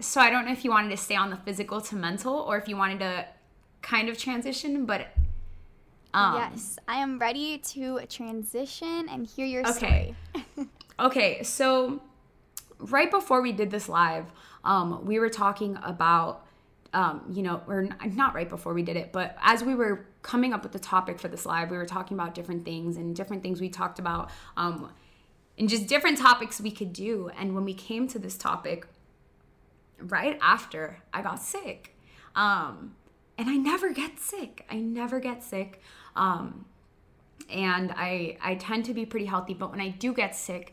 so 0.00 0.20
I 0.20 0.30
don't 0.30 0.46
know 0.46 0.52
if 0.52 0.64
you 0.64 0.70
wanted 0.70 0.90
to 0.90 0.96
stay 0.96 1.16
on 1.16 1.30
the 1.30 1.36
physical 1.36 1.80
to 1.82 1.96
mental 1.96 2.34
or 2.34 2.56
if 2.56 2.68
you 2.68 2.76
wanted 2.76 3.00
to 3.00 3.26
kind 3.82 4.08
of 4.08 4.18
transition, 4.18 4.86
but 4.86 5.08
um, 6.12 6.36
yes, 6.36 6.78
I 6.88 6.96
am 6.96 7.18
ready 7.18 7.58
to 7.58 8.00
transition 8.08 9.08
and 9.08 9.26
hear 9.26 9.46
your 9.46 9.68
okay. 9.68 10.14
story. 10.32 10.46
okay, 10.58 10.68
Okay, 11.00 11.42
so 11.42 12.02
right 12.78 13.10
before 13.10 13.40
we 13.40 13.52
did 13.52 13.70
this 13.70 13.88
live, 13.88 14.26
um, 14.64 15.06
we 15.06 15.18
were 15.18 15.30
talking 15.30 15.78
about, 15.82 16.44
um, 16.92 17.24
you 17.30 17.42
know, 17.42 17.62
or 17.66 17.88
not 18.04 18.34
right 18.34 18.48
before 18.48 18.74
we 18.74 18.82
did 18.82 18.96
it, 18.96 19.10
but 19.10 19.36
as 19.40 19.64
we 19.64 19.74
were 19.74 20.06
coming 20.20 20.52
up 20.52 20.62
with 20.62 20.72
the 20.72 20.78
topic 20.78 21.18
for 21.18 21.28
this 21.28 21.46
live, 21.46 21.70
we 21.70 21.78
were 21.78 21.86
talking 21.86 22.18
about 22.18 22.34
different 22.34 22.66
things 22.66 22.98
and 22.98 23.16
different 23.16 23.42
things 23.42 23.62
we 23.62 23.70
talked 23.70 23.98
about, 23.98 24.30
um, 24.58 24.92
and 25.58 25.70
just 25.70 25.86
different 25.86 26.18
topics 26.18 26.60
we 26.60 26.70
could 26.70 26.92
do. 26.92 27.30
And 27.38 27.54
when 27.54 27.64
we 27.64 27.72
came 27.72 28.06
to 28.08 28.18
this 28.18 28.36
topic, 28.36 28.86
right 30.02 30.38
after 30.40 30.98
I 31.12 31.22
got 31.22 31.40
sick, 31.40 31.96
um, 32.34 32.94
and 33.38 33.48
I 33.48 33.56
never 33.56 33.92
get 33.92 34.18
sick. 34.18 34.66
I 34.70 34.76
never 34.76 35.20
get 35.20 35.42
sick. 35.42 35.82
Um, 36.16 36.66
and 37.48 37.92
I 37.96 38.36
I 38.42 38.54
tend 38.56 38.84
to 38.86 38.94
be 38.94 39.06
pretty 39.06 39.26
healthy, 39.26 39.54
but 39.54 39.70
when 39.70 39.80
I 39.80 39.88
do 39.88 40.12
get 40.12 40.36
sick, 40.36 40.72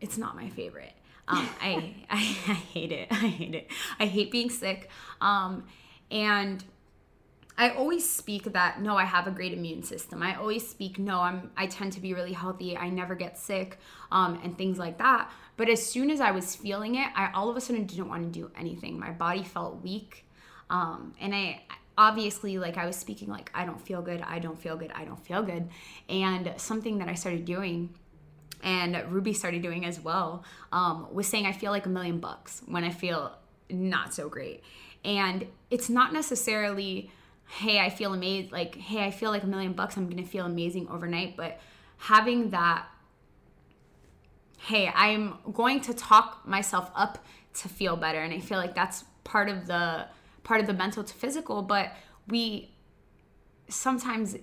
it's 0.00 0.18
not 0.18 0.36
my 0.36 0.48
favorite. 0.48 0.92
Um, 1.28 1.48
I, 1.60 1.94
I, 2.10 2.18
I 2.18 2.54
hate 2.54 2.92
it. 2.92 3.08
I 3.10 3.14
hate 3.14 3.54
it. 3.54 3.70
I 3.98 4.06
hate 4.06 4.30
being 4.30 4.50
sick. 4.50 4.90
Um, 5.20 5.64
and 6.10 6.62
I 7.56 7.70
always 7.70 8.08
speak 8.08 8.44
that 8.52 8.80
no, 8.80 8.96
I 8.96 9.04
have 9.04 9.26
a 9.26 9.30
great 9.30 9.52
immune 9.52 9.82
system. 9.82 10.22
I 10.22 10.34
always 10.36 10.66
speak 10.66 10.98
no, 10.98 11.20
I'm 11.20 11.50
I 11.56 11.66
tend 11.66 11.92
to 11.92 12.00
be 12.00 12.14
really 12.14 12.32
healthy. 12.32 12.76
I 12.76 12.88
never 12.88 13.14
get 13.14 13.38
sick, 13.38 13.78
um, 14.10 14.40
and 14.42 14.56
things 14.56 14.78
like 14.78 14.98
that. 14.98 15.30
But 15.62 15.70
as 15.70 15.86
soon 15.86 16.10
as 16.10 16.20
I 16.20 16.32
was 16.32 16.56
feeling 16.56 16.96
it, 16.96 17.06
I 17.14 17.30
all 17.32 17.48
of 17.48 17.56
a 17.56 17.60
sudden 17.60 17.86
didn't 17.86 18.08
want 18.08 18.24
to 18.24 18.28
do 18.28 18.50
anything. 18.58 18.98
My 18.98 19.12
body 19.12 19.44
felt 19.44 19.80
weak, 19.80 20.26
um, 20.70 21.14
and 21.20 21.32
I 21.32 21.62
obviously 21.96 22.58
like 22.58 22.76
I 22.76 22.84
was 22.84 22.96
speaking 22.96 23.28
like 23.28 23.48
I 23.54 23.64
don't 23.64 23.80
feel 23.80 24.02
good. 24.02 24.22
I 24.22 24.40
don't 24.40 24.60
feel 24.60 24.76
good. 24.76 24.90
I 24.92 25.04
don't 25.04 25.24
feel 25.24 25.40
good. 25.40 25.68
And 26.08 26.52
something 26.56 26.98
that 26.98 27.06
I 27.06 27.14
started 27.14 27.44
doing 27.44 27.94
and 28.64 29.00
Ruby 29.08 29.32
started 29.34 29.62
doing 29.62 29.84
as 29.84 30.00
well, 30.00 30.42
um, 30.72 31.06
was 31.14 31.28
saying 31.28 31.46
I 31.46 31.52
feel 31.52 31.70
like 31.70 31.86
a 31.86 31.90
million 31.90 32.18
bucks 32.18 32.62
when 32.66 32.82
I 32.82 32.90
feel 32.90 33.30
not 33.70 34.12
so 34.12 34.28
great. 34.28 34.64
And 35.04 35.46
it's 35.70 35.88
not 35.88 36.12
necessarily 36.12 37.08
hey, 37.46 37.78
I 37.78 37.88
feel 37.88 38.14
amazing, 38.14 38.50
like, 38.50 38.74
hey, 38.74 39.04
I 39.04 39.12
feel 39.12 39.30
like 39.30 39.44
a 39.44 39.46
million 39.46 39.74
bucks, 39.74 39.96
I'm 39.96 40.08
gonna 40.08 40.24
feel 40.24 40.44
amazing 40.44 40.88
overnight. 40.88 41.36
But 41.36 41.60
having 41.98 42.50
that, 42.50 42.86
hey, 44.66 44.92
I'm 44.94 45.38
going 45.52 45.80
to 45.82 45.94
talk 45.94 46.46
myself 46.46 46.90
up 46.94 47.24
to 47.54 47.68
feel 47.68 47.96
better. 47.96 48.20
And 48.20 48.32
I 48.32 48.40
feel 48.40 48.58
like 48.58 48.74
that's 48.74 49.04
part 49.24 49.48
of 49.48 49.66
the 49.66 50.06
part 50.44 50.60
of 50.60 50.66
the 50.66 50.72
mental 50.72 51.04
to 51.04 51.14
physical, 51.14 51.62
but 51.62 51.92
we 52.28 52.70
sometimes 53.68 54.36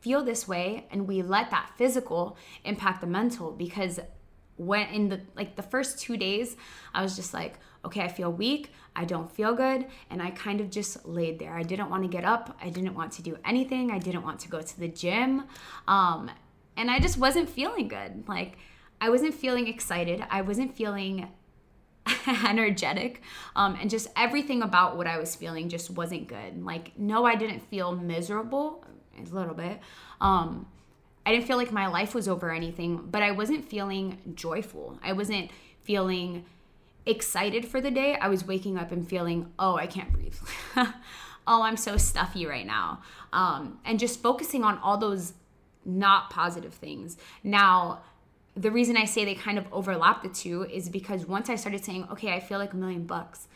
feel 0.00 0.22
this 0.22 0.46
way 0.46 0.86
and 0.90 1.08
we 1.08 1.22
let 1.22 1.50
that 1.50 1.70
physical 1.76 2.36
impact 2.64 3.00
the 3.00 3.06
mental 3.06 3.50
because 3.50 3.98
when 4.56 4.86
in 4.88 5.08
the 5.08 5.20
like 5.34 5.56
the 5.56 5.62
first 5.62 5.98
2 5.98 6.16
days 6.16 6.56
I 6.94 7.02
was 7.02 7.16
just 7.16 7.34
like 7.34 7.58
okay, 7.86 8.02
I 8.02 8.08
feel 8.08 8.32
weak, 8.32 8.72
I 8.96 9.04
don't 9.04 9.30
feel 9.30 9.54
good, 9.54 9.86
and 10.10 10.20
I 10.20 10.30
kind 10.30 10.60
of 10.60 10.70
just 10.70 11.06
laid 11.06 11.38
there. 11.38 11.56
I 11.56 11.62
didn't 11.62 11.88
want 11.88 12.02
to 12.02 12.08
get 12.08 12.24
up, 12.24 12.58
I 12.60 12.68
didn't 12.68 12.94
want 12.94 13.12
to 13.12 13.22
do 13.22 13.38
anything, 13.44 13.92
I 13.92 13.98
didn't 13.98 14.24
want 14.24 14.40
to 14.40 14.48
go 14.48 14.60
to 14.60 14.80
the 14.80 14.88
gym, 14.88 15.44
um, 15.86 16.30
and 16.76 16.90
I 16.90 16.98
just 16.98 17.16
wasn't 17.16 17.48
feeling 17.48 17.86
good. 17.86 18.24
Like, 18.28 18.58
I 19.00 19.10
wasn't 19.10 19.34
feeling 19.34 19.68
excited, 19.68 20.24
I 20.30 20.42
wasn't 20.42 20.74
feeling 20.74 21.28
energetic, 22.46 23.22
um, 23.54 23.76
and 23.80 23.90
just 23.90 24.08
everything 24.16 24.62
about 24.62 24.96
what 24.96 25.06
I 25.06 25.18
was 25.18 25.34
feeling 25.34 25.68
just 25.68 25.90
wasn't 25.90 26.28
good. 26.28 26.64
Like, 26.64 26.98
no, 26.98 27.24
I 27.24 27.34
didn't 27.34 27.60
feel 27.60 27.94
miserable, 27.94 28.84
a 29.18 29.34
little 29.34 29.54
bit. 29.54 29.80
Um, 30.20 30.66
I 31.24 31.32
didn't 31.32 31.46
feel 31.46 31.56
like 31.56 31.72
my 31.72 31.88
life 31.88 32.14
was 32.14 32.28
over 32.28 32.50
anything, 32.50 33.08
but 33.10 33.22
I 33.22 33.32
wasn't 33.32 33.68
feeling 33.68 34.18
joyful. 34.34 34.98
I 35.02 35.12
wasn't 35.12 35.50
feeling 35.82 36.44
excited 37.06 37.64
for 37.64 37.80
the 37.80 37.90
day, 37.90 38.16
I 38.16 38.28
was 38.28 38.44
waking 38.44 38.76
up 38.78 38.92
and 38.92 39.08
feeling, 39.08 39.52
oh, 39.58 39.76
I 39.76 39.86
can't 39.86 40.12
breathe. 40.12 40.36
oh, 40.76 41.62
I'm 41.62 41.76
so 41.76 41.96
stuffy 41.96 42.46
right 42.46 42.66
now. 42.66 43.02
Um, 43.32 43.78
and 43.84 43.98
just 43.98 44.20
focusing 44.20 44.64
on 44.64 44.78
all 44.78 44.98
those 44.98 45.34
not 45.84 46.30
positive 46.30 46.74
things. 46.74 47.16
Now, 47.44 48.02
the 48.56 48.70
reason 48.70 48.96
I 48.96 49.04
say 49.04 49.24
they 49.24 49.34
kind 49.34 49.58
of 49.58 49.66
overlap 49.70 50.22
the 50.22 50.28
two 50.30 50.64
is 50.64 50.88
because 50.88 51.26
once 51.26 51.50
I 51.50 51.56
started 51.56 51.84
saying, 51.84 52.08
okay, 52.12 52.32
I 52.32 52.40
feel 52.40 52.58
like 52.58 52.72
a 52.72 52.76
million 52.76 53.06
bucks, 53.06 53.48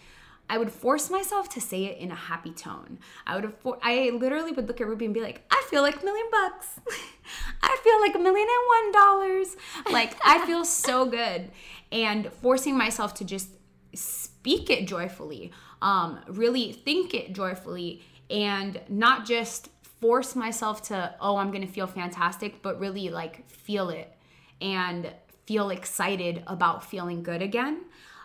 I 0.49 0.59
would 0.59 0.71
force 0.71 1.09
myself 1.11 1.49
to 1.51 1.61
say 1.61 1.85
it 1.85 1.99
in 1.99 2.11
a 2.11 2.15
happy 2.17 2.51
tone. 2.51 2.99
I 3.27 3.35
would 3.37 3.45
have, 3.45 3.59
for- 3.61 3.79
I 3.83 4.11
literally 4.11 4.53
would 4.53 4.69
look 4.69 4.81
at 4.81 4.87
Ruby 4.87 5.07
and 5.07 5.15
be 5.15 5.23
like, 5.23 5.43
I 5.51 5.65
feel 5.71 5.81
like 5.83 6.03
a 6.03 6.05
million 6.05 6.27
bucks. 6.31 6.81
I 7.63 7.79
feel 7.83 8.01
like 8.01 8.15
a 8.15 8.19
million 8.19 8.47
and 8.49 8.67
one 8.67 8.93
dollars. 8.93 9.57
Like, 9.91 10.17
I 10.25 10.45
feel 10.47 10.65
so 10.65 11.07
good. 11.21 11.51
And 11.93 12.31
forcing 12.43 12.77
myself 12.77 13.15
to 13.15 13.25
just 13.25 13.49
speak 13.95 14.71
it 14.71 14.87
joyfully, 14.87 15.53
um, 15.81 16.21
really 16.29 16.73
think 16.73 17.15
it 17.15 17.33
joyfully, 17.33 18.03
and 18.29 18.81
not 18.89 19.27
just 19.27 19.71
force 20.01 20.37
myself 20.37 20.83
to, 20.83 21.15
oh, 21.21 21.37
I'm 21.37 21.51
gonna 21.51 21.67
feel 21.67 21.87
fantastic, 21.87 22.61
but 22.63 22.79
really 22.79 23.09
like 23.09 23.49
feel 23.49 23.89
it 23.91 24.13
and 24.61 25.13
feel 25.47 25.71
excited 25.71 26.43
about 26.47 26.85
feeling 26.85 27.23
good 27.23 27.43
again. 27.43 27.83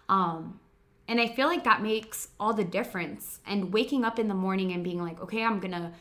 Um, 0.09 0.59
and 1.07 1.19
I 1.19 1.27
feel 1.27 1.47
like 1.47 1.63
that 1.63 1.81
makes 1.81 2.29
all 2.39 2.53
the 2.53 2.63
difference. 2.63 3.39
And 3.45 3.73
waking 3.73 4.03
up 4.03 4.19
in 4.19 4.27
the 4.27 4.33
morning 4.33 4.71
and 4.71 4.83
being 4.83 5.01
like, 5.01 5.21
okay, 5.21 5.43
I'm 5.43 5.59
gonna 5.59 5.93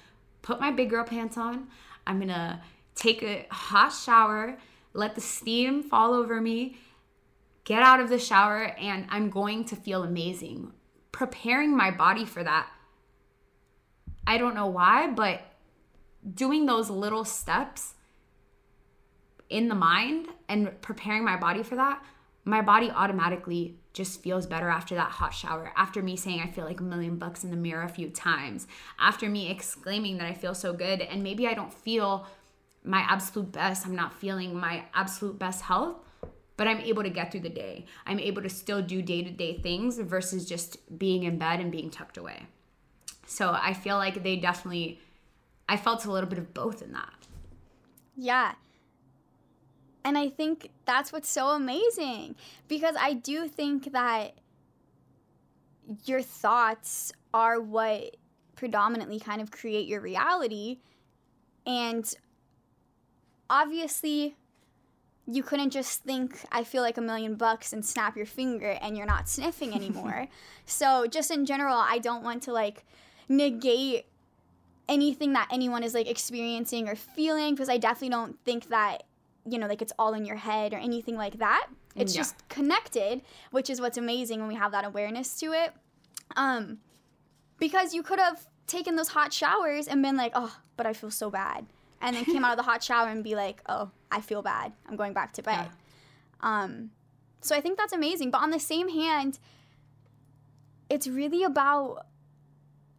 put 0.43 0.61
my 0.61 0.71
big 0.71 0.91
girl 0.91 1.05
pants 1.05 1.37
on, 1.37 1.69
I'm 2.07 2.19
gonna 2.19 2.63
take 2.95 3.23
a 3.23 3.47
hot 3.51 3.93
shower, 3.93 4.57
let 4.93 5.15
the 5.15 5.21
steam 5.21 5.83
fall 5.83 6.15
over 6.15 6.41
me, 6.41 6.77
get 7.65 7.83
out 7.83 8.01
of 8.01 8.09
the 8.09 8.19
shower, 8.19 8.75
and 8.79 9.07
I'm 9.09 9.31
going 9.31 9.65
to 9.67 9.77
feel 9.77 10.03
amazing. 10.03 10.73
Preparing 11.13 11.77
my 11.77 11.91
body 11.91 12.25
for 12.25 12.45
that. 12.45 12.69
I 14.27 14.39
don't 14.39 14.55
know 14.55 14.67
why, 14.67 15.11
but 15.11 15.43
doing 16.35 16.67
those 16.67 16.89
little 16.89 17.25
steps 17.25 17.94
in 19.51 19.69
the 19.69 19.75
mind 19.75 20.29
and 20.49 20.81
preparing 20.81 21.25
my 21.25 21.37
body 21.37 21.63
for 21.63 21.77
that, 21.77 22.03
my 22.45 22.61
body 22.61 22.91
automatically 22.91 23.77
just 23.93 24.23
feels 24.23 24.47
better 24.47 24.69
after 24.69 24.95
that 24.97 25.11
hot 25.11 25.33
shower. 25.33 25.73
After 25.77 26.03
me 26.03 26.17
saying 26.17 26.41
I 26.41 26.51
feel 26.51 26.65
like 26.65 26.81
a 26.81 26.85
million 26.85 27.17
bucks 27.17 27.45
in 27.45 27.51
the 27.51 27.57
mirror 27.57 27.85
a 27.85 27.89
few 27.89 28.11
times. 28.11 28.67
After 28.99 29.29
me 29.29 29.51
exclaiming 29.51 30.19
that 30.19 30.27
I 30.27 30.35
feel 30.35 30.55
so 30.55 30.73
good 30.73 31.01
and 31.01 31.23
maybe 31.23 31.47
I 31.47 31.55
don't 31.55 31.73
feel 31.73 32.27
my 32.83 33.01
absolute 33.01 33.53
best. 33.53 33.87
I'm 33.87 33.95
not 33.95 34.13
feeling 34.21 34.55
my 34.55 34.85
absolute 34.93 35.39
best 35.39 35.63
health, 35.63 35.97
but 36.57 36.69
I'm 36.69 36.81
able 36.81 37.03
to 37.03 37.11
get 37.11 37.33
through 37.33 37.41
the 37.41 37.49
day. 37.49 37.87
I'm 38.05 38.19
able 38.19 38.43
to 38.43 38.51
still 38.51 38.83
do 38.83 39.01
day-to-day 39.01 39.61
things 39.61 39.99
versus 39.99 40.47
just 40.47 40.99
being 40.99 41.23
in 41.23 41.39
bed 41.39 41.61
and 41.61 41.73
being 41.73 41.91
tucked 41.91 42.19
away. 42.19 42.47
So 43.27 43.57
I 43.59 43.73
feel 43.73 43.97
like 43.97 44.23
they 44.23 44.37
definitely 44.37 45.01
I 45.69 45.77
felt 45.79 46.05
a 46.05 46.13
little 46.13 46.29
bit 46.29 46.39
of 46.39 46.53
both 46.53 46.83
in 46.83 46.93
that. 46.93 47.15
Yeah. 48.17 48.55
And 50.05 50.19
I 50.19 50.29
think 50.29 50.71
that's 50.85 51.13
what's 51.13 51.31
so 51.31 51.49
amazing 51.49 52.35
because 52.69 52.95
I 53.01 53.15
do 53.15 53.49
think 53.49 53.93
that 53.93 54.35
your 56.05 56.23
thoughts 56.23 57.13
are 57.33 57.61
what 57.61 58.17
predominantly 58.55 59.19
kind 59.19 59.41
of 59.41 59.51
create 59.51 59.87
your 59.89 60.01
reality. 60.01 60.79
And 61.67 62.13
obviously, 63.49 64.37
you 65.27 65.43
couldn't 65.43 65.71
just 65.71 66.03
think, 66.03 66.39
I 66.53 66.65
feel 66.65 66.83
like 66.83 66.99
a 66.99 67.03
million 67.03 67.35
bucks 67.35 67.73
and 67.73 67.85
snap 67.85 68.17
your 68.17 68.27
finger 68.27 68.79
and 68.83 68.97
you're 68.97 69.07
not 69.07 69.29
sniffing 69.29 69.75
anymore. 69.75 70.29
so, 70.67 71.07
just 71.07 71.31
in 71.31 71.47
general, 71.47 71.77
I 71.77 71.99
don't 71.99 72.23
want 72.23 72.43
to 72.45 72.53
like 72.53 72.85
negate 73.29 74.07
anything 74.87 75.33
that 75.33 75.49
anyone 75.51 75.83
is 75.83 75.95
like 75.95 76.09
experiencing 76.09 76.89
or 76.89 76.95
feeling 76.95 77.55
because 77.55 77.71
I 77.71 77.79
definitely 77.79 78.11
don't 78.11 78.39
think 78.45 78.69
that 78.69 79.05
you 79.47 79.59
know 79.59 79.67
like 79.67 79.83
it's 79.83 79.93
all 79.99 80.15
in 80.15 80.25
your 80.25 80.37
head 80.37 80.73
or 80.73 80.79
anything 80.79 81.17
like 81.17 81.39
that. 81.39 81.67
It's 81.97 82.15
Yeah. 82.15 82.21
just 82.23 82.49
connected, 82.49 83.23
which 83.51 83.69
is 83.71 83.81
what's 83.81 83.99
amazing 83.99 84.41
when 84.41 84.49
we 84.49 84.55
have 84.55 84.73
that 84.73 84.85
awareness 84.85 85.39
to 85.41 85.53
it. 85.53 85.73
Um 86.37 86.79
because 87.59 87.95
you 87.95 88.03
could 88.03 88.19
have 88.19 88.47
taken 88.67 88.97
those 88.97 89.09
hot 89.09 89.33
showers 89.33 89.87
and 89.89 90.03
been 90.03 90.17
like, 90.17 90.33
"Oh, 90.35 90.57
but 90.77 90.87
I 90.87 90.93
feel 90.93 91.11
so 91.11 91.31
bad." 91.31 91.67
And 92.01 92.17
then 92.17 92.25
came 92.25 92.45
out 92.45 92.53
of 92.53 92.57
the 92.57 92.63
hot 92.71 92.83
shower 92.83 93.09
and 93.09 93.23
be 93.23 93.35
like, 93.35 93.63
"Oh, 93.69 93.91
I 94.11 94.21
feel 94.21 94.43
bad. 94.43 94.73
I'm 94.89 94.97
going 94.97 95.13
back 95.13 95.33
to 95.35 95.43
bed." 95.43 95.69
Um 96.41 96.91
so 97.41 97.55
I 97.55 97.61
think 97.61 97.77
that's 97.77 97.93
amazing, 97.93 98.31
but 98.31 98.41
on 98.41 98.51
the 98.51 98.59
same 98.59 98.89
hand, 98.89 99.39
it's 100.89 101.07
really 101.07 101.43
about 101.45 102.07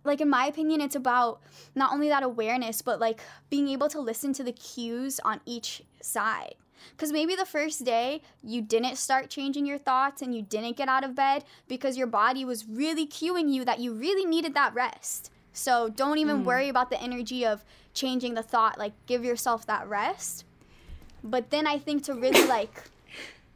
like 0.06 0.22
in 0.22 0.30
my 0.30 0.45
opinion 0.45 0.82
it's 0.82 0.95
about 0.95 1.41
not 1.76 1.93
only 1.93 2.10
that 2.10 2.24
awareness 2.24 2.82
but 2.82 2.99
like 2.99 3.20
being 3.49 3.68
able 3.68 3.89
to 3.89 3.99
listen 3.99 4.34
to 4.34 4.43
the 4.43 4.51
cues 4.51 5.20
on 5.24 5.41
each 5.45 5.84
side. 6.01 6.56
Because 6.91 7.12
maybe 7.12 7.36
the 7.36 7.45
first 7.45 7.84
day 7.84 8.22
you 8.43 8.62
didn't 8.62 8.97
start 8.97 9.30
changing 9.30 9.66
your 9.66 9.78
thoughts 9.78 10.22
and 10.22 10.36
you 10.36 10.41
didn't 10.41 10.78
get 10.78 10.88
out 10.88 11.03
of 11.03 11.16
bed 11.16 11.43
because 11.68 11.97
your 11.97 12.08
body 12.08 12.45
was 12.45 12.68
really 12.68 13.08
cueing 13.08 13.51
you 13.51 13.66
that 13.66 13.80
you 13.80 13.93
really 13.93 14.26
needed 14.26 14.53
that 14.53 14.74
rest. 14.74 15.32
So 15.51 15.89
don't 15.89 16.18
even 16.20 16.41
mm. 16.41 16.43
worry 16.43 16.70
about 16.70 16.89
the 16.89 17.01
energy 17.01 17.45
of 17.45 17.64
changing 17.93 18.34
the 18.34 18.43
thought 18.43 18.78
like 18.78 18.93
give 19.08 19.24
yourself 19.24 19.66
that 19.68 19.88
rest. 19.88 20.45
But 21.24 21.49
then 21.49 21.66
i 21.66 21.80
think 21.80 22.03
to 22.03 22.14
really 22.14 22.45
like 22.58 22.84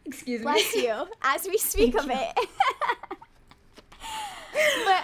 Excuse 0.05 0.39
me. 0.39 0.43
bless 0.43 0.73
you 0.73 1.07
as 1.21 1.47
we 1.47 1.57
speak 1.57 1.95
of 1.95 2.09
it. 2.09 2.37
But 4.85 5.03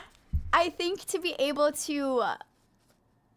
I 0.56 0.70
think 0.70 1.04
to 1.08 1.20
be 1.20 1.36
able 1.38 1.74
to 1.74 2.24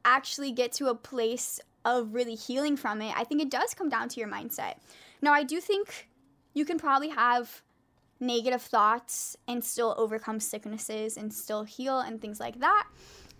actually 0.04 0.52
get 0.52 0.70
to 0.74 0.86
a 0.86 0.94
place 0.94 1.58
of 1.84 2.14
really 2.14 2.36
healing 2.36 2.76
from 2.76 3.02
it, 3.02 3.12
I 3.16 3.24
think 3.24 3.42
it 3.42 3.50
does 3.50 3.74
come 3.74 3.88
down 3.88 4.08
to 4.10 4.20
your 4.20 4.28
mindset. 4.28 4.74
Now, 5.20 5.32
I 5.32 5.42
do 5.42 5.60
think 5.60 6.08
you 6.54 6.64
can 6.64 6.78
probably 6.78 7.08
have 7.08 7.62
negative 8.20 8.62
thoughts 8.62 9.36
and 9.48 9.64
still 9.64 9.96
overcome 9.98 10.38
sicknesses 10.38 11.16
and 11.16 11.34
still 11.34 11.64
heal 11.64 11.98
and 11.98 12.20
things 12.20 12.38
like 12.38 12.60
that. 12.60 12.86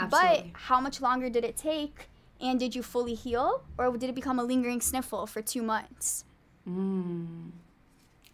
Absolutely. 0.01 0.51
But 0.53 0.61
how 0.61 0.81
much 0.81 1.01
longer 1.01 1.31
did 1.31 1.45
it 1.45 1.57
take? 1.57 2.09
And 2.41 2.59
did 2.59 2.74
you 2.74 2.83
fully 2.83 3.14
heal? 3.14 3.62
Or 3.79 3.97
did 3.97 4.11
it 4.11 4.14
become 4.16 4.41
a 4.41 4.45
lingering 4.45 4.81
sniffle 4.81 5.29
for 5.29 5.41
two 5.41 5.62
months? 5.62 6.24
Mm. 6.68 7.51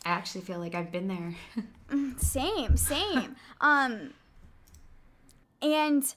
I 0.06 0.10
actually 0.10 0.40
feel 0.40 0.58
like 0.58 0.74
I've 0.74 0.90
been 0.90 1.08
there. 1.08 1.34
Same, 2.18 2.76
same. 2.76 3.36
um, 3.60 4.10
and 5.64 6.14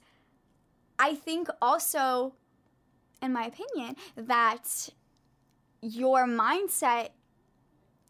I 1.00 1.16
think 1.16 1.48
also, 1.62 2.34
in 3.22 3.32
my 3.32 3.46
opinion, 3.46 3.96
that 4.16 4.90
your 5.82 6.26
mindset 6.26 7.10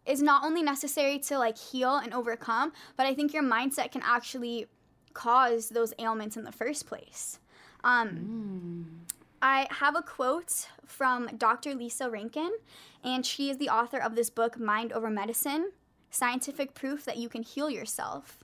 is 0.06 0.22
not 0.22 0.44
only 0.44 0.64
necessary 0.64 1.20
to 1.20 1.38
like 1.38 1.58
heal 1.58 1.98
and 1.98 2.14
overcome, 2.14 2.72
but 2.96 3.06
I 3.06 3.14
think 3.14 3.34
your 3.34 3.44
mindset 3.44 3.92
can 3.92 4.02
actually 4.04 4.66
cause 5.14 5.70
those 5.70 5.94
ailments 6.00 6.38
in 6.38 6.44
the 6.44 6.52
first 6.52 6.88
place. 6.88 7.40
Um, 7.84 9.04
I 9.42 9.68
have 9.70 9.96
a 9.96 10.02
quote 10.02 10.68
from 10.86 11.28
Dr. 11.38 11.76
Lisa 11.76 12.10
Rankin, 12.10 12.52
and 13.04 13.26
she 13.26 13.50
is 13.50 13.58
the 13.58 13.70
author 13.70 14.00
of 14.00 14.16
this 14.16 14.30
book, 14.30 14.60
Mind 14.60 14.92
Over 14.92 15.10
Medicine 15.10 15.72
Scientific 16.10 16.74
Proof 16.74 17.06
That 17.06 17.18
You 17.18 17.30
Can 17.30 17.44
Heal 17.44 17.70
Yourself. 17.70 18.44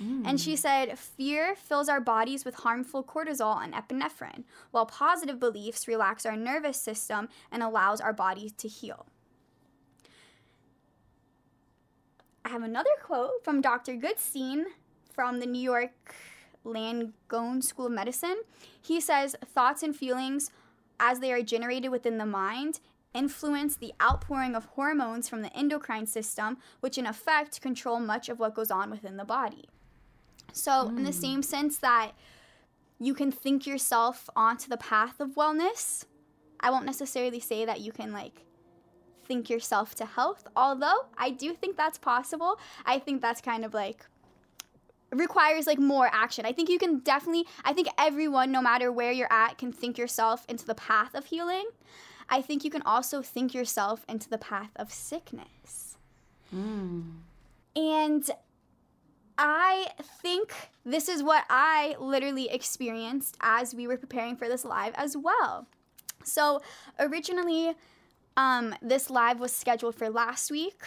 And 0.00 0.40
she 0.40 0.54
mm. 0.54 0.58
said, 0.58 0.98
Fear 0.98 1.54
fills 1.54 1.88
our 1.88 2.00
bodies 2.00 2.44
with 2.44 2.56
harmful 2.56 3.04
cortisol 3.04 3.62
and 3.62 3.74
epinephrine, 3.74 4.44
while 4.70 4.86
positive 4.86 5.38
beliefs 5.38 5.86
relax 5.86 6.24
our 6.24 6.36
nervous 6.36 6.80
system 6.80 7.28
and 7.52 7.62
allows 7.62 8.00
our 8.00 8.12
body 8.12 8.50
to 8.50 8.68
heal. 8.68 9.06
I 12.44 12.48
have 12.48 12.62
another 12.62 12.90
quote 13.02 13.44
from 13.44 13.60
Dr. 13.60 13.96
Goodstein 13.96 14.64
from 15.12 15.40
the 15.40 15.46
New 15.46 15.62
York 15.62 16.14
Langone 16.64 17.62
School 17.62 17.86
of 17.86 17.92
Medicine. 17.92 18.42
He 18.80 19.00
says, 19.00 19.36
Thoughts 19.44 19.82
and 19.82 19.94
feelings, 19.94 20.50
as 20.98 21.20
they 21.20 21.32
are 21.32 21.42
generated 21.42 21.90
within 21.90 22.18
the 22.18 22.26
mind, 22.26 22.80
influence 23.12 23.76
the 23.76 23.92
outpouring 24.00 24.54
of 24.54 24.64
hormones 24.66 25.28
from 25.28 25.42
the 25.42 25.54
endocrine 25.54 26.06
system, 26.06 26.56
which 26.80 26.96
in 26.96 27.06
effect 27.06 27.60
control 27.60 28.00
much 28.00 28.28
of 28.28 28.38
what 28.38 28.54
goes 28.54 28.70
on 28.70 28.90
within 28.90 29.16
the 29.16 29.24
body. 29.24 29.68
So, 30.52 30.88
in 30.88 31.04
the 31.04 31.10
hmm. 31.10 31.20
same 31.20 31.42
sense 31.42 31.78
that 31.78 32.12
you 32.98 33.14
can 33.14 33.32
think 33.32 33.66
yourself 33.66 34.28
onto 34.36 34.68
the 34.68 34.76
path 34.76 35.20
of 35.20 35.30
wellness, 35.30 36.04
I 36.60 36.70
won't 36.70 36.84
necessarily 36.84 37.40
say 37.40 37.64
that 37.64 37.80
you 37.80 37.92
can 37.92 38.12
like 38.12 38.44
think 39.24 39.48
yourself 39.48 39.94
to 39.94 40.04
health, 40.04 40.46
although 40.56 41.06
I 41.16 41.30
do 41.30 41.54
think 41.54 41.76
that's 41.76 41.98
possible. 41.98 42.58
I 42.84 42.98
think 42.98 43.22
that's 43.22 43.40
kind 43.40 43.64
of 43.64 43.72
like 43.72 44.04
requires 45.12 45.66
like 45.66 45.78
more 45.78 46.08
action. 46.12 46.44
I 46.44 46.52
think 46.52 46.68
you 46.68 46.78
can 46.78 46.98
definitely 46.98 47.46
I 47.64 47.72
think 47.72 47.88
everyone 47.98 48.52
no 48.52 48.60
matter 48.60 48.92
where 48.92 49.12
you're 49.12 49.32
at 49.32 49.58
can 49.58 49.72
think 49.72 49.98
yourself 49.98 50.44
into 50.48 50.66
the 50.66 50.74
path 50.74 51.14
of 51.14 51.26
healing. 51.26 51.66
I 52.28 52.42
think 52.42 52.64
you 52.64 52.70
can 52.70 52.82
also 52.82 53.22
think 53.22 53.54
yourself 53.54 54.04
into 54.08 54.28
the 54.28 54.38
path 54.38 54.70
of 54.76 54.92
sickness. 54.92 55.96
Hmm. 56.50 57.02
And 57.74 58.28
I 59.42 59.86
think 60.20 60.54
this 60.84 61.08
is 61.08 61.22
what 61.22 61.44
I 61.48 61.96
literally 61.98 62.50
experienced 62.50 63.38
as 63.40 63.74
we 63.74 63.86
were 63.86 63.96
preparing 63.96 64.36
for 64.36 64.46
this 64.48 64.66
live 64.66 64.92
as 64.96 65.16
well. 65.16 65.66
So, 66.24 66.60
originally, 66.98 67.74
um, 68.36 68.74
this 68.82 69.08
live 69.08 69.40
was 69.40 69.50
scheduled 69.50 69.94
for 69.94 70.10
last 70.10 70.50
week. 70.50 70.82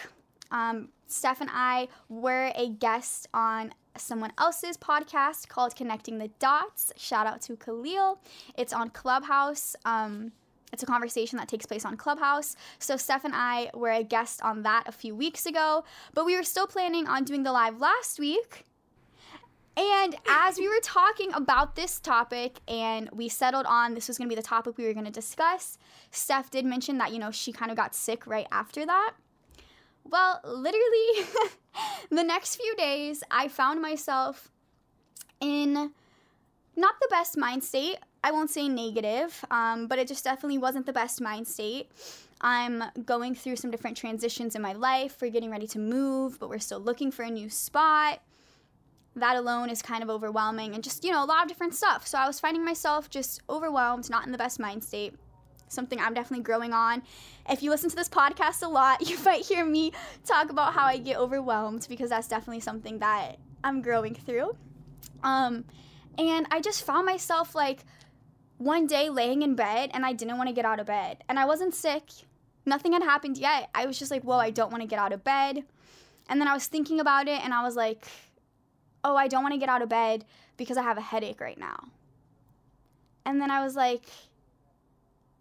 Um, 0.52 0.90
Steph 1.08 1.40
and 1.40 1.50
I 1.52 1.88
were 2.08 2.52
a 2.54 2.68
guest 2.68 3.26
on 3.34 3.74
someone 3.96 4.32
else's 4.38 4.76
podcast 4.76 5.48
called 5.48 5.74
Connecting 5.74 6.18
the 6.18 6.28
Dots. 6.38 6.92
Shout 6.96 7.26
out 7.26 7.42
to 7.42 7.56
Khalil. 7.56 8.20
It's 8.56 8.72
on 8.72 8.90
Clubhouse. 8.90 9.74
Um, 9.84 10.30
it's 10.72 10.82
a 10.82 10.86
conversation 10.86 11.38
that 11.38 11.48
takes 11.48 11.66
place 11.66 11.84
on 11.84 11.96
Clubhouse. 11.96 12.56
So 12.78 12.96
Steph 12.96 13.24
and 13.24 13.34
I 13.34 13.70
were 13.74 13.90
a 13.90 14.02
guest 14.02 14.42
on 14.42 14.62
that 14.62 14.84
a 14.86 14.92
few 14.92 15.14
weeks 15.14 15.46
ago, 15.46 15.84
but 16.14 16.26
we 16.26 16.36
were 16.36 16.42
still 16.42 16.66
planning 16.66 17.06
on 17.06 17.24
doing 17.24 17.42
the 17.42 17.52
live 17.52 17.78
last 17.78 18.18
week. 18.18 18.64
And 19.76 20.14
as 20.28 20.58
we 20.58 20.68
were 20.68 20.80
talking 20.82 21.32
about 21.32 21.76
this 21.76 22.00
topic 22.00 22.60
and 22.68 23.08
we 23.12 23.28
settled 23.28 23.66
on 23.66 23.94
this 23.94 24.08
was 24.08 24.18
going 24.18 24.28
to 24.28 24.34
be 24.34 24.40
the 24.40 24.46
topic 24.46 24.78
we 24.78 24.84
were 24.84 24.92
going 24.92 25.06
to 25.06 25.10
discuss, 25.10 25.78
Steph 26.10 26.50
did 26.50 26.64
mention 26.64 26.98
that, 26.98 27.12
you 27.12 27.18
know, 27.18 27.30
she 27.30 27.52
kind 27.52 27.70
of 27.70 27.76
got 27.76 27.94
sick 27.94 28.26
right 28.26 28.46
after 28.50 28.84
that. 28.86 29.14
Well, 30.04 30.40
literally, 30.44 31.28
the 32.10 32.22
next 32.22 32.56
few 32.56 32.74
days, 32.76 33.22
I 33.30 33.48
found 33.48 33.80
myself 33.80 34.50
in 35.40 35.92
not 36.76 36.94
the 37.00 37.08
best 37.10 37.36
mind 37.36 37.62
state. 37.62 37.96
I 38.22 38.32
won't 38.32 38.50
say 38.50 38.68
negative, 38.68 39.44
um, 39.50 39.86
but 39.86 39.98
it 39.98 40.08
just 40.08 40.24
definitely 40.24 40.58
wasn't 40.58 40.86
the 40.86 40.92
best 40.92 41.20
mind 41.20 41.46
state. 41.46 41.90
I'm 42.40 42.84
going 43.04 43.34
through 43.34 43.56
some 43.56 43.70
different 43.70 43.96
transitions 43.96 44.54
in 44.54 44.62
my 44.62 44.72
life. 44.72 45.18
We're 45.20 45.30
getting 45.30 45.50
ready 45.50 45.66
to 45.68 45.78
move, 45.78 46.38
but 46.38 46.48
we're 46.48 46.58
still 46.58 46.80
looking 46.80 47.10
for 47.10 47.22
a 47.22 47.30
new 47.30 47.48
spot. 47.48 48.20
That 49.16 49.36
alone 49.36 49.70
is 49.70 49.80
kind 49.80 50.02
of 50.02 50.10
overwhelming 50.10 50.74
and 50.74 50.82
just, 50.82 51.04
you 51.04 51.12
know, 51.12 51.22
a 51.22 51.26
lot 51.26 51.42
of 51.42 51.48
different 51.48 51.74
stuff. 51.74 52.06
So 52.06 52.18
I 52.18 52.26
was 52.26 52.40
finding 52.40 52.64
myself 52.64 53.08
just 53.08 53.40
overwhelmed, 53.48 54.10
not 54.10 54.26
in 54.26 54.32
the 54.32 54.38
best 54.38 54.58
mind 54.58 54.82
state. 54.82 55.14
Something 55.68 56.00
I'm 56.00 56.14
definitely 56.14 56.44
growing 56.44 56.72
on. 56.72 57.02
If 57.48 57.62
you 57.62 57.70
listen 57.70 57.90
to 57.90 57.96
this 57.96 58.08
podcast 58.08 58.62
a 58.62 58.68
lot, 58.68 59.08
you 59.08 59.22
might 59.22 59.44
hear 59.44 59.64
me 59.64 59.92
talk 60.26 60.50
about 60.50 60.74
how 60.74 60.84
I 60.84 60.98
get 60.98 61.16
overwhelmed 61.16 61.86
because 61.88 62.10
that's 62.10 62.28
definitely 62.28 62.60
something 62.60 62.98
that 62.98 63.38
I'm 63.62 63.80
growing 63.80 64.14
through. 64.14 64.56
Um, 65.22 65.64
and 66.18 66.46
I 66.50 66.60
just 66.60 66.84
found 66.84 67.06
myself 67.06 67.54
like 67.54 67.84
one 68.58 68.86
day 68.86 69.08
laying 69.08 69.42
in 69.42 69.54
bed 69.54 69.90
and 69.92 70.06
I 70.06 70.12
didn't 70.12 70.38
want 70.38 70.48
to 70.48 70.54
get 70.54 70.64
out 70.64 70.80
of 70.80 70.86
bed. 70.86 71.24
And 71.28 71.38
I 71.38 71.44
wasn't 71.44 71.74
sick. 71.74 72.04
Nothing 72.66 72.92
had 72.92 73.02
happened 73.02 73.36
yet. 73.36 73.68
I 73.74 73.86
was 73.86 73.98
just 73.98 74.10
like, 74.10 74.22
whoa, 74.22 74.38
I 74.38 74.50
don't 74.50 74.70
want 74.70 74.82
to 74.82 74.88
get 74.88 74.98
out 74.98 75.12
of 75.12 75.24
bed. 75.24 75.64
And 76.28 76.40
then 76.40 76.48
I 76.48 76.54
was 76.54 76.66
thinking 76.66 77.00
about 77.00 77.28
it 77.28 77.44
and 77.44 77.52
I 77.52 77.62
was 77.62 77.76
like, 77.76 78.06
oh, 79.02 79.16
I 79.16 79.28
don't 79.28 79.42
want 79.42 79.52
to 79.52 79.60
get 79.60 79.68
out 79.68 79.82
of 79.82 79.88
bed 79.88 80.24
because 80.56 80.76
I 80.76 80.82
have 80.82 80.96
a 80.96 81.02
headache 81.02 81.40
right 81.40 81.58
now. 81.58 81.88
And 83.26 83.40
then 83.40 83.50
I 83.50 83.62
was 83.62 83.76
like, 83.76 84.04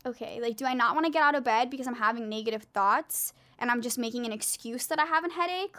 okay, 0.05 0.41
like, 0.41 0.57
do 0.57 0.65
I 0.65 0.73
not 0.73 0.95
want 0.95 1.05
to 1.05 1.11
get 1.11 1.23
out 1.23 1.35
of 1.35 1.43
bed 1.43 1.69
because 1.69 1.87
I'm 1.87 1.95
having 1.95 2.27
negative 2.27 2.63
thoughts 2.73 3.33
and 3.59 3.71
I'm 3.71 3.81
just 3.81 3.97
making 3.97 4.25
an 4.25 4.33
excuse 4.33 4.85
that 4.87 4.99
I 4.99 5.05
have 5.05 5.25
a 5.25 5.31
headache? 5.31 5.77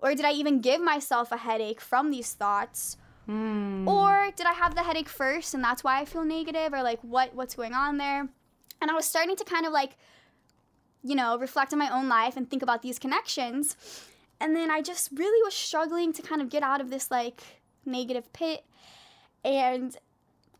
Or 0.00 0.14
did 0.14 0.24
I 0.24 0.32
even 0.32 0.60
give 0.60 0.80
myself 0.80 1.30
a 1.30 1.36
headache 1.36 1.80
from 1.80 2.10
these 2.10 2.32
thoughts? 2.32 2.96
Mm. 3.28 3.86
Or 3.86 4.30
did 4.34 4.46
I 4.46 4.52
have 4.52 4.74
the 4.74 4.82
headache 4.82 5.08
first 5.08 5.54
and 5.54 5.62
that's 5.62 5.84
why 5.84 6.00
I 6.00 6.04
feel 6.04 6.24
negative 6.24 6.72
or 6.72 6.82
like 6.82 7.00
what 7.02 7.34
what's 7.34 7.54
going 7.54 7.74
on 7.74 7.98
there? 7.98 8.28
And 8.80 8.90
I 8.90 8.94
was 8.94 9.06
starting 9.06 9.36
to 9.36 9.44
kind 9.44 9.66
of 9.66 9.72
like 9.72 9.96
you 11.02 11.14
know, 11.14 11.36
reflect 11.36 11.72
on 11.72 11.78
my 11.78 11.92
own 11.92 12.08
life 12.08 12.36
and 12.36 12.48
think 12.48 12.62
about 12.62 12.82
these 12.82 12.98
connections. 12.98 13.76
And 14.40 14.54
then 14.56 14.70
I 14.70 14.80
just 14.82 15.10
really 15.12 15.42
was 15.44 15.54
struggling 15.54 16.12
to 16.12 16.22
kind 16.22 16.40
of 16.40 16.48
get 16.48 16.62
out 16.62 16.80
of 16.80 16.90
this 16.90 17.10
like 17.10 17.42
negative 17.84 18.32
pit. 18.32 18.64
And 19.44 19.96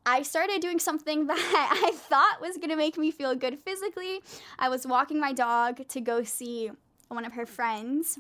I 0.05 0.23
started 0.23 0.61
doing 0.61 0.81
something 0.81 1.27
that 1.29 1.81
I 1.85 1.93
thought 1.93 2.41
was 2.41 2.59
gonna 2.59 2.77
make 2.77 2.99
me 2.99 3.11
feel 3.11 3.35
good 3.35 3.59
physically. 3.61 4.21
I 4.59 4.69
was 4.69 4.87
walking 4.87 5.21
my 5.21 5.33
dog 5.33 5.87
to 5.89 6.01
go 6.01 6.25
see 6.25 6.71
one 7.09 7.25
of 7.25 7.35
her 7.35 7.47
friends 7.47 8.19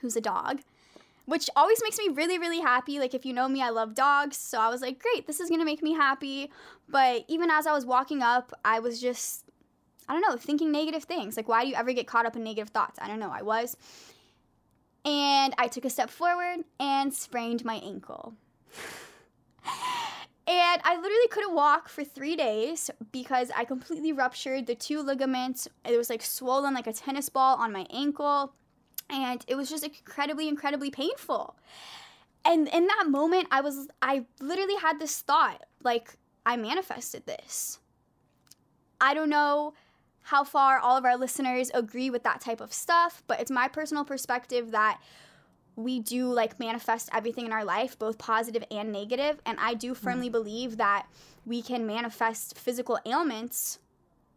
who's 0.00 0.16
a 0.16 0.20
dog 0.20 0.60
which 1.26 1.48
always 1.56 1.80
makes 1.82 1.98
me 1.98 2.08
really, 2.08 2.38
really 2.38 2.60
happy. 2.60 2.98
Like, 2.98 3.14
if 3.14 3.24
you 3.24 3.32
know 3.32 3.48
me, 3.48 3.62
I 3.62 3.70
love 3.70 3.94
dogs. 3.94 4.36
So 4.36 4.60
I 4.60 4.68
was 4.68 4.80
like, 4.80 5.00
great, 5.00 5.26
this 5.26 5.40
is 5.40 5.50
gonna 5.50 5.64
make 5.64 5.82
me 5.82 5.92
happy. 5.92 6.50
But 6.88 7.24
even 7.28 7.50
as 7.50 7.66
I 7.66 7.72
was 7.72 7.86
walking 7.86 8.22
up, 8.22 8.52
I 8.64 8.80
was 8.80 9.00
just, 9.00 9.44
I 10.08 10.12
don't 10.12 10.22
know, 10.22 10.36
thinking 10.36 10.72
negative 10.72 11.04
things. 11.04 11.36
Like, 11.36 11.48
why 11.48 11.62
do 11.62 11.68
you 11.68 11.74
ever 11.74 11.92
get 11.92 12.06
caught 12.06 12.26
up 12.26 12.36
in 12.36 12.44
negative 12.44 12.70
thoughts? 12.70 12.98
I 13.00 13.08
don't 13.08 13.20
know, 13.20 13.30
I 13.32 13.42
was. 13.42 13.76
And 15.04 15.54
I 15.56 15.68
took 15.68 15.84
a 15.84 15.90
step 15.90 16.10
forward 16.10 16.64
and 16.78 17.14
sprained 17.14 17.64
my 17.64 17.76
ankle. 17.76 18.34
And 20.50 20.80
I 20.82 20.96
literally 20.96 21.28
couldn't 21.30 21.54
walk 21.54 21.88
for 21.88 22.02
three 22.02 22.34
days 22.34 22.90
because 23.12 23.52
I 23.56 23.64
completely 23.64 24.12
ruptured 24.12 24.66
the 24.66 24.74
two 24.74 25.00
ligaments. 25.00 25.68
It 25.84 25.96
was 25.96 26.10
like 26.10 26.22
swollen 26.22 26.74
like 26.74 26.88
a 26.88 26.92
tennis 26.92 27.28
ball 27.28 27.56
on 27.58 27.72
my 27.72 27.86
ankle 27.88 28.52
and 29.10 29.44
it 29.48 29.54
was 29.54 29.68
just 29.68 29.84
incredibly 29.84 30.48
incredibly 30.48 30.90
painful 30.90 31.56
and 32.44 32.68
in 32.68 32.86
that 32.86 33.04
moment 33.08 33.46
i 33.50 33.60
was 33.60 33.88
i 34.02 34.24
literally 34.40 34.76
had 34.76 34.98
this 34.98 35.20
thought 35.20 35.62
like 35.82 36.16
i 36.46 36.56
manifested 36.56 37.24
this 37.26 37.78
i 39.00 39.14
don't 39.14 39.30
know 39.30 39.72
how 40.24 40.44
far 40.44 40.78
all 40.78 40.96
of 40.96 41.04
our 41.04 41.16
listeners 41.16 41.70
agree 41.74 42.10
with 42.10 42.22
that 42.22 42.40
type 42.40 42.60
of 42.60 42.72
stuff 42.72 43.22
but 43.26 43.40
it's 43.40 43.50
my 43.50 43.68
personal 43.68 44.04
perspective 44.04 44.70
that 44.70 45.00
we 45.76 45.98
do 45.98 46.26
like 46.26 46.58
manifest 46.58 47.08
everything 47.12 47.46
in 47.46 47.52
our 47.52 47.64
life 47.64 47.98
both 47.98 48.18
positive 48.18 48.64
and 48.70 48.92
negative 48.92 49.40
and 49.46 49.58
i 49.60 49.74
do 49.74 49.94
firmly 49.94 50.28
mm. 50.28 50.32
believe 50.32 50.76
that 50.76 51.06
we 51.46 51.62
can 51.62 51.86
manifest 51.86 52.58
physical 52.58 52.98
ailments 53.06 53.78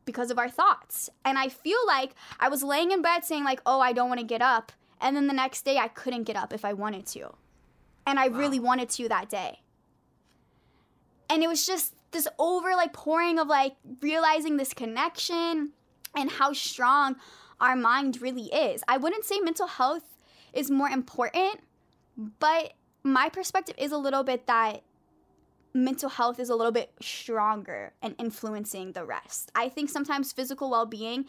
because 0.06 0.32
of 0.32 0.39
our 0.39 0.49
thoughts. 0.49 1.10
And 1.26 1.38
I 1.38 1.49
feel 1.49 1.80
like 1.88 2.16
I 2.39 2.49
was 2.49 2.64
laying 2.64 2.91
in 2.91 3.01
bed 3.01 3.26
saying 3.26 3.43
like, 3.43 3.62
"Oh, 3.66 3.80
I 3.80 3.93
don't 3.93 4.10
want 4.10 4.20
to 4.20 4.26
get 4.26 4.41
up." 4.41 4.72
And 5.01 5.16
then 5.16 5.28
the 5.28 5.34
next 5.34 5.64
day 5.66 5.78
I 5.78 5.88
couldn't 5.88 6.24
get 6.24 6.36
up 6.36 6.54
if 6.54 6.64
I 6.64 6.74
wanted 6.74 7.06
to. 7.08 7.34
And 8.06 8.20
I 8.20 8.28
wow. 8.28 8.38
really 8.38 8.60
wanted 8.60 8.89
to 8.91 9.10
that 9.10 9.30
day. 9.30 9.62
And 11.30 11.43
it 11.43 11.47
was 11.47 11.66
just 11.66 11.93
this 12.12 12.28
over 12.39 12.76
like 12.76 12.93
pouring 12.93 13.39
of 13.39 13.47
like 13.47 13.76
realizing 14.01 14.58
this 14.58 14.74
connection 14.74 15.72
and 16.16 16.30
how 16.30 16.54
strong 16.54 17.16
our 17.60 17.76
mind 17.76 18.22
really 18.22 18.45
is. 18.54 18.84
I 18.88 18.97
wouldn't 18.97 19.26
say 19.26 19.39
mental 19.39 19.68
health 19.68 20.04
is 20.54 20.70
more 20.70 20.89
important, 20.89 21.62
but 22.39 22.74
my 23.04 23.30
perspective 23.30 23.76
is 23.78 23.91
a 23.91 23.97
little 23.97 24.24
bit 24.24 24.47
that 24.47 24.84
mental 25.74 26.09
health 26.09 26.39
is 26.39 26.49
a 26.49 26.55
little 26.55 26.71
bit 26.71 26.91
stronger 27.01 27.93
and 28.01 28.15
influencing 28.19 28.91
the 28.91 29.05
rest. 29.05 29.51
I 29.55 29.69
think 29.69 29.89
sometimes 29.89 30.32
physical 30.32 30.69
well 30.69 30.86
being 30.86 31.26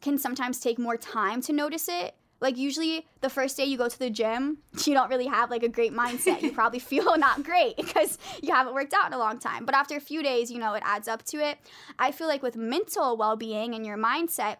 can 0.00 0.18
sometimes 0.18 0.60
take 0.60 0.78
more 0.78 0.96
time 0.96 1.40
to 1.42 1.52
notice 1.52 1.88
it. 1.88 2.14
Like, 2.40 2.56
usually, 2.56 3.04
the 3.20 3.30
first 3.30 3.56
day 3.56 3.64
you 3.64 3.76
go 3.76 3.88
to 3.88 3.98
the 3.98 4.10
gym, 4.10 4.58
you 4.84 4.94
don't 4.94 5.10
really 5.10 5.26
have 5.26 5.50
like 5.50 5.64
a 5.64 5.68
great 5.68 5.92
mindset. 5.92 6.40
You 6.40 6.52
probably 6.52 6.78
feel 6.92 7.16
not 7.18 7.42
great 7.42 7.76
because 7.78 8.18
you 8.42 8.54
haven't 8.54 8.74
worked 8.74 8.94
out 8.94 9.06
in 9.06 9.12
a 9.12 9.18
long 9.18 9.38
time. 9.38 9.64
But 9.64 9.74
after 9.74 9.96
a 9.96 10.00
few 10.00 10.22
days, 10.22 10.50
you 10.50 10.58
know, 10.58 10.74
it 10.74 10.82
adds 10.84 11.08
up 11.08 11.24
to 11.26 11.38
it. 11.38 11.58
I 11.98 12.12
feel 12.12 12.28
like 12.28 12.42
with 12.42 12.56
mental 12.56 13.16
well 13.16 13.36
being 13.36 13.74
and 13.74 13.84
your 13.84 13.96
mindset, 13.96 14.58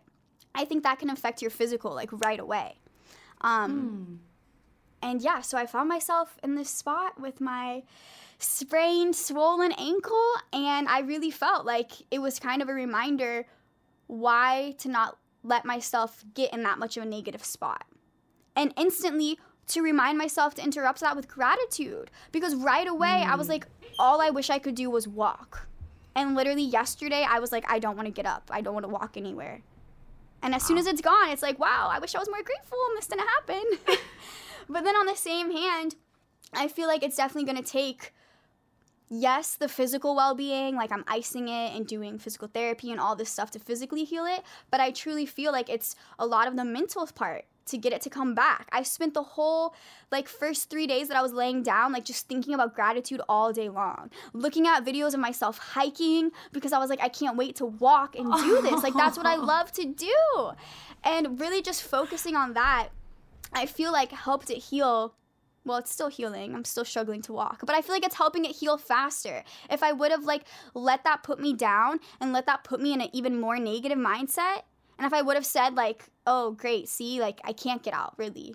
I 0.55 0.65
think 0.65 0.83
that 0.83 0.99
can 0.99 1.11
affect 1.11 1.41
your 1.41 1.51
physical 1.51 1.95
like 1.95 2.11
right 2.13 2.41
away. 2.41 2.79
Um, 3.43 4.21
mm. 4.21 4.29
And 5.01 5.23
yeah, 5.23 5.43
so 5.43 5.57
I 5.57 5.67
found 5.67 5.89
myself 5.89 6.39
in 6.43 6.57
this 6.57 6.69
spot 6.69 7.21
with 7.21 7.41
my 7.41 7.85
sprained, 8.39 9.17
swollen 9.17 9.73
ankle. 9.73 10.33
And 10.53 10.89
I 10.89 11.01
really 11.01 11.31
felt 11.31 11.67
like 11.67 11.93
it 12.11 12.21
was 12.21 12.39
kind 12.39 12.63
of 12.63 12.69
a 12.69 12.75
reminder 12.75 13.47
why 14.07 14.75
to 14.79 14.89
not 14.89 15.19
let 15.43 15.65
myself 15.65 16.25
get 16.35 16.53
in 16.53 16.63
that 16.63 16.79
much 16.79 16.97
of 16.97 17.03
a 17.03 17.07
negative 17.07 17.45
spot. 17.45 17.85
And 18.57 18.73
instantly 18.77 19.39
to 19.69 19.83
remind 19.83 20.19
myself 20.19 20.55
to 20.55 20.65
interrupt 20.65 21.01
that 21.01 21.15
with 21.15 21.29
gratitude. 21.29 22.11
Because 22.33 22.55
right 22.55 22.89
away, 22.89 23.23
mm. 23.25 23.31
I 23.31 23.37
was 23.37 23.47
mm. 23.47 23.51
like, 23.51 23.67
all 23.99 24.21
I 24.21 24.31
wish 24.31 24.51
I 24.51 24.59
could 24.59 24.75
do 24.75 24.91
was 24.91 25.07
walk. 25.07 25.69
And 26.15 26.35
literally 26.35 26.63
yesterday, 26.63 27.25
I 27.29 27.39
was 27.39 27.53
like, 27.53 27.71
I 27.71 27.79
don't 27.79 27.97
want 27.97 28.07
to 28.07 28.13
get 28.13 28.27
up. 28.27 28.51
I 28.53 28.61
don't 28.61 28.75
want 28.75 28.85
to 28.85 28.93
walk 28.93 29.17
anywhere. 29.17 29.63
And 30.43 30.55
as 30.55 30.63
wow. 30.63 30.69
soon 30.69 30.79
as 30.79 30.87
it's 30.87 31.01
gone, 31.01 31.31
it's 31.31 31.43
like, 31.43 31.59
wow, 31.59 31.89
I 31.91 31.99
wish 31.99 32.15
I 32.15 32.19
was 32.19 32.29
more 32.29 32.43
grateful 32.43 32.79
and 32.89 32.97
this 32.97 33.07
didn't 33.07 33.29
happen. 33.29 33.99
but 34.69 34.85
then 34.85 34.97
on 34.97 35.07
the 35.07 35.17
same 35.17 35.53
hand, 35.53 35.97
I 36.53 36.69
feel 36.69 36.89
like 36.89 37.03
it's 37.03 37.17
definitely 37.17 37.51
going 37.53 37.63
to 37.63 37.71
take 37.71 38.13
yes, 39.11 39.57
the 39.57 39.69
physical 39.69 40.15
well 40.15 40.35
being, 40.35 40.77
like 40.77 40.93
I'm 40.93 41.05
icing 41.07 41.49
it 41.49 41.75
and 41.75 41.87
doing 41.87 42.19
physical 42.19 42.49
therapy 42.49 42.91
and 42.91 43.01
all 43.01 43.17
this 43.17 43.31
stuff 43.31 43.51
to 43.53 43.59
physically 43.59 44.05
heal 44.05 44.27
it, 44.27 44.43
but 44.71 44.81
I 44.81 44.91
truly 44.91 45.27
feel 45.27 45.53
like 45.53 45.69
it's 45.69 45.95
a 46.19 46.27
lot 46.27 46.49
of 46.49 46.57
the 46.57 46.65
mental 46.65 47.07
part 47.07 47.45
to 47.67 47.77
get 47.77 47.93
it 47.93 48.01
to 48.01 48.11
come 48.11 48.35
back. 48.35 48.67
I 48.73 48.83
spent 48.83 49.15
the 49.15 49.23
whole 49.23 49.75
like 50.11 50.27
first 50.27 50.71
3 50.71 50.87
days 50.87 51.09
that 51.09 51.17
I 51.17 51.23
was 51.23 51.33
laying 51.33 51.63
down 51.63 51.93
like 51.93 52.05
just 52.05 52.27
thinking 52.27 52.55
about 52.55 52.75
gratitude 52.75 53.21
all 53.29 53.53
day 53.53 53.69
long. 53.69 54.11
Looking 54.33 54.67
at 54.67 54.85
videos 54.85 55.15
of 55.15 55.21
myself 55.21 55.59
hiking 55.59 56.31
because 56.53 56.73
I 56.73 56.79
was 56.79 56.91
like 56.91 57.03
I 57.03 57.09
can't 57.09 57.37
wait 57.37 57.57
to 57.57 57.67
walk 57.67 58.17
and 58.17 58.33
do 58.33 58.63
this. 58.63 58.83
Like 58.83 58.95
that's 58.95 59.17
what 59.17 59.27
I 59.27 59.37
love 59.55 59.71
to 59.73 59.85
do. 59.85 60.51
And 61.05 61.39
really 61.39 61.63
just 61.63 61.83
focusing 61.83 62.37
on 62.37 62.55
that 62.55 62.89
I 63.53 63.67
feel 63.67 63.93
like 63.93 64.13
helped 64.13 64.51
it 64.51 64.59
heal 64.59 65.15
well 65.69 65.79
it's 65.79 65.93
still 65.93 66.09
healing 66.09 66.55
i'm 66.55 66.65
still 66.65 66.85
struggling 66.85 67.23
to 67.23 67.33
walk 67.33 67.61
but 67.65 67.77
i 67.77 67.81
feel 67.81 67.95
like 67.95 68.05
it's 68.05 68.17
helping 68.17 68.45
it 68.45 68.57
heal 68.57 68.77
faster 68.77 69.45
if 69.71 69.83
i 69.83 69.93
would 69.93 70.11
have 70.11 70.25
like 70.25 70.45
let 70.75 71.05
that 71.05 71.23
put 71.23 71.39
me 71.39 71.53
down 71.53 72.01
and 72.21 72.33
let 72.33 72.47
that 72.47 72.65
put 72.65 72.81
me 72.81 72.93
in 72.93 73.01
an 73.01 73.09
even 73.13 73.41
more 73.41 73.59
negative 73.59 73.99
mindset 73.99 74.63
and 74.99 75.07
if 75.07 75.13
i 75.13 75.23
would 75.23 75.37
have 75.37 75.47
said 75.47 75.75
like 75.75 76.07
oh 76.27 76.51
great 76.53 76.89
see 76.89 77.21
like 77.21 77.41
i 77.45 77.53
can't 77.53 77.83
get 77.83 77.95
out 77.95 78.15
really 78.17 78.55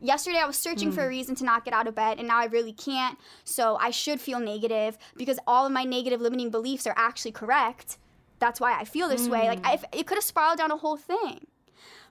Yesterday 0.00 0.38
I 0.38 0.46
was 0.46 0.56
searching 0.56 0.92
for 0.92 1.02
a 1.02 1.06
mm. 1.06 1.10
reason 1.10 1.34
to 1.36 1.44
not 1.44 1.64
get 1.64 1.74
out 1.74 1.88
of 1.88 1.94
bed 1.94 2.18
and 2.18 2.28
now 2.28 2.38
I 2.38 2.44
really 2.44 2.72
can't. 2.72 3.18
So 3.44 3.76
I 3.76 3.90
should 3.90 4.20
feel 4.20 4.38
negative 4.38 4.96
because 5.16 5.38
all 5.46 5.66
of 5.66 5.72
my 5.72 5.84
negative 5.84 6.20
limiting 6.20 6.50
beliefs 6.50 6.86
are 6.86 6.94
actually 6.96 7.32
correct. 7.32 7.98
That's 8.38 8.60
why 8.60 8.78
I 8.78 8.84
feel 8.84 9.08
this 9.08 9.28
way. 9.28 9.48
Like 9.48 9.62
mm. 9.62 9.66
I, 9.66 9.80
it 9.96 10.06
could 10.06 10.16
have 10.16 10.24
spiraled 10.24 10.58
down 10.58 10.70
a 10.70 10.76
whole 10.76 10.96
thing. 10.96 11.46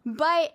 But 0.05 0.53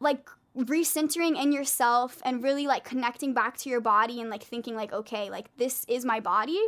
like 0.00 0.28
recentering 0.66 1.40
in 1.40 1.52
yourself 1.52 2.20
and 2.24 2.42
really 2.42 2.66
like 2.66 2.84
connecting 2.84 3.34
back 3.34 3.56
to 3.58 3.68
your 3.70 3.80
body 3.80 4.20
and 4.20 4.30
like 4.30 4.42
thinking 4.42 4.74
like 4.74 4.92
okay, 4.92 5.30
like 5.30 5.54
this 5.56 5.84
is 5.88 6.04
my 6.04 6.20
body. 6.20 6.60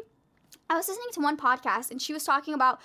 I 0.71 0.77
was 0.77 0.89
listening 0.89 1.13
to 1.13 1.21
one 1.21 1.37
podcast 1.37 1.91
and 1.91 2.01
she 2.01 2.13
was 2.13 2.25
talking 2.25 2.55
about 2.55 2.81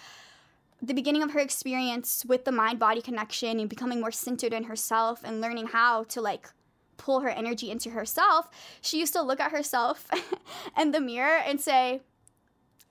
the 0.81 0.93
beginning 0.93 1.23
of 1.23 1.31
her 1.31 1.39
experience 1.39 2.23
with 2.27 2.45
the 2.45 2.51
mind 2.51 2.79
body 2.79 3.01
connection 3.01 3.59
and 3.59 3.69
becoming 3.69 3.99
more 3.99 4.11
centered 4.11 4.53
in 4.53 4.65
herself 4.65 5.21
and 5.23 5.41
learning 5.41 5.67
how 5.67 6.03
to 6.03 6.21
like 6.21 6.49
pull 6.97 7.21
her 7.21 7.29
energy 7.29 7.71
into 7.71 7.91
herself, 7.91 8.49
she 8.81 8.99
used 8.99 9.13
to 9.13 9.21
look 9.21 9.39
at 9.39 9.51
herself 9.51 10.07
in 10.79 10.91
the 10.91 10.99
mirror 10.99 11.37
and 11.37 11.61
say, 11.61 12.01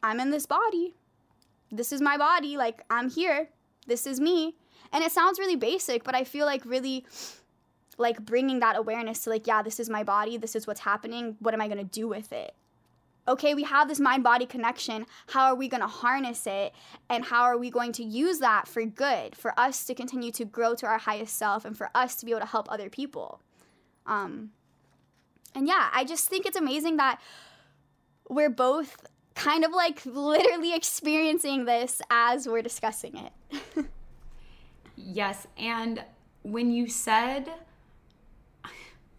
I'm 0.03 0.21
in 0.21 0.31
this 0.31 0.47
body. 0.47 0.95
This 1.71 1.93
is 1.93 2.01
my 2.01 2.17
body. 2.17 2.57
Like, 2.57 2.83
I'm 2.89 3.11
here. 3.11 3.49
This 3.87 4.07
is 4.07 4.21
me. 4.21 4.57
And 4.93 5.03
it 5.03 5.13
sounds 5.13 5.39
really 5.39 5.57
basic, 5.57 6.05
but 6.05 6.15
I 6.15 6.25
feel 6.25 6.47
like 6.47 6.65
really 6.65 7.05
like 7.99 8.25
bringing 8.25 8.61
that 8.61 8.77
awareness 8.77 9.25
to 9.25 9.31
like, 9.31 9.47
yeah, 9.47 9.63
this 9.63 9.81
is 9.81 9.89
my 9.89 10.03
body. 10.03 10.37
This 10.37 10.55
is 10.55 10.67
what's 10.67 10.81
happening. 10.81 11.37
What 11.41 11.55
am 11.55 11.61
I 11.61 11.69
going 11.69 11.79
to 11.79 11.85
do 11.85 12.09
with 12.09 12.33
it? 12.33 12.55
okay, 13.29 13.55
we 13.55 13.65
have 13.65 13.89
this 13.89 14.01
mind 14.01 14.23
body 14.23 14.47
connection. 14.47 15.07
How 15.29 15.47
are 15.47 15.55
we 15.55 15.69
going 15.69 15.81
to 15.81 15.87
harness 15.87 16.47
it? 16.47 16.73
And 17.09 17.25
how 17.25 17.43
are 17.43 17.59
we 17.59 17.71
going 17.71 17.93
to 17.93 18.05
use 18.05 18.39
that 18.39 18.69
for 18.69 18.85
good, 18.85 19.35
for 19.35 19.59
us 19.59 19.85
to 19.87 19.95
continue 19.95 20.31
to 20.33 20.45
grow 20.45 20.75
to 20.77 20.87
our 20.87 20.99
highest 20.99 21.37
self 21.37 21.65
and 21.65 21.77
for 21.77 21.91
us 21.95 22.17
to 22.17 22.27
be 22.27 22.33
able 22.33 22.41
to 22.41 22.47
help 22.47 22.71
other 22.71 22.89
people? 22.89 23.41
Um, 24.07 24.51
and 25.55 25.67
yeah, 25.67 25.89
I 25.93 26.05
just 26.05 26.29
think 26.29 26.47
it's 26.47 26.57
amazing 26.57 26.99
that 26.99 27.21
we're 28.29 28.51
both 28.51 29.07
kind 29.35 29.65
of 29.65 29.73
like 29.73 30.05
literally 30.07 30.75
experiencing 30.75 31.65
this 31.65 32.01
as 32.11 32.47
we're 32.47 32.63
discussing 32.63 33.17
it. 33.17 33.87
yes. 34.97 35.47
And 35.59 36.05
when 36.43 36.71
you 36.71 36.89
said, 36.89 37.51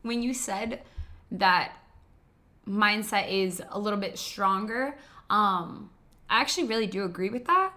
when 0.02 0.22
you 0.22 0.34
said 0.34 0.82
that 1.32 1.74
mindset 2.68 3.32
is 3.32 3.62
a 3.70 3.80
little 3.80 4.00
bit 4.00 4.18
stronger. 4.18 4.98
Um, 5.30 5.89
I 6.30 6.41
actually 6.41 6.68
really 6.68 6.88
do 6.88 7.04
agree 7.04 7.30
with 7.30 7.45
that. 7.45 7.74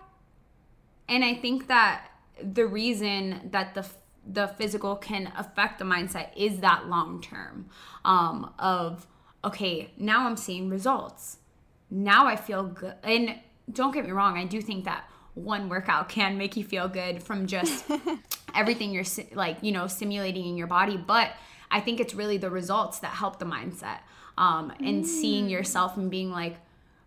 And 1.09 1.25
I 1.25 1.35
think 1.35 1.69
that 1.69 2.11
the 2.43 2.67
reason 2.67 3.51
that 3.51 3.75
the 3.75 3.87
the 4.27 4.49
physical 4.49 4.97
can 4.97 5.33
affect 5.37 5.79
the 5.79 5.85
mindset 5.85 6.29
is 6.37 6.61
that 6.61 6.87
long 6.89 7.21
term 7.21 7.67
um, 8.05 8.53
of 8.59 9.07
okay 9.43 9.91
now 9.97 10.27
i'm 10.27 10.37
seeing 10.37 10.69
results 10.69 11.39
now 11.91 12.27
i 12.27 12.37
feel 12.37 12.65
good 12.65 12.95
and 13.03 13.35
don't 13.73 13.93
get 13.93 14.05
me 14.05 14.11
wrong 14.11 14.37
i 14.37 14.45
do 14.45 14.61
think 14.61 14.85
that 14.85 15.05
one 15.35 15.69
workout 15.69 16.09
can 16.09 16.37
make 16.37 16.57
you 16.57 16.65
feel 16.65 16.89
good 16.89 17.23
from 17.23 17.47
just 17.47 17.85
everything 18.55 18.91
you're 18.91 19.05
like 19.33 19.57
you 19.63 19.73
know 19.73 19.87
simulating 19.87 20.47
in 20.47 20.57
your 20.57 20.67
body 20.67 20.97
but 20.99 21.33
i 21.71 21.81
think 21.81 22.01
it's 22.01 22.15
really 22.15 22.37
the 22.37 22.51
results 22.51 22.99
that 23.01 23.13
help 23.13 23.39
the 23.39 23.45
mindset 23.45 24.01
um, 24.41 24.73
and 24.81 25.05
mm. 25.05 25.07
seeing 25.07 25.51
yourself 25.51 25.97
and 25.99 26.11
being 26.11 26.31
like, 26.31 26.57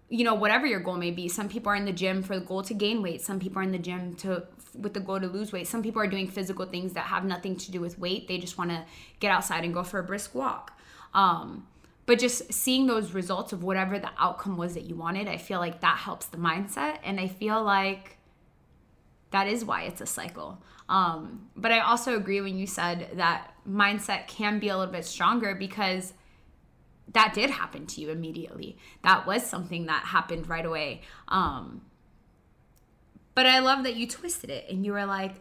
you 0.08 0.24
know, 0.24 0.36
whatever 0.36 0.68
your 0.68 0.80
goal 0.80 0.96
may 0.96 1.10
be. 1.10 1.28
Some 1.28 1.50
people 1.50 1.72
are 1.72 1.76
in 1.76 1.86
the 1.86 1.92
gym 1.92 2.22
for 2.22 2.38
the 2.38 2.46
goal 2.46 2.62
to 2.64 2.74
gain 2.76 3.02
weight. 3.02 3.22
Some 3.22 3.40
people 3.40 3.60
are 3.60 3.64
in 3.64 3.72
the 3.72 3.80
gym 3.80 4.16
to 4.18 4.46
with 4.76 4.94
the 4.94 5.00
goal 5.00 5.20
to 5.20 5.28
lose 5.28 5.52
weight. 5.52 5.68
Some 5.68 5.82
people 5.82 6.02
are 6.02 6.08
doing 6.08 6.28
physical 6.28 6.66
things 6.66 6.94
that 6.94 7.06
have 7.06 7.26
nothing 7.26 7.56
to 7.58 7.72
do 7.72 7.82
with 7.82 7.98
weight. 7.98 8.28
They 8.28 8.38
just 8.38 8.58
want 8.58 8.70
to 8.70 8.86
get 9.20 9.32
outside 9.32 9.64
and 9.64 9.74
go 9.74 9.84
for 9.84 10.00
a 10.00 10.04
brisk 10.04 10.36
walk. 10.36 10.80
Um, 11.14 11.68
but 12.06 12.20
just 12.20 12.52
seeing 12.54 12.86
those 12.86 13.14
results 13.14 13.54
of 13.54 13.64
whatever 13.64 13.98
the 13.98 14.10
outcome 14.20 14.58
was 14.58 14.74
that 14.74 14.84
you 14.84 14.96
wanted, 14.96 15.28
I 15.28 15.38
feel 15.38 15.60
like 15.60 15.82
that 15.82 15.98
helps 15.98 16.26
the 16.28 16.38
mindset. 16.38 16.98
And 17.04 17.20
I 17.20 17.28
feel 17.28 17.64
like 17.64 18.18
that 19.32 19.48
is 19.48 19.64
why 19.64 19.84
it's 19.84 20.02
a 20.02 20.06
cycle. 20.06 20.62
Um, 20.90 21.50
but 21.56 21.72
I 21.72 21.80
also 21.80 22.16
agree 22.16 22.42
when 22.42 22.58
you 22.58 22.68
said 22.68 23.10
that 23.16 23.53
mindset 23.68 24.28
can 24.28 24.60
be 24.60 24.70
a 24.70 24.78
little 24.78 24.92
bit 24.92 25.06
stronger 25.06 25.56
because 25.56 26.14
that 27.12 27.34
did 27.34 27.50
happen 27.50 27.86
to 27.88 28.02
you 28.02 28.10
immediately. 28.10 28.78
That 29.04 29.26
was 29.26 29.46
something 29.46 29.86
that 29.86 30.06
happened 30.06 30.50
right 30.50 30.66
away. 30.66 31.02
Um, 31.28 31.82
but 33.36 33.46
I 33.46 33.60
love 33.60 33.84
that 33.84 33.96
you 33.96 34.08
twisted 34.08 34.50
it 34.50 34.66
and 34.70 34.86
you 34.86 34.94
were 34.94 35.06
like, 35.06 35.36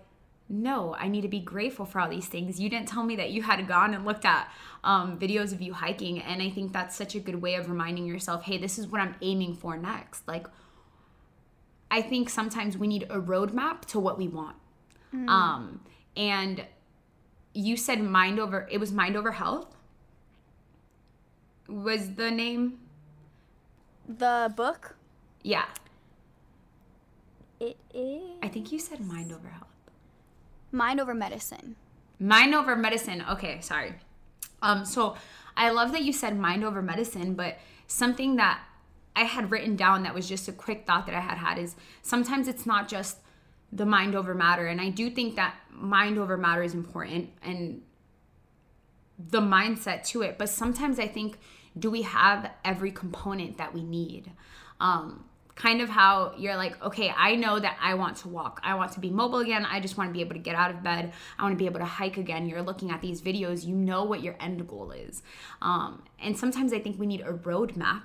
no, 0.49 0.95
I 0.99 1.09
need 1.09 1.23
to 1.23 1.29
be 1.29 1.41
grateful 1.41 1.87
for 1.87 2.01
all 2.01 2.11
these 2.11 2.27
things. 2.27 2.61
You 2.61 2.69
didn't 2.69 2.89
tell 2.89 3.05
me 3.05 3.17
that 3.17 3.31
you 3.31 3.43
had 3.43 3.67
gone 3.67 3.95
and 3.95 4.05
looked 4.05 4.27
at 4.27 4.51
um, 4.85 5.19
videos 5.19 5.53
of 5.53 5.63
you 5.63 5.73
hiking. 5.73 6.21
And 6.21 6.43
I 6.43 6.51
think 6.51 6.73
that's 6.73 6.95
such 6.95 7.15
a 7.15 7.21
good 7.21 7.41
way 7.41 7.55
of 7.55 7.71
reminding 7.71 8.07
yourself, 8.07 8.43
hey, 8.43 8.59
this 8.59 8.79
is 8.79 8.87
what 8.87 9.01
I'm 9.01 9.15
aiming 9.23 9.55
for 9.55 9.77
next. 9.79 10.29
Like, 10.29 10.47
I 11.91 12.03
think 12.03 12.29
sometimes 12.29 12.77
we 12.77 12.87
need 12.87 13.05
a 13.05 13.19
roadmap 13.21 13.83
to 13.87 14.01
what 14.01 14.19
we 14.19 14.29
want. 14.29 14.57
Mm. 15.15 15.29
Um, 15.29 15.81
and 16.17 16.67
you 17.55 17.77
said 17.77 18.01
mind 18.03 18.39
over, 18.39 18.69
it 18.71 18.79
was 18.79 18.93
mind 18.93 19.17
over 19.17 19.33
health 19.33 19.75
was 21.73 22.15
the 22.15 22.31
name? 22.31 22.79
The 24.09 24.53
book? 24.57 24.97
Yeah. 25.43 25.67
It 27.61 27.77
is. 27.95 28.23
I 28.43 28.49
think 28.49 28.73
you 28.73 28.79
said 28.79 29.01
Mind 29.01 29.33
Over 29.33 29.49
Health. 29.49 29.69
Mind 30.71 31.01
Over 31.01 31.15
Medicine. 31.15 31.77
Mind 32.19 32.55
Over 32.55 32.77
Medicine. 32.77 33.25
Okay, 33.31 33.61
sorry. 33.61 33.95
Um, 34.61 34.85
so 34.85 35.17
I 35.57 35.71
love 35.71 35.93
that 35.93 36.03
you 36.03 36.13
said 36.13 36.39
Mind 36.39 36.65
Over 36.65 36.83
Medicine, 36.83 37.35
but 37.35 37.59
something 37.87 38.37
that 38.37 38.61
I 39.15 39.25
had 39.25 39.51
written 39.51 39.77
down 39.77 40.03
that 40.03 40.15
was 40.15 40.29
just 40.29 40.49
a 40.49 40.53
quick 40.53 40.87
thought 40.87 41.07
that 41.07 41.15
I 41.15 41.21
had 41.21 41.39
had 41.39 41.59
is 41.59 41.77
sometimes 42.03 42.49
it's 42.49 42.67
not 42.67 42.89
just 42.89 43.19
the 43.73 43.87
mind 43.87 44.15
over 44.15 44.35
matter, 44.35 44.67
and 44.67 44.81
I 44.81 44.91
do 44.91 45.11
think 45.11 45.37
that 45.37 45.55
mind 45.71 46.19
over 46.19 46.37
matter 46.37 46.63
is 46.63 46.75
important 46.75 47.31
and 47.43 47.83
the 49.19 49.41
mindset 49.41 50.05
to 50.09 50.23
it. 50.23 50.39
But 50.39 50.49
sometimes 50.49 50.99
I 50.99 51.09
think 51.09 51.39
do 51.79 51.91
we 51.91 52.03
have 52.03 52.51
every 52.65 52.91
component 52.91 53.59
that 53.59 53.73
we 53.73 53.83
need? 53.83 54.31
Um, 54.81 55.25
kind 55.55 55.81
of 55.81 55.89
how 55.89 56.33
you're 56.39 56.57
like, 56.57 56.83
okay, 56.83 57.13
I 57.17 57.37
know 57.37 57.59
that 57.59 57.77
I 57.81 57.95
want 57.95 58.17
to 58.19 58.29
walk. 58.29 58.61
I 58.65 58.75
want 58.75 58.93
to 58.93 59.01
be 59.01 59.11
mobile 59.11 59.39
again. 59.39 59.65
I 59.65 59.81
just 59.81 59.97
want 59.97 60.09
to 60.09 60.13
be 60.13 60.21
able 60.21 60.35
to 60.35 60.41
get 60.41 60.55
out 60.55 60.71
of 60.71 60.83
bed. 60.83 61.13
I 61.39 61.43
want 61.43 61.53
to 61.53 61.59
be 61.59 61.67
able 61.67 61.81
to 61.81 61.87
hike 61.87 62.17
again. 62.17 62.49
You're 62.49 62.63
looking 62.63 62.91
at 62.91 63.01
these 63.01 63.21
videos, 63.21 63.65
you 63.65 63.75
know 63.75 64.05
what 64.05 64.23
your 64.23 64.35
end 64.41 64.67
goal 64.67 64.93
is. 64.93 65.23
Um, 65.61 66.03
and 66.21 66.37
sometimes 66.37 66.73
I 66.73 66.79
think 66.79 66.99
we 66.99 67.07
need 67.07 67.21
a 67.21 67.33
roadmap 67.33 68.03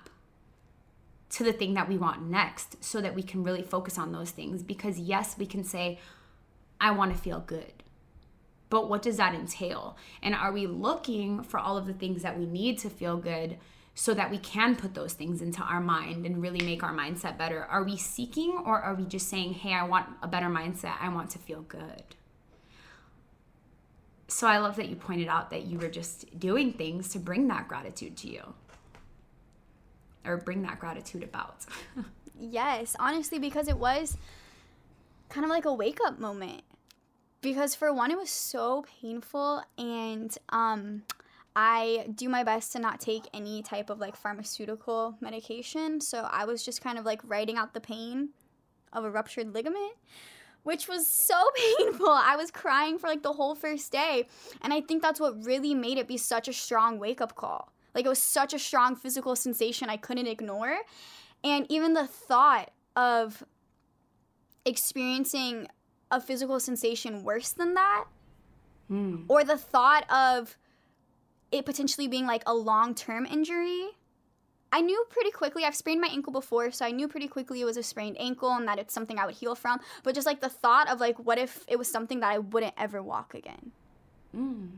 to 1.30 1.44
the 1.44 1.54
thing 1.54 1.74
that 1.74 1.90
we 1.90 1.98
want 1.98 2.30
next 2.30 2.84
so 2.84 3.02
that 3.02 3.16
we 3.16 3.24
can 3.24 3.44
really 3.44 3.64
focus 3.64 3.98
on 3.98 4.12
those 4.12 4.32
things. 4.32 4.64
Because, 4.64 5.00
yes, 5.00 5.38
we 5.38 5.46
can 5.46 5.64
say, 5.64 6.00
I 6.80 6.92
want 6.92 7.16
to 7.16 7.22
feel 7.22 7.40
good. 7.40 7.74
But 8.70 8.90
what 8.90 9.02
does 9.02 9.18
that 9.18 9.34
entail? 9.34 9.98
And 10.22 10.36
are 10.36 10.52
we 10.52 10.68
looking 10.68 11.44
for 11.44 11.60
all 11.60 11.78
of 11.78 11.86
the 11.86 11.94
things 11.94 12.22
that 12.22 12.38
we 12.38 12.46
need 12.46 12.80
to 12.80 12.90
feel 12.90 13.18
good 13.18 13.58
so 13.96 14.14
that 14.14 14.30
we 14.30 14.38
can 14.38 14.76
put 14.76 14.94
those 14.94 15.14
things 15.14 15.42
into 15.42 15.62
our 15.62 15.80
mind 15.80 16.26
and 16.26 16.42
really 16.42 16.64
make 16.64 16.84
our 16.84 16.94
mindset 16.94 17.38
better? 17.38 17.64
Are 17.64 17.84
we 17.84 17.98
seeking 17.98 18.62
or 18.66 18.80
are 18.82 18.94
we 18.94 19.06
just 19.06 19.28
saying, 19.28 19.54
hey, 19.54 19.74
I 19.74 19.84
want 19.84 20.08
a 20.22 20.28
better 20.28 20.48
mindset, 20.48 20.96
I 21.00 21.10
want 21.10 21.30
to 21.32 21.40
feel 21.40 21.62
good? 21.62 22.04
So 24.28 24.48
I 24.48 24.58
love 24.58 24.76
that 24.76 24.90
you 24.90 24.98
pointed 24.98 25.30
out 25.30 25.50
that 25.52 25.66
you 25.66 25.80
were 25.80 25.88
just 25.88 26.38
doing 26.38 26.74
things 26.74 27.10
to 27.10 27.20
bring 27.20 27.48
that 27.48 27.68
gratitude 27.70 28.18
to 28.18 28.30
you 28.30 28.54
or 30.28 30.38
bring 30.38 30.62
that 30.64 30.80
gratitude 30.80 31.24
about. 31.24 31.66
yes, 32.40 32.96
honestly, 33.00 33.40
because 33.40 33.68
it 33.68 33.78
was 33.78 34.18
kind 35.30 35.44
of 35.44 35.50
like 35.50 35.66
a 35.66 35.74
wake 35.74 36.00
up 36.06 36.20
moment 36.20 36.62
because 37.42 37.76
for 37.76 37.94
one 37.94 38.12
it 38.12 38.18
was 38.18 38.30
so 38.30 38.86
painful 39.02 39.62
and 39.78 40.38
um 40.50 41.04
I 41.60 42.06
do 42.14 42.30
my 42.30 42.44
best 42.44 42.72
to 42.74 42.80
not 42.80 43.00
take 43.00 43.24
any 43.34 43.64
type 43.64 43.90
of 43.90 43.98
like 43.98 44.16
pharmaceutical 44.16 45.18
medication. 45.20 46.00
So 46.00 46.28
I 46.30 46.46
was 46.46 46.64
just 46.64 46.84
kind 46.84 47.00
of 47.00 47.06
like 47.06 47.20
writing 47.24 47.58
out 47.58 47.74
the 47.74 47.82
pain 47.82 48.30
of 48.94 49.04
a 49.04 49.10
ruptured 49.10 49.56
ligament, 49.56 49.94
which 50.62 50.88
was 50.88 51.08
so 51.08 51.34
painful. 51.80 52.10
I 52.10 52.36
was 52.36 52.52
crying 52.52 53.00
for 53.00 53.08
like 53.08 53.24
the 53.24 53.34
whole 53.34 53.56
first 53.56 53.92
day. 53.92 54.28
And 54.62 54.72
I 54.72 54.82
think 54.82 55.02
that's 55.02 55.20
what 55.20 55.44
really 55.44 55.74
made 55.74 55.98
it 55.98 56.08
be 56.08 56.18
such 56.18 56.48
a 56.48 56.54
strong 56.54 57.00
wake 57.00 57.22
up 57.22 57.34
call. 57.34 57.74
Like 57.98 58.06
it 58.06 58.10
was 58.10 58.22
such 58.22 58.54
a 58.54 58.60
strong 58.60 58.96
physical 58.96 59.36
sensation 59.36 59.90
I 59.90 59.98
couldn't 59.98 60.28
ignore. 60.28 60.78
And 61.44 61.66
even 61.68 61.94
the 61.94 62.06
thought 62.06 62.70
of 62.96 63.44
experiencing 64.66 65.68
a 66.12 66.22
physical 66.22 66.60
sensation 66.60 67.24
worse 67.24 67.52
than 67.52 67.74
that, 67.74 68.06
mm. 68.92 69.26
or 69.28 69.44
the 69.44 69.58
thought 69.58 70.08
of 70.12 70.58
it 71.52 71.66
potentially 71.66 72.08
being 72.08 72.28
like 72.28 72.44
a 72.46 72.54
long 72.54 72.94
term 72.94 73.26
injury. 73.26 73.88
I 74.72 74.82
knew 74.82 75.04
pretty 75.10 75.32
quickly, 75.32 75.64
I've 75.64 75.76
sprained 75.76 76.02
my 76.02 76.10
ankle 76.10 76.32
before, 76.32 76.70
so 76.70 76.86
I 76.86 76.92
knew 76.92 77.08
pretty 77.08 77.28
quickly 77.28 77.62
it 77.62 77.66
was 77.66 77.78
a 77.78 77.84
sprained 77.84 78.18
ankle 78.20 78.52
and 78.52 78.68
that 78.68 78.78
it's 78.78 78.94
something 78.94 79.18
I 79.18 79.26
would 79.26 79.34
heal 79.34 79.56
from. 79.56 79.80
But 80.04 80.14
just 80.14 80.28
like 80.28 80.42
the 80.42 80.50
thought 80.50 80.88
of 80.88 81.00
like, 81.00 81.18
what 81.18 81.40
if 81.40 81.66
it 81.68 81.80
was 81.80 81.90
something 81.90 82.20
that 82.20 82.32
I 82.32 82.38
wouldn't 82.38 82.76
ever 82.78 83.02
walk 83.02 83.34
again? 83.34 83.72
Mm. 84.36 84.70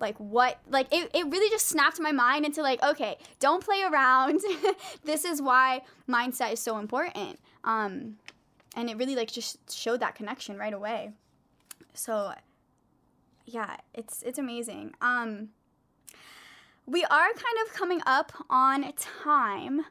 Like 0.00 0.16
what 0.18 0.58
like 0.68 0.86
it, 0.92 1.10
it 1.14 1.26
really 1.26 1.50
just 1.50 1.66
snapped 1.66 2.00
my 2.00 2.12
mind 2.12 2.44
into 2.44 2.62
like 2.62 2.82
okay 2.82 3.18
don't 3.40 3.64
play 3.64 3.82
around. 3.82 4.40
This 5.04 5.24
is 5.24 5.40
why 5.40 5.82
mindset 6.08 6.52
is 6.52 6.60
so 6.60 6.78
important. 6.78 7.38
Um 7.64 8.16
and 8.76 8.88
it 8.88 8.96
really 8.96 9.16
like 9.16 9.30
just 9.30 9.58
showed 9.74 10.00
that 10.00 10.14
connection 10.14 10.56
right 10.58 10.74
away. 10.74 11.12
So 11.94 12.32
yeah 13.46 13.76
it's 13.94 14.22
it's 14.22 14.38
amazing. 14.38 14.94
Um 15.00 15.50
we 16.88 17.04
are 17.04 17.28
kind 17.34 17.66
of 17.66 17.74
coming 17.74 18.00
up 18.06 18.32
on 18.48 18.92
time 18.94 19.84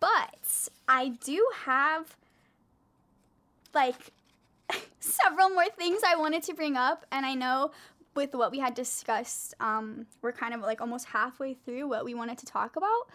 but 0.00 0.68
i 0.88 1.08
do 1.08 1.46
have 1.64 2.16
like 3.74 4.12
several 5.00 5.50
more 5.50 5.68
things 5.76 6.00
i 6.06 6.16
wanted 6.16 6.42
to 6.42 6.54
bring 6.54 6.76
up 6.76 7.04
and 7.12 7.26
i 7.26 7.34
know 7.34 7.70
with 8.18 8.34
what 8.34 8.50
we 8.50 8.58
had 8.58 8.74
discussed, 8.74 9.54
um, 9.60 10.04
we're 10.22 10.32
kind 10.32 10.52
of 10.52 10.60
like 10.60 10.80
almost 10.80 11.06
halfway 11.06 11.54
through 11.54 11.86
what 11.88 12.04
we 12.04 12.14
wanted 12.14 12.36
to 12.38 12.46
talk 12.46 12.74
about. 12.74 13.08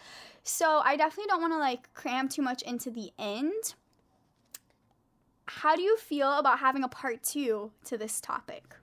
So 0.43 0.81
I 0.81 0.95
definitely 0.95 1.27
don't 1.27 1.41
want 1.41 1.51
to 1.51 1.59
like 1.59 1.93
cram 1.93 2.29
too 2.29 2.41
much 2.41 2.61
into 2.61 2.89
the 2.89 3.11
end. 3.19 3.75
How 5.45 5.75
do 5.75 5.81
you 5.81 5.97
feel 5.97 6.37
about 6.37 6.59
having 6.59 6.85
a 6.85 6.87
part 6.87 7.21
two 7.21 7.71
to 7.83 7.97
this 7.97 8.21
topic? 8.21 8.75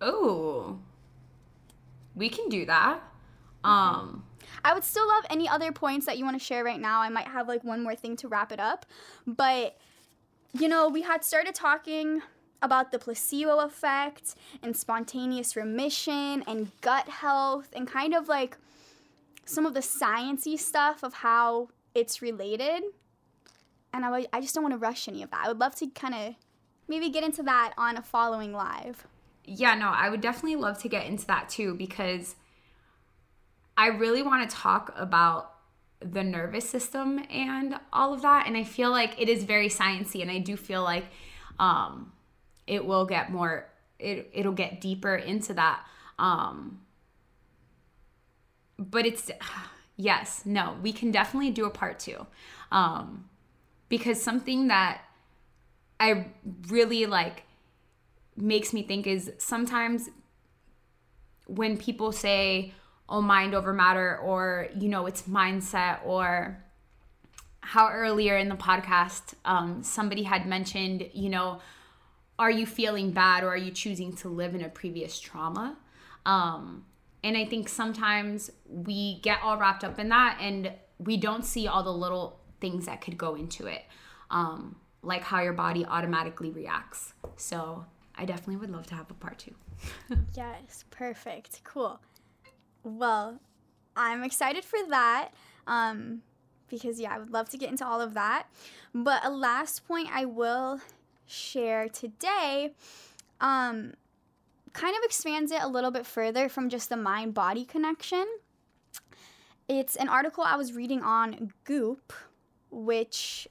Oh, 0.00 0.80
we 2.16 2.28
can 2.28 2.48
do 2.48 2.66
that. 2.66 3.00
Um, 3.62 4.24
I 4.64 4.74
would 4.74 4.82
still 4.82 5.06
love 5.06 5.24
any 5.30 5.48
other 5.48 5.70
points 5.70 6.04
that 6.06 6.18
you 6.18 6.24
want 6.24 6.36
to 6.36 6.44
share 6.44 6.64
right 6.64 6.80
now. 6.80 7.00
I 7.00 7.10
might 7.10 7.28
have 7.28 7.46
like 7.46 7.62
one 7.62 7.80
more 7.80 7.94
thing 7.94 8.16
to 8.16 8.28
wrap 8.28 8.50
it 8.50 8.58
up, 8.58 8.86
but 9.24 9.78
you 10.52 10.66
know, 10.66 10.88
we 10.88 11.02
had 11.02 11.24
started 11.24 11.54
talking 11.54 12.22
about 12.62 12.92
the 12.92 12.98
placebo 12.98 13.58
effect 13.58 14.34
and 14.62 14.76
spontaneous 14.76 15.56
remission 15.56 16.42
and 16.46 16.70
gut 16.80 17.08
health 17.08 17.68
and 17.74 17.86
kind 17.86 18.14
of 18.14 18.28
like 18.28 18.56
some 19.44 19.66
of 19.66 19.74
the 19.74 19.80
sciency 19.80 20.58
stuff 20.58 21.02
of 21.02 21.14
how 21.14 21.68
it's 21.94 22.22
related. 22.22 22.82
And 23.92 24.04
I, 24.04 24.26
I 24.32 24.40
just 24.40 24.54
don't 24.54 24.62
want 24.62 24.74
to 24.74 24.78
rush 24.78 25.08
any 25.08 25.22
of 25.22 25.30
that. 25.30 25.42
I 25.44 25.48
would 25.48 25.58
love 25.58 25.74
to 25.76 25.86
kind 25.88 26.14
of 26.14 26.34
maybe 26.88 27.10
get 27.10 27.24
into 27.24 27.42
that 27.42 27.74
on 27.76 27.96
a 27.96 28.02
following 28.02 28.52
live. 28.52 29.06
Yeah, 29.44 29.74
no, 29.74 29.88
I 29.88 30.08
would 30.08 30.20
definitely 30.20 30.56
love 30.56 30.78
to 30.78 30.88
get 30.88 31.06
into 31.06 31.26
that 31.26 31.48
too 31.48 31.74
because 31.74 32.36
I 33.76 33.88
really 33.88 34.22
want 34.22 34.48
to 34.48 34.56
talk 34.56 34.92
about 34.96 35.52
the 36.00 36.22
nervous 36.22 36.68
system 36.68 37.24
and 37.30 37.76
all 37.92 38.12
of 38.12 38.22
that. 38.22 38.46
And 38.46 38.56
I 38.56 38.64
feel 38.64 38.90
like 38.90 39.20
it 39.20 39.28
is 39.28 39.44
very 39.44 39.68
sciency, 39.68 40.22
and 40.22 40.30
I 40.30 40.38
do 40.38 40.56
feel 40.56 40.82
like 40.82 41.04
um, 41.58 42.12
it 42.66 42.84
will 42.84 43.04
get 43.04 43.30
more 43.30 43.68
it 43.98 44.30
it'll 44.32 44.52
get 44.52 44.80
deeper 44.80 45.14
into 45.14 45.54
that 45.54 45.84
um 46.18 46.80
but 48.78 49.06
it's 49.06 49.30
yes 49.96 50.42
no 50.44 50.76
we 50.82 50.92
can 50.92 51.10
definitely 51.10 51.50
do 51.50 51.64
a 51.64 51.70
part 51.70 51.98
two 51.98 52.26
um 52.70 53.28
because 53.88 54.20
something 54.20 54.68
that 54.68 55.02
i 56.00 56.26
really 56.68 57.06
like 57.06 57.44
makes 58.36 58.72
me 58.72 58.82
think 58.82 59.06
is 59.06 59.30
sometimes 59.38 60.08
when 61.46 61.76
people 61.76 62.10
say 62.10 62.72
oh 63.08 63.20
mind 63.20 63.54
over 63.54 63.72
matter 63.72 64.18
or 64.18 64.68
you 64.78 64.88
know 64.88 65.06
it's 65.06 65.22
mindset 65.22 65.98
or 66.04 66.62
how 67.60 67.88
earlier 67.88 68.36
in 68.36 68.48
the 68.48 68.56
podcast 68.56 69.34
um, 69.44 69.82
somebody 69.82 70.22
had 70.22 70.46
mentioned 70.46 71.08
you 71.12 71.28
know 71.28 71.60
are 72.42 72.50
you 72.50 72.66
feeling 72.66 73.12
bad 73.12 73.44
or 73.44 73.50
are 73.50 73.56
you 73.56 73.70
choosing 73.70 74.12
to 74.16 74.28
live 74.28 74.52
in 74.52 74.62
a 74.62 74.68
previous 74.68 75.20
trauma? 75.20 75.76
Um, 76.26 76.84
and 77.22 77.36
I 77.36 77.44
think 77.44 77.68
sometimes 77.68 78.50
we 78.68 79.20
get 79.20 79.38
all 79.44 79.56
wrapped 79.56 79.84
up 79.84 80.00
in 80.00 80.08
that 80.08 80.38
and 80.40 80.72
we 80.98 81.16
don't 81.16 81.44
see 81.44 81.68
all 81.68 81.84
the 81.84 81.92
little 81.92 82.40
things 82.60 82.86
that 82.86 83.00
could 83.00 83.16
go 83.16 83.36
into 83.36 83.66
it, 83.66 83.84
um, 84.32 84.74
like 85.02 85.22
how 85.22 85.40
your 85.40 85.52
body 85.52 85.86
automatically 85.86 86.50
reacts. 86.50 87.14
So 87.36 87.84
I 88.16 88.24
definitely 88.24 88.56
would 88.56 88.70
love 88.70 88.88
to 88.88 88.96
have 88.96 89.08
a 89.08 89.14
part 89.14 89.38
two. 89.38 89.54
yes, 90.34 90.84
perfect. 90.90 91.62
Cool. 91.62 92.00
Well, 92.82 93.38
I'm 93.94 94.24
excited 94.24 94.64
for 94.64 94.80
that. 94.88 95.28
Um, 95.68 96.22
because 96.68 96.98
yeah, 96.98 97.14
I 97.14 97.18
would 97.20 97.30
love 97.30 97.50
to 97.50 97.56
get 97.56 97.70
into 97.70 97.86
all 97.86 98.00
of 98.00 98.14
that. 98.14 98.48
But 98.92 99.24
a 99.24 99.30
last 99.30 99.86
point 99.86 100.08
I 100.12 100.24
will 100.24 100.80
share 101.32 101.88
today 101.88 102.74
um, 103.40 103.94
kind 104.72 104.96
of 104.96 105.02
expands 105.04 105.50
it 105.50 105.62
a 105.62 105.68
little 105.68 105.90
bit 105.90 106.06
further 106.06 106.48
from 106.48 106.68
just 106.68 106.88
the 106.88 106.96
mind 106.96 107.34
body 107.34 107.64
connection. 107.64 108.26
It's 109.68 109.96
an 109.96 110.08
article 110.08 110.44
I 110.44 110.56
was 110.56 110.72
reading 110.72 111.02
on 111.02 111.52
Goop, 111.64 112.12
which 112.70 113.48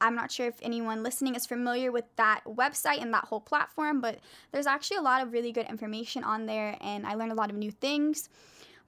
I'm 0.00 0.14
not 0.14 0.30
sure 0.30 0.46
if 0.46 0.58
anyone 0.62 1.02
listening 1.02 1.34
is 1.34 1.46
familiar 1.46 1.90
with 1.90 2.04
that 2.16 2.42
website 2.46 3.00
and 3.00 3.12
that 3.14 3.24
whole 3.24 3.40
platform, 3.40 4.00
but 4.00 4.18
there's 4.52 4.66
actually 4.66 4.98
a 4.98 5.02
lot 5.02 5.22
of 5.22 5.32
really 5.32 5.52
good 5.52 5.66
information 5.68 6.22
on 6.22 6.46
there, 6.46 6.76
and 6.80 7.06
I 7.06 7.14
learned 7.14 7.32
a 7.32 7.36
lot 7.36 7.50
of 7.50 7.56
new 7.56 7.70
things. 7.70 8.28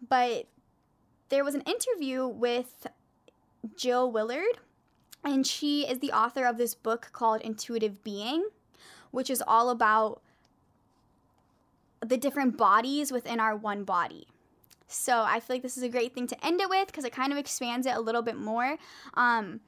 But 0.06 0.46
there 1.28 1.44
was 1.44 1.54
an 1.54 1.62
interview 1.62 2.26
with 2.26 2.86
Jill 3.76 4.12
Willard, 4.12 4.58
and 5.24 5.46
she 5.46 5.86
is 5.86 5.98
the 5.98 6.12
author 6.12 6.44
of 6.44 6.58
this 6.58 6.74
book 6.74 7.10
called 7.12 7.40
Intuitive 7.42 8.02
Being, 8.04 8.48
which 9.10 9.30
is 9.30 9.42
all 9.46 9.70
about 9.70 10.22
the 12.00 12.16
different 12.16 12.56
bodies 12.56 13.10
within 13.10 13.40
our 13.40 13.56
one 13.56 13.84
body. 13.84 14.26
So 14.86 15.20
I 15.20 15.40
feel 15.40 15.56
like 15.56 15.62
this 15.62 15.76
is 15.76 15.82
a 15.82 15.88
great 15.88 16.14
thing 16.14 16.26
to 16.28 16.46
end 16.46 16.60
it 16.60 16.70
with 16.70 16.86
because 16.86 17.04
it 17.04 17.12
kind 17.12 17.32
of 17.32 17.38
expands 17.38 17.86
it 17.86 17.94
a 17.94 18.00
little 18.00 18.22
bit 18.22 18.36
more. 18.36 18.78
Um, 19.14 19.60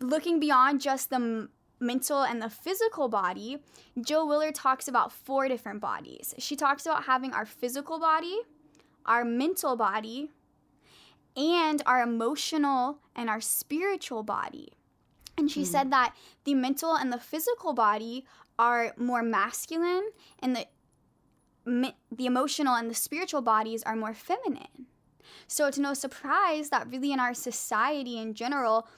looking 0.00 0.38
beyond 0.38 0.80
just 0.80 1.10
the 1.10 1.16
m- 1.16 1.50
mental 1.80 2.22
and 2.22 2.40
the 2.40 2.50
physical 2.50 3.08
body, 3.08 3.58
Jill 4.00 4.28
Willard 4.28 4.54
talks 4.54 4.86
about 4.86 5.12
four 5.12 5.48
different 5.48 5.80
bodies. 5.80 6.34
She 6.38 6.54
talks 6.54 6.86
about 6.86 7.04
having 7.04 7.32
our 7.32 7.44
physical 7.44 7.98
body, 7.98 8.38
our 9.06 9.24
mental 9.24 9.76
body, 9.76 10.30
and 11.36 11.82
our 11.86 12.02
emotional 12.02 12.98
and 13.14 13.30
our 13.30 13.40
spiritual 13.40 14.22
body. 14.22 14.72
And 15.36 15.50
she 15.50 15.62
mm. 15.62 15.66
said 15.66 15.90
that 15.92 16.14
the 16.44 16.54
mental 16.54 16.94
and 16.94 17.12
the 17.12 17.18
physical 17.18 17.72
body 17.72 18.24
are 18.58 18.92
more 18.96 19.22
masculine 19.22 20.10
and 20.40 20.56
the 20.56 20.66
the 21.64 22.26
emotional 22.26 22.74
and 22.74 22.90
the 22.90 22.94
spiritual 22.94 23.42
bodies 23.42 23.82
are 23.82 23.94
more 23.94 24.14
feminine. 24.14 24.86
So 25.46 25.66
it's 25.66 25.78
no 25.78 25.94
surprise 25.94 26.70
that 26.70 26.90
really 26.90 27.12
in 27.12 27.20
our 27.20 27.34
society 27.34 28.18
in 28.18 28.34
general 28.34 28.88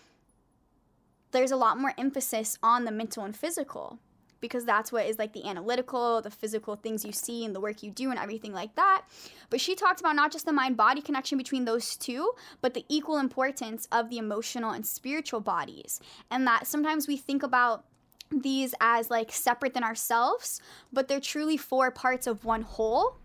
there's 1.33 1.51
a 1.51 1.57
lot 1.57 1.79
more 1.79 1.95
emphasis 1.99 2.59
on 2.63 2.85
the 2.85 2.93
mental 2.93 3.25
and 3.25 3.37
physical 3.37 3.99
because 4.43 4.67
that's 4.67 4.93
what 4.93 5.07
is 5.07 5.19
like 5.19 5.33
the 5.33 5.49
analytical, 5.49 6.21
the 6.21 6.31
physical 6.31 6.77
things 6.77 7.03
you 7.03 7.13
see 7.13 7.47
and 7.47 7.55
the 7.55 7.61
work 7.61 7.83
you 7.83 7.91
do 7.91 8.11
and 8.11 8.19
everything 8.19 8.53
like 8.53 8.75
that. 8.75 9.05
But 9.49 9.63
she 9.63 9.75
talked 9.75 10.01
about 10.01 10.17
not 10.17 10.31
just 10.31 10.45
the 10.45 10.53
mind 10.53 10.77
body 10.77 11.01
connection 11.01 11.39
between 11.39 11.65
those 11.65 11.97
two, 11.97 12.33
but 12.61 12.75
the 12.75 12.85
equal 12.91 13.17
importance 13.17 13.89
of 13.91 14.11
the 14.11 14.19
emotional 14.19 14.73
and 14.73 14.87
spiritual 14.87 15.41
bodies. 15.41 16.01
And 16.31 16.47
that 16.47 16.67
sometimes 16.67 17.09
we 17.09 17.17
think 17.17 17.43
about 17.43 17.87
these 18.31 18.75
as 18.81 19.09
like 19.09 19.33
separate 19.33 19.73
than 19.73 19.85
ourselves, 19.85 20.61
but 20.93 21.09
they're 21.09 21.21
truly 21.21 21.57
four 21.57 21.91
parts 21.91 22.27
of 22.27 22.45
one 22.45 22.63
whole. 22.63 23.17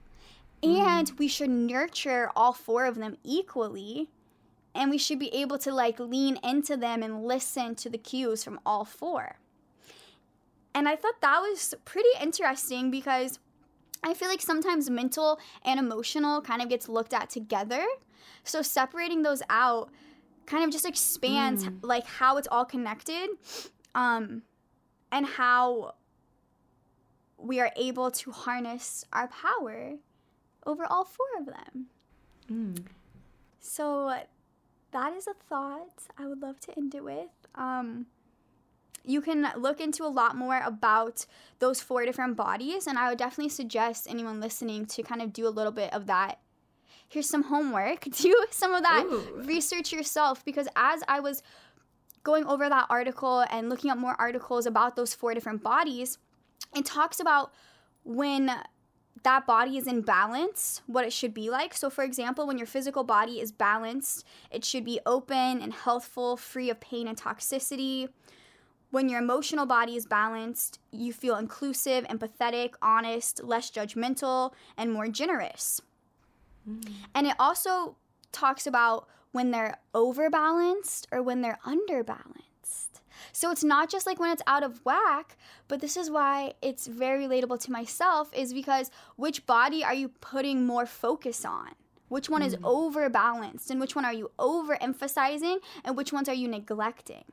Mm. 0.64 0.78
And 0.78 1.12
we 1.18 1.28
should 1.28 1.50
nurture 1.50 2.32
all 2.36 2.54
four 2.54 2.86
of 2.86 2.96
them 2.96 3.18
equally 3.24 4.10
and 4.78 4.92
we 4.92 4.98
should 4.98 5.18
be 5.18 5.34
able 5.34 5.58
to 5.58 5.74
like 5.74 6.00
lean 6.00 6.38
into 6.44 6.78
them 6.78 7.02
and 7.02 7.24
listen 7.24 7.74
to 7.76 7.90
the 7.90 7.98
cues 7.98 8.44
from 8.44 8.60
all 8.66 8.86
four. 8.86 9.38
And 10.78 10.88
I 10.88 10.96
thought 10.96 11.20
that 11.22 11.40
was 11.40 11.74
pretty 11.86 12.10
interesting 12.22 12.92
because 12.92 13.40
I 14.04 14.14
feel 14.14 14.28
like 14.28 14.42
sometimes 14.42 14.92
mental 14.92 15.40
and 15.66 15.80
emotional 15.80 16.40
kind 16.40 16.62
of 16.62 16.70
gets 16.70 16.88
looked 16.88 17.16
at 17.16 17.32
together. 17.32 17.84
So 18.44 18.62
separating 18.62 19.24
those 19.24 19.42
out 19.50 19.90
kind 20.46 20.64
of 20.64 20.70
just 20.70 20.86
expands 20.86 21.66
mm. 21.66 21.80
like 21.82 22.06
how 22.06 22.38
it's 22.38 22.48
all 22.50 22.64
connected 22.64 23.28
um 23.96 24.44
and 25.12 25.26
how 25.26 25.96
we 27.40 27.60
are 27.60 27.72
able 27.76 28.12
to 28.12 28.32
harness 28.32 29.04
our 29.12 29.28
power 29.30 29.96
over 30.68 30.86
all 30.86 31.06
four 31.06 31.26
of 31.40 31.48
them. 31.48 31.88
Mm. 32.52 32.86
So 33.60 34.16
that 34.92 35.14
is 35.14 35.26
a 35.26 35.34
thought 35.50 36.04
I 36.20 36.28
would 36.28 36.44
love 36.44 36.60
to 36.62 36.78
end 36.78 36.94
it 36.94 37.04
with. 37.04 37.32
Um, 37.56 38.06
you 39.08 39.22
can 39.22 39.50
look 39.58 39.80
into 39.80 40.04
a 40.04 40.08
lot 40.08 40.36
more 40.36 40.62
about 40.64 41.26
those 41.60 41.82
four 41.82 42.06
different 42.06 42.36
bodies. 42.36 42.88
And 42.88 42.98
I 42.98 43.10
would 43.10 43.18
definitely 43.18 43.50
suggest 43.50 44.08
anyone 44.10 44.40
listening 44.40 44.86
to 44.88 45.02
kind 45.02 45.22
of 45.22 45.34
do 45.34 45.48
a 45.48 45.50
little 45.50 45.72
bit 45.72 45.94
of 45.94 46.08
that. 46.08 46.40
Here's 47.08 47.30
some 47.30 47.44
homework. 47.44 48.02
Do 48.12 48.46
some 48.52 48.74
of 48.74 48.84
that 48.84 49.06
Ooh. 49.06 49.42
research 49.46 49.94
yourself 49.94 50.44
because 50.44 50.68
as 50.76 51.04
I 51.08 51.22
was 51.22 51.42
going 52.24 52.46
over 52.46 52.68
that 52.68 52.88
article 52.90 53.46
and 53.50 53.70
looking 53.70 53.90
up 53.90 53.98
more 53.98 54.14
articles 54.20 54.66
about 54.66 54.98
those 54.98 55.16
four 55.16 55.34
different 55.34 55.64
bodies, 55.64 56.18
it 56.76 56.86
talks 56.86 57.22
about 57.22 57.54
when 58.04 58.52
that 59.24 59.48
body 59.48 59.78
is 59.78 59.88
in 59.88 60.02
balance, 60.02 60.82
what 60.86 61.06
it 61.06 61.14
should 61.14 61.34
be 61.34 61.50
like. 61.50 61.74
So, 61.74 61.90
for 61.90 62.04
example, 62.04 62.46
when 62.46 62.58
your 62.58 62.68
physical 62.68 63.06
body 63.06 63.40
is 63.40 63.54
balanced, 63.54 64.26
it 64.52 64.66
should 64.66 64.84
be 64.84 65.00
open 65.06 65.62
and 65.62 65.74
healthful, 65.74 66.36
free 66.36 66.70
of 66.70 66.82
pain 66.82 67.08
and 67.08 67.18
toxicity. 67.18 68.10
When 68.90 69.10
your 69.10 69.20
emotional 69.20 69.66
body 69.66 69.96
is 69.96 70.06
balanced, 70.06 70.80
you 70.92 71.12
feel 71.12 71.36
inclusive, 71.36 72.06
empathetic, 72.06 72.74
honest, 72.82 73.44
less 73.44 73.70
judgmental, 73.70 74.54
and 74.78 74.94
more 74.94 75.08
generous. 75.08 75.82
Mm. 76.70 76.90
And 77.14 77.28
it 77.28 77.36
also 77.40 77.98
talks 78.32 78.66
about 78.66 79.08
when 79.32 79.52
they're 79.52 79.78
overbalanced 79.94 81.08
or 81.12 81.22
when 81.22 81.42
they're 81.42 81.60
underbalanced. 81.66 83.02
So 83.32 83.52
it's 83.52 83.64
not 83.64 83.90
just 83.90 84.06
like 84.06 84.20
when 84.20 84.32
it's 84.32 84.42
out 84.48 84.64
of 84.64 84.84
whack, 84.86 85.38
but 85.68 85.82
this 85.82 85.98
is 85.98 86.10
why 86.10 86.54
it's 86.62 86.88
very 86.88 87.28
relatable 87.28 87.60
to 87.62 87.72
myself 87.72 88.30
is 88.34 88.54
because 88.54 88.90
which 89.16 89.46
body 89.46 89.84
are 89.84 89.94
you 89.94 90.10
putting 90.10 90.66
more 90.66 90.86
focus 90.86 91.46
on? 91.46 91.72
Which 92.10 92.30
one 92.30 92.42
mm. 92.42 92.48
is 92.48 92.58
overbalanced 92.64 93.70
and 93.70 93.80
which 93.80 93.96
one 93.96 94.06
are 94.06 94.14
you 94.14 94.32
overemphasizing 94.40 95.58
and 95.84 95.98
which 95.98 96.14
ones 96.14 96.30
are 96.30 96.34
you 96.34 96.48
neglecting? 96.48 97.26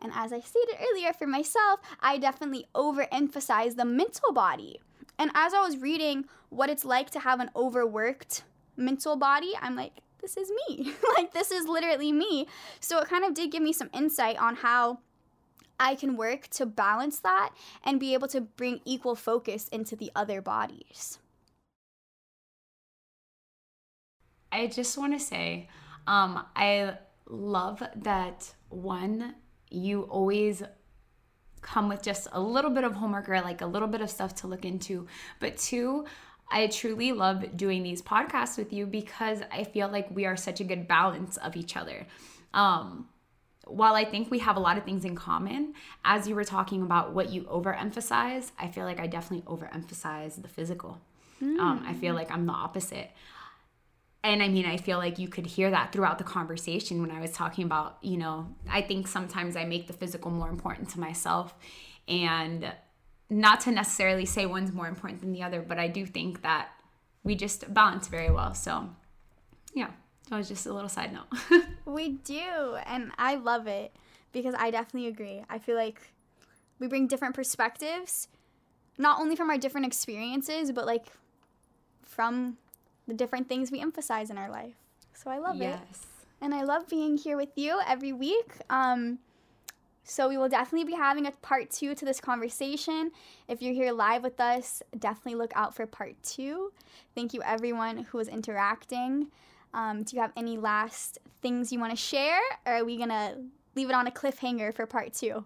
And 0.00 0.12
as 0.14 0.32
I 0.32 0.40
stated 0.40 0.76
earlier 0.80 1.12
for 1.12 1.26
myself, 1.26 1.80
I 2.00 2.18
definitely 2.18 2.66
overemphasize 2.74 3.76
the 3.76 3.84
mental 3.84 4.32
body. 4.32 4.80
And 5.18 5.30
as 5.34 5.52
I 5.52 5.60
was 5.60 5.78
reading 5.78 6.26
what 6.50 6.70
it's 6.70 6.84
like 6.84 7.10
to 7.10 7.20
have 7.20 7.40
an 7.40 7.50
overworked 7.56 8.44
mental 8.76 9.16
body, 9.16 9.52
I'm 9.60 9.74
like, 9.74 9.92
this 10.20 10.36
is 10.36 10.50
me. 10.68 10.94
like, 11.16 11.32
this 11.32 11.50
is 11.50 11.66
literally 11.66 12.12
me. 12.12 12.46
So 12.80 12.98
it 12.98 13.08
kind 13.08 13.24
of 13.24 13.34
did 13.34 13.50
give 13.50 13.62
me 13.62 13.72
some 13.72 13.90
insight 13.92 14.38
on 14.38 14.56
how 14.56 15.00
I 15.80 15.94
can 15.94 16.16
work 16.16 16.48
to 16.48 16.66
balance 16.66 17.20
that 17.20 17.50
and 17.84 18.00
be 18.00 18.14
able 18.14 18.28
to 18.28 18.40
bring 18.40 18.80
equal 18.84 19.14
focus 19.14 19.68
into 19.68 19.96
the 19.96 20.10
other 20.14 20.40
bodies. 20.40 21.18
I 24.50 24.66
just 24.66 24.96
want 24.96 25.12
to 25.12 25.20
say, 25.20 25.68
um, 26.06 26.44
I 26.56 26.96
love 27.26 27.82
that 27.96 28.54
one, 28.70 29.34
you 29.70 30.02
always 30.02 30.62
come 31.60 31.88
with 31.88 32.02
just 32.02 32.28
a 32.32 32.40
little 32.40 32.70
bit 32.70 32.84
of 32.84 32.94
homework 32.94 33.28
or 33.28 33.40
like 33.40 33.60
a 33.60 33.66
little 33.66 33.88
bit 33.88 34.00
of 34.00 34.10
stuff 34.10 34.34
to 34.36 34.46
look 34.46 34.64
into. 34.64 35.06
But 35.40 35.56
two, 35.56 36.06
I 36.50 36.66
truly 36.68 37.12
love 37.12 37.56
doing 37.56 37.82
these 37.82 38.00
podcasts 38.00 38.56
with 38.56 38.72
you 38.72 38.86
because 38.86 39.42
I 39.52 39.64
feel 39.64 39.88
like 39.88 40.08
we 40.10 40.24
are 40.24 40.36
such 40.36 40.60
a 40.60 40.64
good 40.64 40.88
balance 40.88 41.36
of 41.36 41.56
each 41.56 41.76
other. 41.76 42.06
Um, 42.54 43.08
while 43.66 43.94
I 43.94 44.04
think 44.04 44.30
we 44.30 44.38
have 44.38 44.56
a 44.56 44.60
lot 44.60 44.78
of 44.78 44.84
things 44.84 45.04
in 45.04 45.14
common, 45.14 45.74
as 46.04 46.26
you 46.26 46.34
were 46.34 46.44
talking 46.44 46.82
about 46.82 47.12
what 47.12 47.30
you 47.30 47.42
overemphasize, 47.42 48.50
I 48.58 48.68
feel 48.68 48.84
like 48.84 48.98
I 48.98 49.06
definitely 49.06 49.44
overemphasize 49.46 50.40
the 50.40 50.48
physical. 50.48 50.98
Mm. 51.42 51.58
Um, 51.58 51.84
I 51.86 51.92
feel 51.92 52.14
like 52.14 52.30
I'm 52.30 52.46
the 52.46 52.52
opposite. 52.52 53.10
And 54.28 54.42
I 54.42 54.48
mean, 54.48 54.66
I 54.66 54.76
feel 54.76 54.98
like 54.98 55.18
you 55.18 55.26
could 55.26 55.46
hear 55.46 55.70
that 55.70 55.90
throughout 55.90 56.18
the 56.18 56.24
conversation 56.24 57.00
when 57.00 57.10
I 57.10 57.18
was 57.18 57.32
talking 57.32 57.64
about, 57.64 57.96
you 58.02 58.18
know, 58.18 58.54
I 58.68 58.82
think 58.82 59.08
sometimes 59.08 59.56
I 59.56 59.64
make 59.64 59.86
the 59.86 59.94
physical 59.94 60.30
more 60.30 60.50
important 60.50 60.90
to 60.90 61.00
myself. 61.00 61.54
And 62.06 62.70
not 63.30 63.62
to 63.62 63.72
necessarily 63.72 64.26
say 64.26 64.44
one's 64.44 64.70
more 64.70 64.86
important 64.86 65.22
than 65.22 65.32
the 65.32 65.42
other, 65.42 65.62
but 65.62 65.78
I 65.78 65.88
do 65.88 66.04
think 66.04 66.42
that 66.42 66.68
we 67.24 67.36
just 67.36 67.72
balance 67.72 68.08
very 68.08 68.30
well. 68.30 68.52
So, 68.52 68.90
yeah. 69.72 69.92
That 70.28 70.36
was 70.36 70.48
just 70.48 70.66
a 70.66 70.74
little 70.74 70.90
side 70.90 71.10
note. 71.10 71.64
we 71.86 72.10
do, 72.10 72.76
and 72.84 73.12
I 73.16 73.36
love 73.36 73.66
it 73.66 73.94
because 74.32 74.54
I 74.58 74.70
definitely 74.70 75.08
agree. 75.08 75.42
I 75.48 75.58
feel 75.58 75.74
like 75.74 76.02
we 76.78 76.86
bring 76.86 77.06
different 77.06 77.34
perspectives, 77.34 78.28
not 78.98 79.18
only 79.20 79.36
from 79.36 79.48
our 79.48 79.56
different 79.56 79.86
experiences, 79.86 80.70
but 80.70 80.84
like 80.84 81.06
from 82.04 82.58
the 83.08 83.14
different 83.14 83.48
things 83.48 83.72
we 83.72 83.80
emphasize 83.80 84.30
in 84.30 84.38
our 84.38 84.50
life. 84.50 84.74
So 85.14 85.30
I 85.30 85.38
love 85.38 85.56
yes. 85.56 85.80
it. 85.80 85.98
And 86.40 86.54
I 86.54 86.62
love 86.62 86.88
being 86.88 87.16
here 87.16 87.36
with 87.36 87.56
you 87.56 87.80
every 87.84 88.12
week. 88.12 88.52
Um, 88.70 89.18
so 90.04 90.28
we 90.28 90.38
will 90.38 90.48
definitely 90.48 90.84
be 90.84 90.96
having 90.96 91.26
a 91.26 91.32
part 91.42 91.70
two 91.70 91.94
to 91.94 92.04
this 92.04 92.20
conversation. 92.20 93.10
If 93.48 93.60
you're 93.60 93.74
here 93.74 93.92
live 93.92 94.22
with 94.22 94.40
us, 94.40 94.82
definitely 94.98 95.34
look 95.34 95.52
out 95.56 95.74
for 95.74 95.86
part 95.86 96.14
two. 96.22 96.72
Thank 97.14 97.34
you, 97.34 97.42
everyone 97.42 97.98
who 98.04 98.18
was 98.18 98.28
interacting. 98.28 99.28
Um, 99.74 100.04
do 100.04 100.16
you 100.16 100.22
have 100.22 100.32
any 100.36 100.56
last 100.56 101.18
things 101.42 101.72
you 101.72 101.78
want 101.78 101.90
to 101.90 101.96
share, 101.96 102.40
or 102.64 102.74
are 102.74 102.84
we 102.84 102.96
gonna 102.96 103.36
leave 103.78 103.88
it 103.90 103.94
on 103.94 104.08
a 104.08 104.10
cliffhanger 104.10 104.74
for 104.74 104.86
part 104.86 105.14
two? 105.14 105.44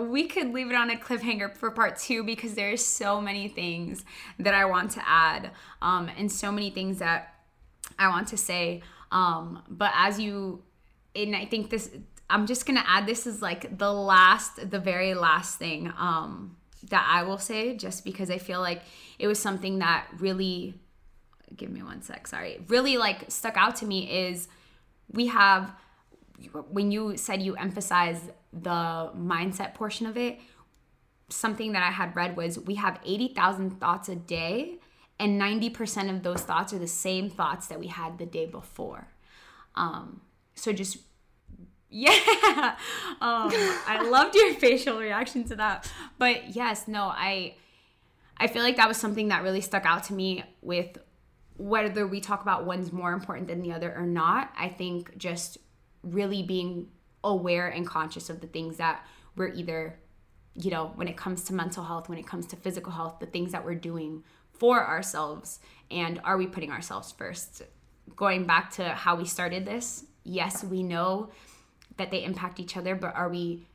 We 0.00 0.26
could 0.28 0.54
leave 0.54 0.70
it 0.70 0.76
on 0.76 0.88
a 0.90 0.96
cliffhanger 0.96 1.54
for 1.54 1.70
part 1.70 1.98
two 1.98 2.24
because 2.24 2.54
there's 2.54 2.82
so 2.82 3.20
many 3.20 3.48
things 3.48 4.04
that 4.38 4.54
I 4.54 4.64
want 4.64 4.92
to 4.92 5.02
add, 5.06 5.50
um, 5.82 6.10
and 6.16 6.32
so 6.32 6.50
many 6.50 6.70
things 6.70 6.98
that 7.00 7.34
I 7.98 8.08
want 8.08 8.28
to 8.28 8.38
say. 8.38 8.82
Um, 9.12 9.62
but 9.68 9.92
as 9.94 10.18
you, 10.18 10.62
and 11.14 11.36
I 11.36 11.44
think 11.44 11.68
this, 11.68 11.90
I'm 12.30 12.46
just 12.46 12.64
gonna 12.64 12.84
add 12.86 13.06
this 13.06 13.26
is 13.26 13.42
like 13.42 13.76
the 13.76 13.92
last, 13.92 14.70
the 14.70 14.78
very 14.78 15.12
last 15.14 15.58
thing 15.58 15.92
um, 15.98 16.56
that 16.88 17.06
I 17.10 17.24
will 17.24 17.38
say, 17.38 17.76
just 17.76 18.04
because 18.04 18.30
I 18.30 18.38
feel 18.38 18.60
like 18.60 18.82
it 19.18 19.26
was 19.26 19.38
something 19.38 19.80
that 19.80 20.06
really 20.18 20.80
give 21.54 21.70
me 21.70 21.80
one 21.80 22.02
sec 22.02 22.26
sorry 22.26 22.60
really 22.66 22.96
like 22.96 23.30
stuck 23.30 23.56
out 23.56 23.76
to 23.76 23.86
me 23.86 24.28
is 24.28 24.48
we 25.12 25.28
have 25.28 25.72
when 26.70 26.90
you 26.90 27.16
said 27.16 27.42
you 27.42 27.54
emphasize 27.56 28.20
the 28.52 29.10
mindset 29.16 29.74
portion 29.74 30.06
of 30.06 30.16
it 30.16 30.38
something 31.28 31.72
that 31.72 31.82
i 31.82 31.90
had 31.90 32.14
read 32.14 32.36
was 32.36 32.58
we 32.58 32.74
have 32.76 33.00
80,000 33.04 33.80
thoughts 33.80 34.08
a 34.08 34.16
day 34.16 34.78
and 35.18 35.40
90% 35.40 36.10
of 36.10 36.22
those 36.22 36.42
thoughts 36.42 36.72
are 36.72 36.78
the 36.78 36.86
same 36.86 37.30
thoughts 37.30 37.68
that 37.68 37.80
we 37.80 37.86
had 37.86 38.18
the 38.18 38.26
day 38.26 38.46
before. 38.46 39.08
Um, 39.74 40.20
so 40.54 40.72
just 40.72 40.98
yeah 41.88 42.74
um, 43.20 43.48
i 43.86 44.04
loved 44.10 44.34
your 44.34 44.52
facial 44.54 44.98
reaction 44.98 45.44
to 45.44 45.54
that. 45.54 45.90
But 46.18 46.56
yes 46.56 46.88
no 46.88 47.04
i 47.04 47.54
i 48.38 48.48
feel 48.48 48.62
like 48.62 48.76
that 48.76 48.88
was 48.88 48.96
something 48.96 49.28
that 49.28 49.42
really 49.42 49.60
stuck 49.60 49.86
out 49.86 50.02
to 50.04 50.12
me 50.12 50.42
with 50.62 50.98
whether 51.58 52.06
we 52.06 52.20
talk 52.20 52.42
about 52.42 52.66
one's 52.66 52.92
more 52.92 53.12
important 53.12 53.48
than 53.48 53.62
the 53.62 53.72
other 53.72 53.94
or 53.94 54.04
not, 54.04 54.52
I 54.58 54.68
think 54.68 55.16
just 55.16 55.58
really 56.06 56.42
being 56.42 56.88
aware 57.24 57.68
and 57.68 57.86
conscious 57.86 58.30
of 58.30 58.40
the 58.40 58.46
things 58.46 58.76
that 58.76 59.04
we're 59.34 59.48
either, 59.48 59.98
you 60.54 60.70
know, 60.70 60.92
when 60.94 61.08
it 61.08 61.16
comes 61.16 61.44
to 61.44 61.52
mental 61.52 61.84
health, 61.84 62.08
when 62.08 62.18
it 62.18 62.26
comes 62.26 62.46
to 62.46 62.56
physical 62.56 62.92
health, 62.92 63.16
the 63.20 63.26
things 63.26 63.52
that 63.52 63.64
we're 63.64 63.74
doing 63.74 64.22
for 64.52 64.86
ourselves, 64.86 65.60
and 65.90 66.20
are 66.24 66.36
we 66.36 66.46
putting 66.46 66.70
ourselves 66.70 67.12
first? 67.12 67.62
Going 68.14 68.46
back 68.46 68.70
to 68.72 68.84
how 68.90 69.16
we 69.16 69.26
started 69.26 69.66
this, 69.66 70.04
yes, 70.24 70.64
we 70.64 70.82
know 70.82 71.30
that 71.96 72.10
they 72.10 72.24
impact 72.24 72.60
each 72.60 72.76
other, 72.76 72.94
but 72.94 73.14
are 73.14 73.28
we 73.28 73.66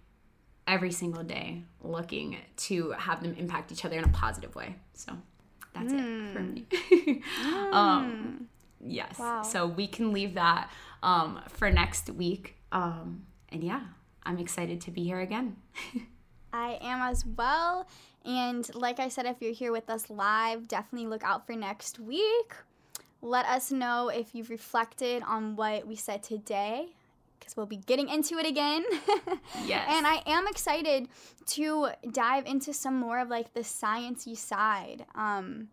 every 0.68 0.92
single 0.92 1.24
day 1.24 1.64
looking 1.82 2.38
to 2.56 2.92
have 2.92 3.22
them 3.22 3.36
impact 3.38 3.72
each 3.72 3.86
other 3.86 3.98
in 3.98 4.04
a 4.04 4.10
positive 4.10 4.56
way? 4.56 4.76
So 4.94 5.14
that's 5.74 5.92
mm. 5.92 6.30
it 6.30 6.34
for 6.34 6.40
me. 6.40 6.66
mm. 6.72 7.74
um, 7.74 8.48
yes. 8.80 9.20
Wow. 9.20 9.44
So 9.44 9.68
we 9.68 9.88
can 9.88 10.14
leave 10.14 10.34
that 10.36 10.72
um, 11.04 11.42
for 11.50 11.70
next 11.70 12.10
week. 12.10 12.56
Um, 12.72 13.26
and 13.50 13.64
yeah, 13.64 13.82
I'm 14.24 14.40
excited 14.40 14.82
to 14.82 14.92
be 14.92 15.04
here 15.04 15.20
again. 15.20 15.58
I 16.54 16.78
am 16.82 17.02
as 17.02 17.26
well. 17.26 17.88
And 18.26 18.74
like 18.76 19.00
I 19.00 19.10
said, 19.10 19.26
if 19.26 19.38
you're 19.42 19.54
here 19.54 19.72
with 19.72 19.90
us 19.90 20.10
live, 20.10 20.68
definitely 20.68 21.08
look 21.08 21.24
out 21.24 21.46
for 21.46 21.54
next 21.54 22.00
week. 22.00 22.54
Let 23.22 23.46
us 23.46 23.72
know 23.72 24.10
if 24.10 24.34
you've 24.34 24.50
reflected 24.50 25.24
on 25.24 25.56
what 25.56 25.88
we 25.88 25.96
said 25.96 26.24
today 26.24 26.90
because 27.40 27.58
we'll 27.58 27.66
be 27.66 27.78
getting 27.78 28.10
into 28.10 28.38
it 28.38 28.46
again. 28.46 28.84
yes. 29.66 29.86
And 29.90 30.06
I 30.06 30.22
am 30.26 30.48
excited 30.48 31.08
to 31.48 31.90
dive 32.12 32.46
into 32.46 32.74
some 32.74 33.00
more 33.00 33.20
of 33.20 33.30
like 33.30 33.54
the 33.54 33.62
sciencey 33.62 34.38
side. 34.38 35.06
Um, 35.16 35.70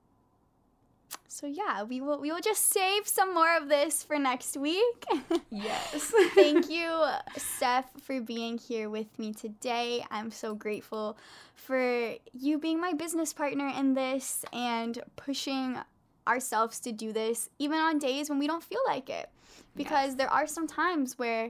so 1.27 1.47
yeah, 1.47 1.83
we 1.83 2.01
will 2.01 2.19
we 2.19 2.33
will 2.33 2.41
just 2.41 2.71
save 2.71 3.07
some 3.07 3.35
more 3.35 3.57
of 3.57 3.69
this 3.69 4.03
for 4.03 4.19
next 4.19 4.57
week. 4.57 5.05
yes. 5.51 6.13
Thank 6.35 6.69
you, 6.71 7.05
Steph, 7.37 7.91
for 8.03 8.21
being 8.21 8.59
here 8.59 8.91
with 8.91 9.19
me 9.19 9.33
today. 9.33 10.05
I'm 10.11 10.31
so 10.31 10.55
grateful 10.55 11.17
for 11.55 12.15
you 12.33 12.59
being 12.59 12.81
my 12.81 12.93
business 12.93 13.33
partner 13.33 13.69
in 13.69 13.95
this 13.95 14.45
and 14.53 14.99
pushing 15.17 15.79
ourselves 16.27 16.81
to 16.81 16.93
do 16.93 17.13
this 17.13 17.49
even 17.59 17.79
on 17.79 17.99
days 17.99 18.29
when 18.29 18.39
we 18.39 18.47
don't 18.47 18.63
feel 18.63 18.81
like 18.87 19.09
it 19.09 19.31
because 19.75 20.09
yes. 20.09 20.15
there 20.17 20.31
are 20.31 20.47
some 20.47 20.67
times 20.67 21.19
where 21.19 21.45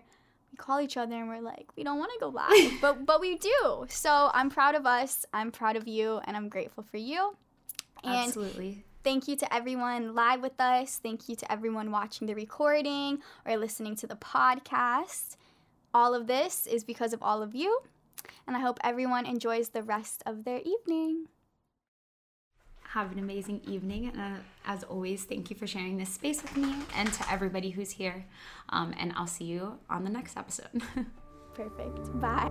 we 0.52 0.56
call 0.56 0.80
each 0.80 0.96
other 0.96 1.16
and 1.16 1.28
we're 1.28 1.40
like 1.40 1.66
we 1.76 1.82
don't 1.82 1.98
want 1.98 2.12
to 2.12 2.18
go 2.20 2.28
live 2.28 2.72
but 2.80 3.04
but 3.04 3.20
we 3.20 3.36
do 3.36 3.86
so 3.88 4.30
i'm 4.34 4.48
proud 4.48 4.76
of 4.76 4.86
us 4.86 5.26
i'm 5.32 5.50
proud 5.50 5.74
of 5.74 5.88
you 5.88 6.20
and 6.24 6.36
i'm 6.36 6.48
grateful 6.48 6.84
for 6.84 6.96
you 6.96 7.36
and 8.04 8.14
absolutely 8.14 8.84
thank 9.08 9.26
you 9.26 9.34
to 9.34 9.54
everyone 9.54 10.14
live 10.14 10.42
with 10.42 10.60
us 10.60 11.00
thank 11.02 11.30
you 11.30 11.34
to 11.34 11.50
everyone 11.50 11.90
watching 11.90 12.26
the 12.26 12.34
recording 12.34 13.18
or 13.46 13.56
listening 13.56 13.96
to 13.96 14.06
the 14.06 14.14
podcast 14.16 15.36
all 15.94 16.14
of 16.14 16.26
this 16.26 16.66
is 16.66 16.84
because 16.84 17.14
of 17.14 17.22
all 17.22 17.42
of 17.42 17.54
you 17.54 17.80
and 18.46 18.54
i 18.54 18.60
hope 18.60 18.78
everyone 18.84 19.24
enjoys 19.24 19.70
the 19.70 19.82
rest 19.82 20.22
of 20.26 20.44
their 20.44 20.60
evening 20.60 21.24
Have 22.92 23.12
an 23.12 23.18
amazing 23.18 23.60
evening. 23.68 24.08
And 24.08 24.18
uh, 24.18 24.40
as 24.64 24.82
always, 24.82 25.24
thank 25.24 25.50
you 25.50 25.56
for 25.56 25.66
sharing 25.66 25.98
this 25.98 26.08
space 26.08 26.40
with 26.42 26.56
me 26.56 26.72
and 26.96 27.12
to 27.12 27.30
everybody 27.30 27.68
who's 27.68 27.90
here. 27.90 28.24
Um, 28.70 28.94
and 28.98 29.12
I'll 29.14 29.26
see 29.26 29.44
you 29.44 29.78
on 29.90 30.04
the 30.04 30.10
next 30.10 30.38
episode. 30.38 30.82
Perfect. 31.54 32.18
Bye. 32.18 32.48